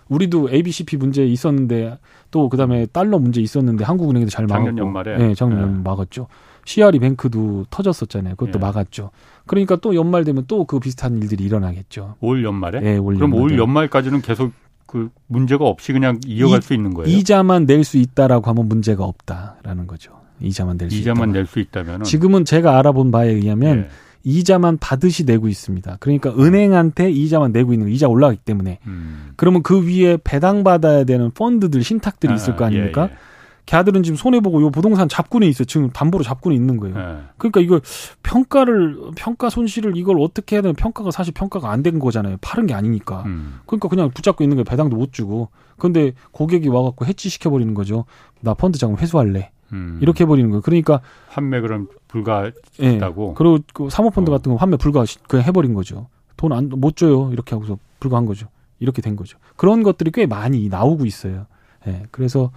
우리도 0.08 0.50
ABCP 0.50 0.96
문제 0.96 1.24
있었는데 1.24 1.98
또 2.30 2.48
그다음에 2.48 2.86
달러 2.86 3.18
문제 3.18 3.40
있었는데 3.40 3.84
한국은행도 3.84 4.30
잘 4.30 4.46
막았고. 4.46 4.66
작년 4.66 4.86
연말에? 4.86 5.16
네, 5.18 5.34
작년 5.34 5.58
네. 5.58 5.62
연말 5.64 5.82
막았죠. 5.82 6.26
CRE 6.64 6.98
뱅크도 6.98 7.66
터졌었잖아요. 7.70 8.34
그것도 8.36 8.58
예. 8.58 8.60
막았죠. 8.60 9.10
그러니까 9.46 9.76
또 9.76 9.94
연말 9.94 10.24
되면 10.24 10.44
또 10.46 10.64
그 10.66 10.78
비슷한 10.80 11.16
일들이 11.16 11.44
일어나겠죠. 11.44 12.16
올 12.20 12.44
연말에? 12.44 12.80
예, 12.82 12.96
올 12.98 13.14
그럼 13.14 13.32
올 13.34 13.40
연말에. 13.52 13.56
연말까지는 13.58 14.20
계속 14.20 14.52
그 14.86 15.10
문제가 15.26 15.64
없이 15.66 15.92
그냥 15.92 16.20
이어갈 16.26 16.58
이- 16.58 16.62
수 16.62 16.74
있는 16.74 16.92
거예요. 16.94 17.08
이자만 17.16 17.64
낼 17.66 17.84
수 17.84 17.96
있다라고 17.98 18.50
하면 18.50 18.68
문제가 18.68 19.04
없다라는 19.04 19.86
거죠. 19.86 20.12
이자만 20.40 20.76
낼수 20.78 20.96
이자만 20.96 21.30
있다. 21.30 21.38
낼수 21.38 21.58
있다면은 21.60 22.04
지금은 22.04 22.44
제가 22.44 22.78
알아본 22.78 23.10
바에 23.10 23.30
의하면 23.30 23.78
예. 23.78 23.88
이자만 24.28 24.76
받으시 24.76 25.24
내고 25.24 25.48
있습니다. 25.48 25.96
그러니까 26.00 26.30
은행한테 26.38 27.10
이자만 27.10 27.52
내고 27.52 27.72
있는 27.72 27.86
거, 27.86 27.90
이자 27.92 28.08
올라가기 28.08 28.40
때문에. 28.44 28.78
음. 28.86 29.30
그러면 29.36 29.62
그 29.62 29.86
위에 29.86 30.18
배당 30.22 30.64
받아야 30.64 31.04
되는 31.04 31.30
펀드들, 31.30 31.82
신탁들이 31.82 32.34
있을 32.34 32.54
거 32.54 32.64
아, 32.64 32.66
아닙니까? 32.66 33.08
예, 33.10 33.16
걔들은 33.64 34.02
지금 34.02 34.16
손해 34.16 34.40
보고 34.40 34.60
요 34.62 34.70
부동산 34.70 35.08
잡고는 35.08 35.48
있어요. 35.48 35.64
지금 35.64 35.88
담보로 35.90 36.24
잡고는 36.24 36.54
있는 36.56 36.76
거예요. 36.76 36.96
예. 36.96 37.00
예. 37.00 37.16
그러니까 37.38 37.60
이걸 37.60 37.80
평가를 38.22 38.98
평가 39.16 39.48
손실을 39.50 39.96
이걸 39.96 40.20
어떻게 40.20 40.56
해야 40.56 40.62
되는 40.62 40.74
평가가 40.74 41.10
사실 41.10 41.32
평가가 41.32 41.70
안 41.70 41.82
된 41.82 41.98
거잖아요. 41.98 42.36
파는 42.42 42.66
게 42.66 42.74
아니니까. 42.74 43.22
음. 43.26 43.60
그러니까 43.66 43.88
그냥 43.88 44.10
붙잡고 44.10 44.44
있는 44.44 44.56
거예요. 44.56 44.64
배당도 44.64 44.96
못 44.96 45.12
주고. 45.12 45.48
근데 45.78 46.12
고객이 46.32 46.68
와갖고 46.68 47.06
해지시켜 47.06 47.50
버리는 47.50 47.72
거죠. 47.72 48.04
나 48.40 48.52
펀드 48.52 48.78
자금 48.78 48.96
회수할래. 48.98 49.52
음. 49.72 49.98
이렇게 50.00 50.24
해버리는 50.24 50.48
거예요. 50.50 50.62
그러니까 50.62 51.00
판매 51.30 51.60
그럼 51.60 51.88
불가 52.08 52.50
예. 52.80 52.98
그리고 53.34 53.58
그 53.74 53.88
사모펀드 53.90 54.30
어. 54.30 54.34
같은 54.34 54.52
거 54.52 54.56
환매 54.56 54.76
불가 54.76 55.04
그냥 55.28 55.44
해버린 55.46 55.74
거죠. 55.74 56.08
돈 56.36 56.52
안 56.52 56.68
못 56.70 56.96
줘요. 56.96 57.30
이렇게 57.32 57.54
하고서 57.54 57.78
불가한 58.00 58.26
거죠. 58.26 58.46
이렇게 58.78 59.02
된 59.02 59.16
거죠. 59.16 59.38
그런 59.56 59.82
것들이 59.82 60.10
꽤 60.12 60.26
많이 60.26 60.68
나오고 60.68 61.04
있어요. 61.04 61.46
예. 61.86 62.02
그래서 62.10 62.50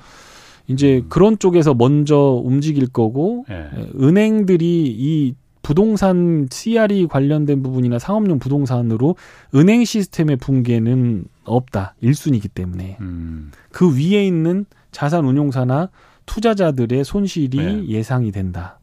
이제 0.68 1.04
그런 1.10 1.38
쪽에서 1.40 1.74
먼저 1.74 2.16
움직일 2.44 2.88
거고 2.88 3.46
예. 3.50 3.70
은행들이 4.00 4.86
이 4.98 5.36
부동산 5.64 6.48
CRE 6.52 7.08
관련된 7.08 7.62
부분이나 7.62 8.00
상업용 8.00 8.40
부동산으로 8.40 9.16
은행 9.56 9.84
시스템의 9.86 10.38
붕괴는 10.38 11.26
없다. 11.44 11.96
1순위이기 12.04 12.50
때문에. 12.54 12.98
음. 13.02 13.52
그 13.72 13.96
위에 13.96 14.26
있는 14.26 14.66
자산 14.92 15.26
운용사나 15.26 15.90
투자자들의 16.26 17.04
손실이 17.04 17.58
네. 17.58 17.88
예상이 17.88 18.32
된다. 18.32 18.80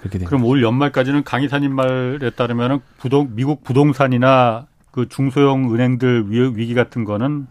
그렇게 0.00 0.18
됩니다. 0.18 0.28
그럼 0.28 0.44
올 0.44 0.62
연말까지는 0.62 1.24
강희사님 1.24 1.74
말에 1.74 2.30
따르면은 2.30 2.80
부동 2.98 3.30
미국 3.34 3.64
부동산이나 3.64 4.66
그 4.90 5.08
중소형 5.08 5.74
은행들 5.74 6.30
위, 6.30 6.40
위기 6.54 6.74
같은 6.74 7.04
거는 7.04 7.46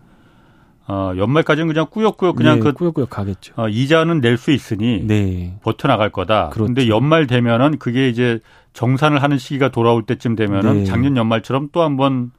어 0.88 1.14
연말까지는 1.18 1.68
그냥 1.68 1.88
꾸역꾸역 1.90 2.36
그냥 2.36 2.56
네, 2.60 2.62
그 2.64 2.74
꾸역꾸역 2.74 3.10
가겠죠. 3.10 3.54
어, 3.58 3.68
이자는 3.68 4.22
낼 4.22 4.38
수 4.38 4.52
있으니 4.52 5.04
네. 5.06 5.58
버텨 5.64 5.88
나갈 5.88 6.12
거다. 6.12 6.50
그렇죠. 6.50 6.66
근데 6.68 6.88
연말 6.88 7.26
되면은 7.26 7.80
그게 7.80 8.08
이제 8.10 8.40
정산을 8.74 9.24
하는 9.24 9.38
시기가 9.40 9.70
돌아올 9.70 10.04
때쯤 10.04 10.36
되면은 10.36 10.74
네. 10.80 10.86
작년 10.86 11.18
연말처럼 11.18 11.70
또 11.72 11.82
한번 11.82 12.32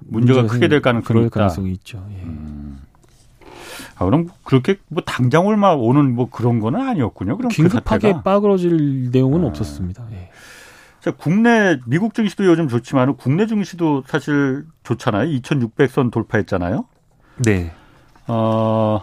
문제가 0.00 0.46
크게 0.46 0.66
될 0.66 0.82
가능성이 0.82 1.26
있다. 1.26 1.30
가능성이 1.30 1.70
있죠. 1.72 2.04
예. 2.10 2.24
아, 4.02 4.04
그럼 4.04 4.28
그렇게 4.44 4.76
뭐 4.88 5.02
당장 5.04 5.46
얼마 5.46 5.72
오는 5.72 6.14
뭐 6.14 6.28
그런 6.28 6.60
거는 6.60 6.80
아니었군요. 6.80 7.36
그럼 7.36 7.50
그 7.50 7.56
긴급하게 7.56 8.08
사태가. 8.08 8.22
빠그러질 8.22 9.10
내용은 9.10 9.44
아. 9.44 9.46
없었습니다. 9.46 10.06
예. 10.12 10.30
자, 11.00 11.10
국내 11.10 11.80
미국 11.86 12.14
증시도 12.14 12.44
요즘 12.44 12.68
좋지만 12.68 13.16
국내 13.16 13.46
증시도 13.46 14.04
사실 14.06 14.64
좋잖아요. 14.84 15.28
2,600선 15.40 16.12
돌파했잖아요. 16.12 16.84
네. 17.44 17.72
어, 18.28 19.02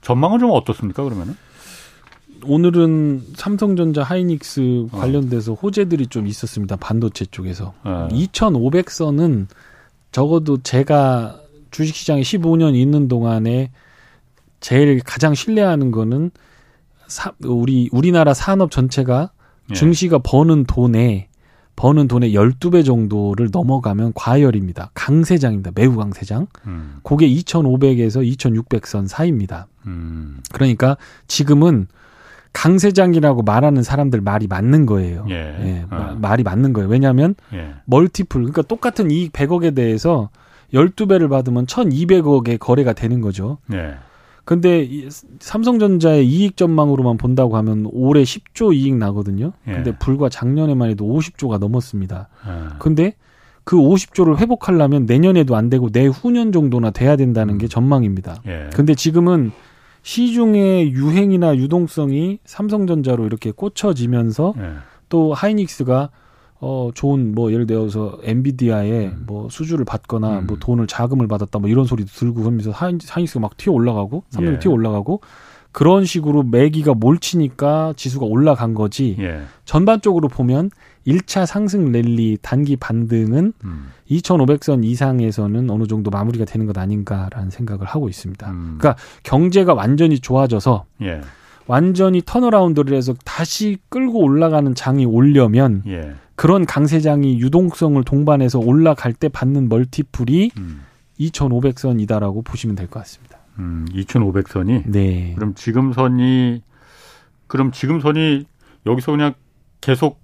전망은 0.00 0.38
좀 0.38 0.50
어떻습니까? 0.52 1.04
그러면은? 1.04 1.36
오늘은 2.44 3.24
삼성전자 3.34 4.02
하이닉스 4.02 4.86
어. 4.92 4.98
관련돼서 4.98 5.54
호재들이 5.54 6.06
좀 6.06 6.26
있었습니다. 6.26 6.76
반도체 6.76 7.26
쪽에서. 7.26 7.74
어. 7.84 8.08
2,500선은 8.10 9.48
적어도 10.12 10.62
제가 10.62 11.40
주식시장에 11.70 12.22
15년 12.22 12.74
있는 12.74 13.08
동안에 13.08 13.70
제일 14.60 15.00
가장 15.04 15.34
신뢰하는 15.34 15.90
거는 15.90 16.30
사, 17.06 17.32
우리 17.44 17.88
우리나라 17.92 18.34
산업 18.34 18.70
전체가 18.70 19.30
예. 19.70 19.74
증시가 19.74 20.18
버는 20.18 20.64
돈에 20.64 21.28
버는 21.76 22.08
돈의 22.08 22.32
12배 22.34 22.84
정도를 22.84 23.50
넘어가면 23.52 24.12
과열입니다. 24.16 24.90
강세장입니다. 24.94 25.70
매우 25.76 25.94
강세장. 25.96 26.48
음, 26.66 26.96
그게 27.04 27.28
2,500에서 27.28 28.26
2,600선 28.36 29.06
사이입니다. 29.06 29.68
음, 29.86 30.40
그러니까 30.52 30.96
지금은 31.28 31.86
강세장이라고 32.52 33.42
말하는 33.42 33.82
사람들 33.84 34.20
말이 34.20 34.48
맞는 34.48 34.86
거예요. 34.86 35.26
예. 35.30 35.34
예, 35.34 35.82
어. 35.82 35.86
마- 35.94 36.14
말이 36.14 36.42
맞는 36.42 36.72
거예요. 36.72 36.88
왜냐하면 36.88 37.34
예. 37.52 37.74
멀티플, 37.84 38.40
그러니까 38.40 38.62
똑같은 38.62 39.10
이익 39.12 39.32
100억에 39.32 39.74
대해서 39.76 40.30
12배를 40.74 41.30
받으면 41.30 41.66
1,200억의 41.66 42.58
거래가 42.58 42.92
되는 42.92 43.20
거죠. 43.20 43.58
예. 43.72 43.94
근데 44.48 44.82
이 44.82 45.06
삼성전자의 45.40 46.26
이익 46.26 46.56
전망으로만 46.56 47.18
본다고 47.18 47.58
하면 47.58 47.86
올해 47.92 48.22
10조 48.22 48.74
이익 48.74 48.94
나거든요. 48.96 49.52
예. 49.66 49.72
근데 49.72 49.98
불과 49.98 50.30
작년에만 50.30 50.88
해도 50.88 51.04
50조가 51.04 51.58
넘었습니다. 51.58 52.30
어. 52.46 52.68
근데 52.78 53.14
그 53.64 53.76
50조를 53.76 54.38
회복하려면 54.38 55.04
내년에도 55.04 55.54
안 55.54 55.68
되고 55.68 55.90
내후년 55.92 56.50
정도나 56.50 56.92
돼야 56.92 57.16
된다는 57.16 57.58
게 57.58 57.68
전망입니다. 57.68 58.40
예. 58.46 58.70
근데 58.72 58.94
지금은 58.94 59.52
시중의 60.00 60.92
유행이나 60.92 61.54
유동성이 61.54 62.38
삼성전자로 62.46 63.26
이렇게 63.26 63.50
꽂혀지면서 63.50 64.54
예. 64.56 64.72
또 65.10 65.34
하이닉스가 65.34 66.08
어 66.60 66.90
좋은 66.94 67.34
뭐 67.34 67.52
예를 67.52 67.66
들어서 67.66 68.18
엔비디아에 68.22 69.06
음. 69.06 69.24
뭐 69.26 69.48
수주를 69.48 69.84
받거나 69.84 70.40
음. 70.40 70.46
뭐 70.46 70.56
돈을 70.58 70.86
자금을 70.86 71.28
받았다 71.28 71.58
뭐 71.60 71.68
이런 71.70 71.84
소리도 71.84 72.10
들고 72.10 72.40
그러면서 72.42 72.70
하이- 72.72 72.98
하이닉스가 73.08 73.40
막 73.40 73.56
튀어 73.56 73.72
올라가고 73.72 74.24
삼성이 74.30 74.56
예. 74.56 74.58
튀어 74.58 74.72
올라가고 74.72 75.20
그런 75.70 76.04
식으로 76.04 76.42
매기가 76.42 76.94
몰치니까 76.94 77.92
지수가 77.96 78.26
올라간 78.26 78.74
거지 78.74 79.16
예. 79.20 79.42
전반적으로 79.64 80.26
보면 80.28 80.70
1차 81.06 81.46
상승 81.46 81.92
랠리 81.92 82.38
단기 82.42 82.74
반등은 82.76 83.52
음. 83.64 83.86
2,500선 84.10 84.84
이상에서는 84.84 85.70
어느 85.70 85.86
정도 85.86 86.10
마무리가 86.10 86.44
되는 86.44 86.66
것 86.66 86.76
아닌가라는 86.76 87.50
생각을 87.50 87.86
하고 87.86 88.08
있습니다. 88.08 88.50
음. 88.50 88.76
그러니까 88.78 89.00
경제가 89.22 89.74
완전히 89.74 90.18
좋아져서 90.18 90.84
예. 91.02 91.20
완전히 91.66 92.22
턴어라운드를 92.24 92.96
해서 92.96 93.14
다시 93.24 93.76
끌고 93.90 94.18
올라가는 94.20 94.74
장이 94.74 95.04
오려면 95.04 95.82
예. 95.86 96.14
그런 96.38 96.66
강세장이 96.66 97.40
유동성을 97.40 98.00
동반해서 98.04 98.60
올라갈 98.60 99.12
때 99.12 99.28
받는 99.28 99.68
멀티플이 99.68 100.52
음. 100.56 100.82
2,500선이다라고 101.18 102.44
보시면 102.44 102.76
될 102.76 102.86
것 102.86 103.00
같습니다. 103.00 103.38
음. 103.58 103.86
2,500선이 103.90 104.84
네. 104.86 105.34
그럼 105.34 105.54
지금 105.56 105.92
선이 105.92 106.62
그럼 107.48 107.72
지금 107.72 108.00
선이 108.00 108.44
여기서 108.86 109.10
그냥 109.10 109.34
계속 109.80 110.20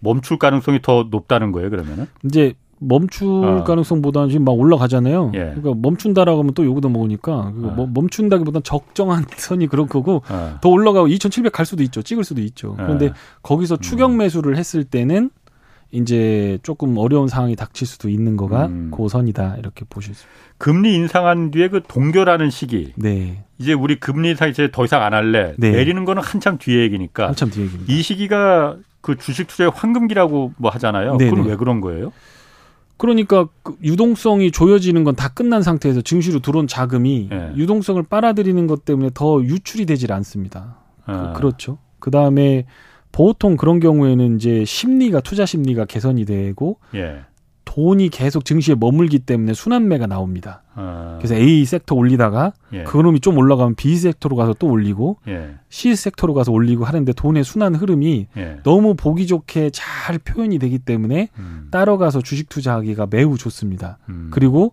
멈출 0.00 0.38
가능성이 0.38 0.80
더 0.80 1.06
높다는 1.10 1.52
거예요, 1.52 1.68
그러면은? 1.68 2.06
이제 2.24 2.54
멈출 2.80 3.26
어. 3.28 3.64
가능성보다는 3.64 4.28
지금 4.30 4.44
막 4.44 4.52
올라가잖아요. 4.52 5.32
예. 5.34 5.38
그러니까 5.38 5.74
멈춘다라고 5.76 6.40
하면 6.40 6.54
또 6.54 6.64
요거도 6.64 6.88
먹으니까 6.88 7.32
어. 7.32 7.52
뭐 7.54 7.88
멈춘다기보다는 7.92 8.62
적정한 8.62 9.24
선이 9.36 9.66
그럴 9.66 9.86
거고 9.86 10.22
어. 10.28 10.58
더 10.60 10.68
올라가고 10.68 11.08
2,700 11.08 11.52
갈 11.52 11.66
수도 11.66 11.82
있죠. 11.84 12.02
찍을 12.02 12.24
수도 12.24 12.40
있죠. 12.42 12.76
예. 12.78 12.82
그런데 12.82 13.12
거기서 13.42 13.78
추격 13.78 14.14
매수를 14.14 14.56
했을 14.56 14.84
때는 14.84 15.30
이제 15.90 16.58
조금 16.62 16.98
어려운 16.98 17.28
상황이 17.28 17.56
닥칠 17.56 17.86
수도 17.86 18.10
있는 18.10 18.36
거가 18.36 18.66
음. 18.66 18.90
그 18.94 19.08
선이다 19.08 19.56
이렇게 19.58 19.84
보실 19.88 20.14
수. 20.14 20.26
금리 20.58 20.94
인상한 20.94 21.50
뒤에 21.50 21.68
그 21.68 21.82
동결하는 21.86 22.50
시기. 22.50 22.92
네, 22.96 23.44
이제 23.58 23.72
우리 23.72 23.98
금리 23.98 24.30
인상 24.30 24.50
이제 24.50 24.68
더 24.70 24.84
이상 24.84 25.02
안 25.02 25.14
할래. 25.14 25.54
네. 25.56 25.70
내리는 25.70 26.04
거는 26.04 26.22
한참 26.22 26.58
뒤에 26.58 26.82
얘기니까. 26.82 27.28
한참 27.28 27.48
뒤 27.50 27.62
얘기입니다. 27.62 27.90
이 27.92 28.02
시기가 28.02 28.76
그 29.00 29.16
주식 29.16 29.46
투자의 29.46 29.70
황금기라고 29.74 30.52
뭐 30.58 30.70
하잖아요. 30.72 31.16
네네. 31.16 31.30
그건 31.30 31.46
왜 31.46 31.56
그런 31.56 31.80
거예요? 31.80 32.12
그러니까 32.98 33.48
그 33.62 33.76
유동성이 33.82 34.50
조여지는 34.50 35.04
건 35.04 35.14
다 35.14 35.28
끝난 35.28 35.62
상태에서 35.62 36.00
증시로 36.02 36.40
들어온 36.40 36.66
자금이 36.66 37.28
예. 37.32 37.52
유동성을 37.56 38.02
빨아들이는 38.04 38.66
것 38.66 38.84
때문에 38.84 39.10
더 39.14 39.42
유출이 39.42 39.86
되질 39.86 40.12
않습니다. 40.12 40.76
어. 41.06 41.32
그, 41.36 41.42
렇죠 41.42 41.78
그 41.98 42.10
다음에 42.10 42.66
보통 43.10 43.56
그런 43.56 43.80
경우에는 43.80 44.36
이제 44.36 44.64
심리가 44.64 45.20
투자 45.20 45.46
심리가 45.46 45.84
개선이 45.86 46.24
되고 46.24 46.78
예. 46.94 47.20
돈이 47.68 48.08
계속 48.08 48.46
증시에 48.46 48.74
머물기 48.74 49.18
때문에 49.18 49.52
순환매가 49.52 50.06
나옵니다. 50.06 50.62
어. 50.74 51.16
그래서 51.18 51.34
A 51.34 51.66
섹터 51.66 51.94
올리다가 51.94 52.54
예. 52.72 52.84
그 52.84 52.96
놈이 52.96 53.20
좀 53.20 53.36
올라가면 53.36 53.74
B 53.74 53.94
섹터로 53.94 54.36
가서 54.36 54.54
또 54.54 54.68
올리고 54.68 55.18
예. 55.28 55.50
C 55.68 55.94
섹터로 55.94 56.32
가서 56.32 56.50
올리고 56.50 56.86
하는데 56.86 57.12
돈의 57.12 57.44
순환 57.44 57.74
흐름이 57.74 58.28
예. 58.38 58.60
너무 58.62 58.94
보기 58.94 59.26
좋게 59.26 59.68
잘 59.74 60.18
표현이 60.18 60.58
되기 60.58 60.78
때문에 60.78 61.28
음. 61.38 61.68
따라가서 61.70 62.22
주식 62.22 62.48
투자하기가 62.48 63.08
매우 63.10 63.36
좋습니다. 63.36 63.98
음. 64.08 64.30
그리고 64.32 64.72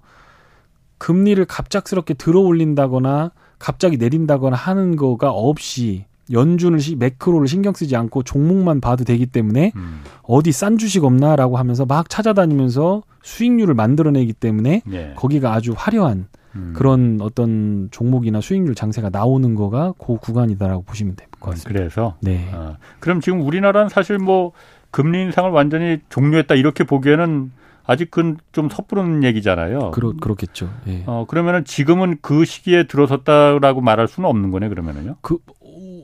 금리를 0.98 1.44
갑작스럽게 1.44 2.14
들어 2.14 2.40
올린다거나 2.40 3.32
갑자기 3.60 3.98
내린다거나 3.98 4.56
하는 4.56 4.96
거가 4.96 5.32
없이 5.32 6.06
연준을 6.32 6.80
시- 6.80 6.96
매크로를 6.96 7.48
신경 7.48 7.74
쓰지 7.74 7.96
않고 7.96 8.24
종목만 8.24 8.82
봐도 8.82 9.04
되기 9.04 9.26
때문에 9.26 9.72
음. 9.76 10.02
어디 10.24 10.52
싼 10.52 10.78
주식 10.78 11.04
없나라고 11.04 11.58
하면서 11.58 11.86
막 11.86 12.10
찾아다니면서 12.10 13.04
수익률을 13.24 13.74
만들어내기 13.76 14.34
때문에 14.34 14.82
예. 14.92 15.14
거기가 15.16 15.54
아주 15.54 15.74
화려한 15.76 16.28
음. 16.56 16.74
그런 16.76 17.20
어떤 17.22 17.90
종목이나 17.92 18.42
수익률 18.42 18.76
장세가 18.76 19.10
나오는 19.10 19.56
거가 19.56 19.94
그 19.98 20.18
구간이다라고 20.18 20.84
보시면 20.84 21.16
될 21.16 21.28
것 21.40 21.52
같습니다. 21.52 21.70
그래서 21.80 22.16
네. 22.22 22.50
어. 22.54 22.78
그럼 23.00 23.20
지금 23.22 23.42
우리나라는 23.42 23.90
사실 23.90 24.18
뭐 24.18 24.52
금리 24.90 25.22
인상을 25.24 25.50
완전히 25.52 26.00
종료했다 26.10 26.56
이렇게 26.56 26.84
보기에는 26.86 27.52
아직 27.88 28.10
그건 28.10 28.38
좀 28.52 28.68
섣부른 28.70 29.24
얘기잖아요. 29.24 29.92
그렇 29.92 30.14
그렇겠죠. 30.20 30.72
예. 30.88 31.04
어 31.06 31.26
그러면은 31.28 31.66
지금은 31.66 32.18
그 32.22 32.44
시기에 32.46 32.88
들어섰다라고 32.88 33.82
말할 33.82 34.08
수는 34.08 34.28
없는 34.28 34.50
거네 34.50 34.70
그러면은요. 34.70 35.18
그 35.22 35.36
오, 35.36 35.38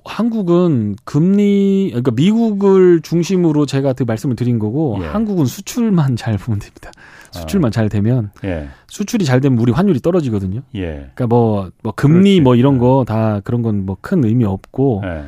한국은 0.03 0.95
금리 1.03 1.87
그러니까 1.89 2.11
미국을 2.11 3.01
중심으로 3.01 3.65
제가 3.65 3.93
그 3.93 4.03
말씀을 4.03 4.35
드린 4.35 4.59
거고 4.59 4.97
예. 5.01 5.05
한국은 5.05 5.45
수출만 5.45 6.15
잘 6.15 6.37
보면 6.37 6.59
됩니다. 6.59 6.91
수출만 7.31 7.71
잘 7.71 7.87
되면 7.87 8.31
예. 8.43 8.67
수출이 8.87 9.23
잘 9.25 9.39
되면 9.41 9.57
우리 9.59 9.71
환율이 9.71 9.99
떨어지거든요. 10.01 10.61
예. 10.75 10.81
그러니까 11.15 11.27
뭐, 11.27 11.69
뭐 11.83 11.93
금리 11.95 12.31
그렇지. 12.35 12.41
뭐 12.41 12.55
이런 12.55 12.77
거 12.77 13.03
다 13.07 13.39
그런 13.41 13.61
건 13.61 13.85
뭐 13.85 13.97
큰 14.01 14.23
의미 14.25 14.43
없고 14.45 15.01
예. 15.05 15.23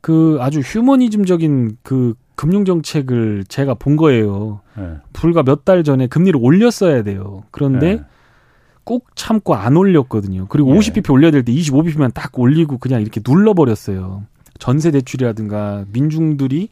그 0.00 0.38
아주 0.40 0.60
휴머니즘적인 0.60 1.78
그 1.82 2.14
금융 2.34 2.64
정책을 2.64 3.44
제가 3.48 3.74
본 3.74 3.96
거예요. 3.96 4.60
예. 4.78 4.98
불과 5.12 5.42
몇 5.42 5.64
달 5.64 5.82
전에 5.84 6.06
금리를 6.06 6.38
올렸어야 6.42 7.02
돼요. 7.02 7.44
그런데 7.50 8.02
예. 8.86 8.92
꾹 8.94 9.04
참고 9.16 9.54
안 9.54 9.76
올렸거든요. 9.76 10.46
그리고 10.48 10.74
예. 10.74 10.78
50bp 10.78 11.12
올려야 11.12 11.30
될 11.32 11.44
때 11.44 11.52
25bp만 11.52 12.14
딱 12.14 12.38
올리고 12.38 12.78
그냥 12.78 13.02
이렇게 13.02 13.20
눌러버렸어요. 13.26 14.22
전세 14.58 14.90
대출이라든가 14.90 15.84
민중들이 15.92 16.68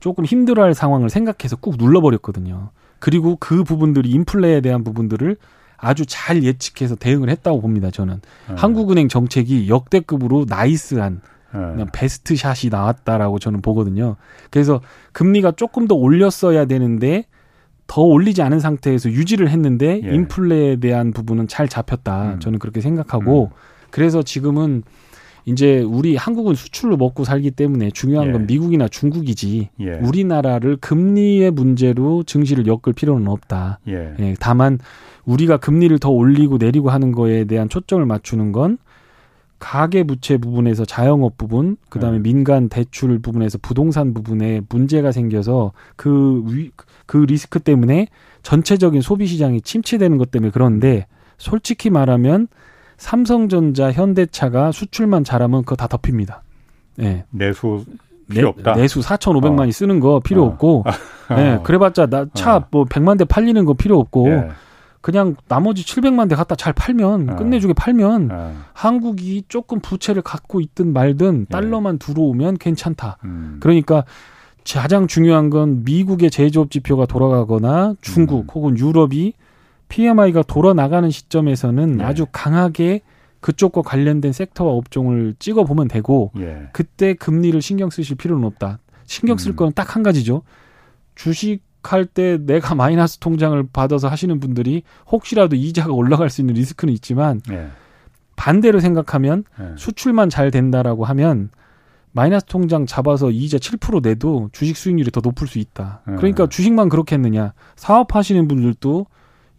조금 0.00 0.24
힘들어할 0.24 0.74
상황을 0.74 1.08
생각해서 1.08 1.56
꾹 1.56 1.76
눌러버렸거든요. 1.78 2.70
그리고 2.98 3.36
그 3.38 3.64
부분들이 3.64 4.10
인플레에 4.10 4.60
대한 4.60 4.84
부분들을 4.84 5.36
아주 5.76 6.04
잘 6.06 6.44
예측해서 6.44 6.94
대응을 6.96 7.28
했다고 7.30 7.60
봅니다. 7.60 7.90
저는 7.90 8.20
예. 8.50 8.54
한국은행 8.56 9.08
정책이 9.08 9.68
역대급으로 9.68 10.46
나이스한 10.48 11.20
예. 11.54 11.84
베스트 11.92 12.34
샷이 12.36 12.70
나왔다라고 12.70 13.38
저는 13.38 13.62
보거든요. 13.62 14.16
그래서 14.50 14.80
금리가 15.12 15.52
조금 15.52 15.86
더 15.86 15.94
올렸어야 15.94 16.64
되는데 16.64 17.26
더 17.86 18.02
올리지 18.02 18.42
않은 18.42 18.60
상태에서 18.60 19.10
유지를 19.10 19.50
했는데 19.50 20.00
예. 20.04 20.14
인플레에 20.14 20.76
대한 20.76 21.12
부분은 21.12 21.48
잘 21.48 21.68
잡혔다. 21.68 22.34
음. 22.34 22.40
저는 22.40 22.58
그렇게 22.58 22.80
생각하고 22.80 23.50
그래서 23.90 24.22
지금은 24.22 24.82
이제 25.44 25.80
우리 25.80 26.16
한국은 26.16 26.54
수출로 26.54 26.96
먹고 26.96 27.24
살기 27.24 27.50
때문에 27.50 27.90
중요한 27.90 28.28
예. 28.28 28.32
건 28.32 28.46
미국이나 28.46 28.88
중국이지 28.88 29.70
예. 29.80 29.92
우리나라를 29.94 30.76
금리의 30.76 31.50
문제로 31.50 32.22
증시를 32.22 32.66
엮을 32.66 32.92
필요는 32.94 33.28
없다. 33.28 33.80
예. 33.88 34.14
예, 34.20 34.34
다만 34.38 34.78
우리가 35.24 35.56
금리를 35.56 35.98
더 35.98 36.10
올리고 36.10 36.58
내리고 36.58 36.90
하는 36.90 37.12
거에 37.12 37.44
대한 37.44 37.68
초점을 37.68 38.04
맞추는 38.06 38.52
건 38.52 38.78
가계 39.58 40.02
부채 40.02 40.38
부분에서 40.38 40.84
자영업 40.84 41.38
부분, 41.38 41.76
그다음에 41.88 42.18
네. 42.18 42.22
민간 42.24 42.68
대출 42.68 43.20
부분에서 43.20 43.58
부동산 43.62 44.12
부분에 44.12 44.62
문제가 44.68 45.12
생겨서 45.12 45.72
그 45.94 46.42
위, 46.46 46.72
그 47.12 47.18
리스크 47.18 47.60
때문에 47.60 48.06
전체적인 48.42 49.02
소비 49.02 49.26
시장이 49.26 49.60
침체되는 49.60 50.16
것 50.16 50.30
때문에 50.30 50.50
그런데 50.50 51.06
솔직히 51.36 51.90
말하면 51.90 52.48
삼성전자, 52.96 53.92
현대차가 53.92 54.72
수출만 54.72 55.22
잘하면 55.22 55.64
그거 55.64 55.76
다 55.76 55.88
덮입니다. 55.88 56.42
예. 57.02 57.26
내수 57.28 57.84
필요 58.30 58.48
없다. 58.48 58.76
내 58.76 58.88
수 58.88 59.00
4,500만이 59.00 59.68
어. 59.68 59.72
쓰는 59.72 60.00
거 60.00 60.20
필요 60.20 60.44
어. 60.44 60.46
없고, 60.46 60.84
예, 61.36 61.60
그래봤자 61.62 62.06
나차 62.06 62.56
어. 62.56 62.64
뭐 62.70 62.86
100만 62.86 63.18
대 63.18 63.26
팔리는 63.26 63.62
거 63.66 63.74
필요 63.74 63.98
없고, 63.98 64.28
예. 64.30 64.48
그냥 65.02 65.36
나머지 65.48 65.84
700만 65.84 66.30
대 66.30 66.34
갖다 66.34 66.54
잘 66.54 66.72
팔면 66.72 67.28
어. 67.28 67.36
끝내주게 67.36 67.74
팔면 67.74 68.30
어. 68.32 68.54
한국이 68.72 69.44
조금 69.48 69.80
부채를 69.80 70.22
갖고 70.22 70.62
있든 70.62 70.94
말든 70.94 71.40
예. 71.42 71.52
달러만 71.52 71.98
들어오면 71.98 72.56
괜찮다. 72.56 73.18
음. 73.24 73.58
그러니까 73.60 74.04
가장 74.64 75.06
중요한 75.06 75.50
건 75.50 75.84
미국의 75.84 76.30
제조업 76.30 76.70
지표가 76.70 77.06
돌아가거나 77.06 77.94
중국 78.00 78.40
음. 78.40 78.46
혹은 78.54 78.78
유럽이 78.78 79.34
PMI가 79.88 80.42
돌아 80.42 80.72
나가는 80.72 81.10
시점에서는 81.10 81.98
네. 81.98 82.04
아주 82.04 82.26
강하게 82.32 83.02
그쪽과 83.40 83.82
관련된 83.82 84.32
섹터와 84.32 84.72
업종을 84.72 85.34
찍어 85.38 85.64
보면 85.64 85.88
되고 85.88 86.30
예. 86.38 86.68
그때 86.72 87.14
금리를 87.14 87.60
신경 87.60 87.90
쓰실 87.90 88.16
필요는 88.16 88.44
없다. 88.46 88.78
신경 89.04 89.36
쓸 89.36 89.52
음. 89.52 89.56
거는 89.56 89.72
딱한 89.74 90.02
가지죠. 90.02 90.42
주식 91.14 91.60
할 91.82 92.06
때 92.06 92.38
내가 92.38 92.74
마이너스 92.76 93.18
통장을 93.18 93.60
받아서 93.72 94.08
하시는 94.08 94.38
분들이 94.38 94.84
혹시라도 95.10 95.56
이자가 95.56 95.92
올라갈 95.92 96.30
수 96.30 96.40
있는 96.40 96.54
리스크는 96.54 96.94
있지만 96.94 97.40
예. 97.50 97.68
반대로 98.36 98.80
생각하면 98.80 99.44
예. 99.60 99.74
수출만 99.76 100.30
잘 100.30 100.50
된다라고 100.50 101.04
하면 101.04 101.50
마이너스 102.12 102.44
통장 102.46 102.86
잡아서 102.86 103.30
이자 103.30 103.58
7% 103.58 104.02
내도 104.02 104.50
주식 104.52 104.76
수익률이 104.76 105.10
더 105.10 105.20
높을 105.20 105.48
수 105.48 105.58
있다. 105.58 106.02
음. 106.08 106.16
그러니까 106.16 106.46
주식만 106.46 106.88
그렇게 106.88 107.14
했느냐. 107.16 107.54
사업하시는 107.76 108.46
분들도 108.48 109.06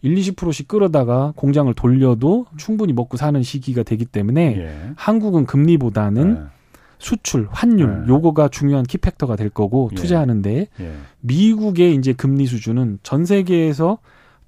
1, 0.02 0.14
20%씩 0.14 0.68
끌어다가 0.68 1.32
공장을 1.34 1.72
돌려도 1.74 2.46
충분히 2.56 2.92
먹고 2.92 3.16
사는 3.16 3.42
시기가 3.42 3.82
되기 3.82 4.04
때문에 4.04 4.56
예. 4.58 4.92
한국은 4.96 5.46
금리보다는 5.46 6.36
예. 6.36 6.54
수출, 6.98 7.48
환율 7.50 8.02
네. 8.02 8.08
요거가 8.08 8.48
중요한 8.48 8.84
키팩터가 8.84 9.36
될 9.36 9.48
거고 9.48 9.88
예. 9.92 9.94
투자하는데 9.96 10.68
예. 10.78 10.92
미국의 11.20 11.94
이제 11.94 12.12
금리 12.12 12.46
수준은 12.46 12.98
전 13.02 13.24
세계에서 13.24 13.98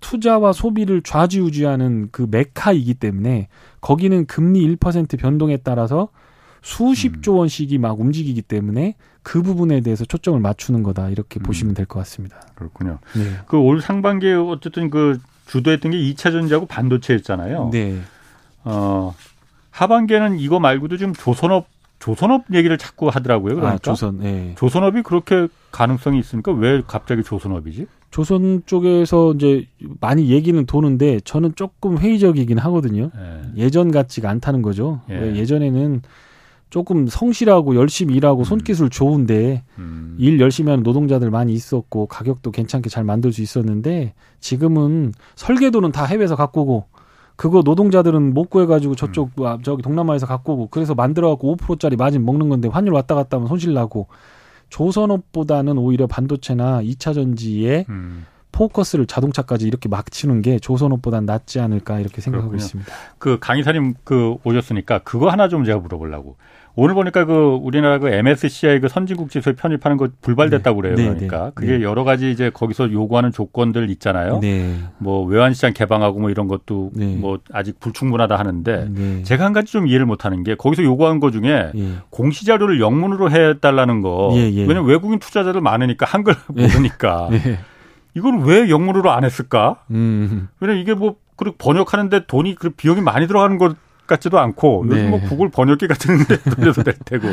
투자와 0.00 0.52
소비를 0.52 1.02
좌지우지하는 1.02 2.10
그 2.12 2.26
메카이기 2.30 2.94
때문에 2.94 3.48
거기는 3.80 4.26
금리 4.26 4.60
1% 4.76 5.18
변동에 5.18 5.56
따라서 5.56 6.10
수십조 6.62 7.34
음. 7.34 7.38
원씩이 7.38 7.78
막 7.78 7.98
움직이기 8.00 8.42
때문에 8.42 8.94
그 9.22 9.42
부분에 9.42 9.80
대해서 9.80 10.04
초점을 10.04 10.38
맞추는 10.40 10.82
거다 10.82 11.08
이렇게 11.10 11.40
음. 11.40 11.42
보시면 11.42 11.74
될 11.74 11.86
것 11.86 11.98
같습니다. 12.00 12.40
그렇군요. 12.54 12.98
네. 13.14 13.22
그올 13.46 13.80
상반기에 13.80 14.34
어쨌든 14.34 14.90
그 14.90 15.18
주도했던 15.46 15.92
게 15.92 15.98
2차 15.98 16.32
전지하고 16.32 16.66
반도체였잖아요. 16.66 17.70
네. 17.72 17.98
어, 18.64 19.14
하반기에는 19.70 20.38
이거 20.38 20.58
말고도 20.60 20.96
좀 20.96 21.12
조선업 21.14 21.66
조선업 21.98 22.44
얘기를 22.52 22.76
자꾸 22.76 23.08
하더라고요. 23.08 23.54
그러니까 23.54 23.74
아, 23.74 23.78
조선. 23.78 24.18
네. 24.18 24.54
조선업이 24.58 25.02
그렇게 25.02 25.48
가능성이 25.72 26.18
있으니까 26.18 26.52
왜 26.52 26.82
갑자기 26.86 27.22
조선업이지? 27.22 27.86
조선 28.10 28.62
쪽에서 28.66 29.32
이제 29.34 29.66
많이 30.00 30.28
얘기는 30.28 30.64
도는데 30.66 31.20
저는 31.20 31.54
조금 31.56 31.98
회의적이긴 31.98 32.58
하거든요. 32.58 33.10
예. 33.16 33.62
예전 33.64 33.90
같지가 33.90 34.28
않다는 34.30 34.62
거죠. 34.62 35.00
예. 35.10 35.14
왜 35.14 35.36
예전에는 35.36 36.02
조금 36.70 37.06
성실하고 37.06 37.76
열심히 37.76 38.14
일하고 38.16 38.40
음. 38.40 38.44
손기술 38.44 38.90
좋은데 38.90 39.62
음. 39.78 40.16
일 40.18 40.40
열심히 40.40 40.70
하는 40.70 40.82
노동자들 40.82 41.30
많이 41.30 41.52
있었고 41.52 42.06
가격도 42.06 42.50
괜찮게 42.50 42.88
잘 42.90 43.04
만들 43.04 43.32
수 43.32 43.40
있었는데 43.42 44.14
지금은 44.40 45.12
설계도는 45.36 45.92
다 45.92 46.04
해외에서 46.04 46.34
갖고 46.36 46.62
오고 46.62 46.84
그거 47.36 47.62
노동자들은 47.62 48.34
못 48.34 48.50
구해가지고 48.50 48.94
저쪽 48.94 49.30
음. 49.38 49.46
아, 49.46 49.58
저기 49.62 49.82
동남아에서 49.82 50.26
갖고 50.26 50.54
오고 50.54 50.68
그래서 50.70 50.94
만들어갖고 50.94 51.56
5%짜리 51.56 51.96
마진 51.96 52.24
먹는 52.24 52.48
건데 52.48 52.68
환율 52.68 52.94
왔다 52.94 53.14
갔다 53.14 53.36
하면 53.36 53.48
손실 53.48 53.72
나고 53.72 54.08
조선업보다는 54.70 55.78
오히려 55.78 56.06
반도체나 56.06 56.82
2차 56.82 57.14
전지에 57.14 57.86
음. 57.88 58.26
포커스를 58.52 59.06
자동차까지 59.06 59.66
이렇게 59.66 59.88
막 59.88 60.10
치는 60.10 60.40
게 60.40 60.58
조선업보단 60.58 61.26
낫지 61.26 61.60
않을까 61.60 62.00
이렇게 62.00 62.22
생각하고 62.22 62.50
그렇군요. 62.50 62.64
있습니다. 62.64 62.92
그 63.18 63.38
강의사님 63.38 63.94
그 64.02 64.36
오셨으니까 64.44 65.00
그거 65.00 65.28
하나 65.28 65.48
좀 65.48 65.64
제가 65.64 65.78
물어보려고. 65.78 66.36
오늘 66.78 66.94
보니까 66.94 67.24
그 67.24 67.58
우리나라 67.62 67.98
그 67.98 68.08
MSCI 68.08 68.80
그 68.80 68.88
선진국 68.88 69.30
지수에 69.30 69.54
편입하는 69.54 69.96
거 69.96 70.08
불발됐다고 70.20 70.82
그래요. 70.82 70.94
네, 70.94 71.04
그러니까 71.04 71.46
네, 71.46 71.50
그게 71.54 71.78
네. 71.78 71.82
여러 71.82 72.04
가지 72.04 72.30
이제 72.30 72.50
거기서 72.50 72.92
요구하는 72.92 73.32
조건들 73.32 73.88
있잖아요. 73.92 74.40
네. 74.42 74.76
뭐 74.98 75.24
외환시장 75.24 75.72
개방하고 75.72 76.20
뭐 76.20 76.28
이런 76.28 76.48
것도 76.48 76.90
네. 76.92 77.16
뭐 77.16 77.38
아직 77.50 77.80
불충분하다 77.80 78.36
하는데 78.36 78.88
네. 78.90 79.22
제가 79.22 79.46
한 79.46 79.54
가지 79.54 79.72
좀 79.72 79.86
이해를 79.86 80.04
못하는 80.04 80.44
게 80.44 80.54
거기서 80.54 80.82
요구한 80.82 81.18
거 81.18 81.30
중에 81.30 81.72
예. 81.74 81.92
공시 82.10 82.44
자료를 82.44 82.78
영문으로 82.78 83.30
해달라는 83.30 84.02
거. 84.02 84.32
예, 84.34 84.52
예. 84.52 84.60
왜냐면 84.60 84.84
외국인 84.84 85.18
투자자들 85.18 85.62
많으니까 85.62 86.04
한글 86.04 86.34
예. 86.58 86.62
모르니까 86.66 87.30
예. 87.32 87.58
이걸 88.14 88.40
왜 88.40 88.68
영문으로 88.68 89.10
안 89.10 89.24
했을까? 89.24 89.76
음. 89.90 90.48
왜냐면 90.60 90.82
이게 90.82 90.92
뭐 90.92 91.16
그렇게 91.36 91.56
번역하는데 91.58 92.26
돈이 92.26 92.54
그 92.54 92.70
비용이 92.70 93.00
많이 93.00 93.26
들어가는 93.26 93.56
것 93.56 93.76
같지도 94.06 94.38
않고 94.38 94.86
네. 94.88 94.96
요즘 94.96 95.10
뭐 95.10 95.20
구글 95.20 95.50
번역기 95.50 95.86
같은 95.88 96.18
데 96.26 96.38
돌려도 96.50 96.82
될 96.82 96.94
테고 97.04 97.28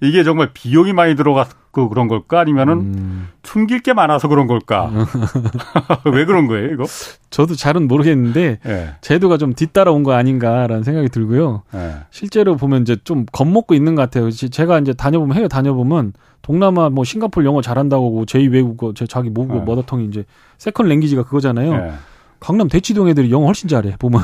이게 0.00 0.24
정말 0.24 0.50
비용이 0.54 0.92
많이 0.92 1.14
들어갔고 1.16 1.88
그런 1.88 2.08
걸까 2.08 2.40
아니면은 2.40 2.74
음. 2.74 3.28
숨길 3.42 3.80
게 3.82 3.92
많아서 3.92 4.28
그런 4.28 4.46
걸까? 4.46 4.90
왜 6.12 6.24
그런 6.24 6.46
거예요, 6.46 6.72
이거? 6.72 6.84
저도 7.30 7.54
잘은 7.56 7.88
모르겠는데 7.88 8.58
예. 8.66 8.88
제도가 9.00 9.36
좀 9.38 9.54
뒤따라온 9.54 10.02
거 10.04 10.12
아닌가라는 10.14 10.82
생각이 10.82 11.08
들고요. 11.08 11.62
예. 11.74 11.94
실제로 12.10 12.56
보면 12.56 12.82
이제 12.82 12.96
좀 13.04 13.26
겁먹고 13.32 13.74
있는 13.74 13.94
것 13.94 14.02
같아요. 14.02 14.30
지- 14.30 14.50
제가 14.50 14.78
이제 14.78 14.92
다녀보면 14.92 15.36
해외 15.36 15.48
다녀보면 15.48 16.12
동남아 16.42 16.90
뭐 16.90 17.04
싱가포르 17.04 17.44
영어 17.46 17.60
잘한다고 17.62 18.06
하고 18.06 18.24
제2 18.26 18.52
외국어 18.52 18.92
제 18.94 19.06
자기 19.06 19.30
모국어 19.30 19.60
어. 19.60 19.64
mother 19.64 19.83
tongue이 19.83 20.04
이제 20.06 20.24
second 20.58 20.88
language가 20.88 21.24
그거잖아요. 21.24 21.72
예. 21.72 21.92
강남 22.38 22.68
대치동 22.68 23.08
애들이 23.08 23.30
영어 23.30 23.46
훨씬 23.46 23.68
잘해 23.68 23.96
보면. 23.98 24.22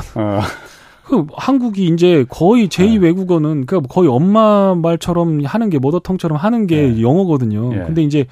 어. 1.11 1.25
그 1.25 1.27
한국이 1.35 1.85
이제 1.85 2.25
거의 2.29 2.67
제2 2.67 2.99
네. 2.99 3.07
외국어는 3.07 3.65
그 3.65 3.81
거의 3.81 4.09
엄마 4.09 4.75
말처럼 4.75 5.43
하는 5.45 5.69
게 5.69 5.79
mother 5.79 5.97
tongue처럼 5.97 6.37
하는 6.37 6.67
게 6.67 6.89
네. 6.89 7.01
영어거든요. 7.01 7.73
예. 7.73 7.83
근데 7.85 8.03
이제 8.03 8.25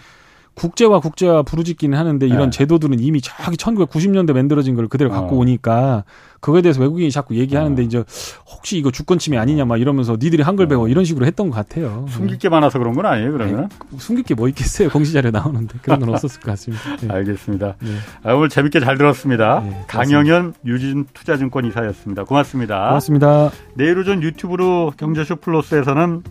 국제화 0.55 0.99
국제화 0.99 1.43
부르짖기는 1.43 1.97
하는데 1.97 2.25
이런 2.25 2.49
네. 2.49 2.49
제도들은 2.49 2.99
이미 2.99 3.21
저기 3.21 3.55
1990년대 3.57 4.33
만들어진 4.33 4.75
걸 4.75 4.87
그대로 4.87 5.09
갖고 5.09 5.35
어. 5.35 5.39
오니까 5.39 6.03
그거에 6.41 6.61
대해서 6.61 6.81
외국인이 6.81 7.11
자꾸 7.11 7.35
얘기하는데 7.35 7.81
어. 7.81 7.85
이제 7.85 8.03
혹시 8.47 8.77
이거 8.77 8.91
주권 8.91 9.19
침해 9.19 9.37
아니냐 9.37 9.65
막 9.65 9.79
이러면서 9.79 10.17
니들이 10.19 10.43
한글 10.43 10.67
배워 10.67 10.85
어. 10.85 10.87
이런 10.87 11.03
식으로 11.05 11.25
했던 11.25 11.49
것 11.49 11.55
같아요. 11.55 12.05
숨길 12.09 12.37
게 12.37 12.49
많아서 12.49 12.79
그런 12.79 12.93
건 12.95 13.05
아니에요, 13.05 13.31
그러면? 13.31 13.69
네. 13.91 13.97
숨길 13.97 14.23
게 14.25 14.33
뭐 14.35 14.47
있겠어요. 14.47 14.89
공시 14.89 15.11
자료 15.13 15.31
나오는데 15.31 15.79
그런 15.81 15.99
건 15.99 16.09
없었을 16.09 16.39
것 16.39 16.51
같습니다. 16.51 16.95
네. 17.01 17.07
알겠습니다. 17.13 17.75
네. 17.81 17.89
아, 18.23 18.33
오늘 18.33 18.47
재밌게 18.49 18.79
잘 18.79 18.97
들었습니다. 18.97 19.61
네, 19.61 19.83
강영현 19.87 20.53
유진 20.65 21.05
투자증권 21.13 21.65
이사였습니다. 21.65 22.23
고맙습니다. 22.23 22.87
고맙습니다. 22.87 23.51
내일 23.75 23.97
오전 23.97 24.23
유튜브로 24.23 24.93
경제쇼 24.97 25.37
플러스에서는 25.37 26.23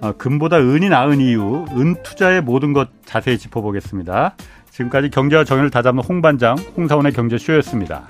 어, 0.00 0.12
금보다 0.18 0.58
은이 0.58 0.88
나은 0.88 1.20
이유, 1.20 1.64
은 1.76 1.94
투자의 2.02 2.42
모든 2.42 2.72
것 2.72 2.88
자세히 3.04 3.38
짚어보겠습니다. 3.38 4.34
지금까지 4.72 5.10
경제와 5.10 5.44
정의를 5.44 5.70
다잡는 5.70 6.02
홍반장, 6.02 6.56
홍사원의 6.76 7.12
경제쇼였습니다. 7.12 8.02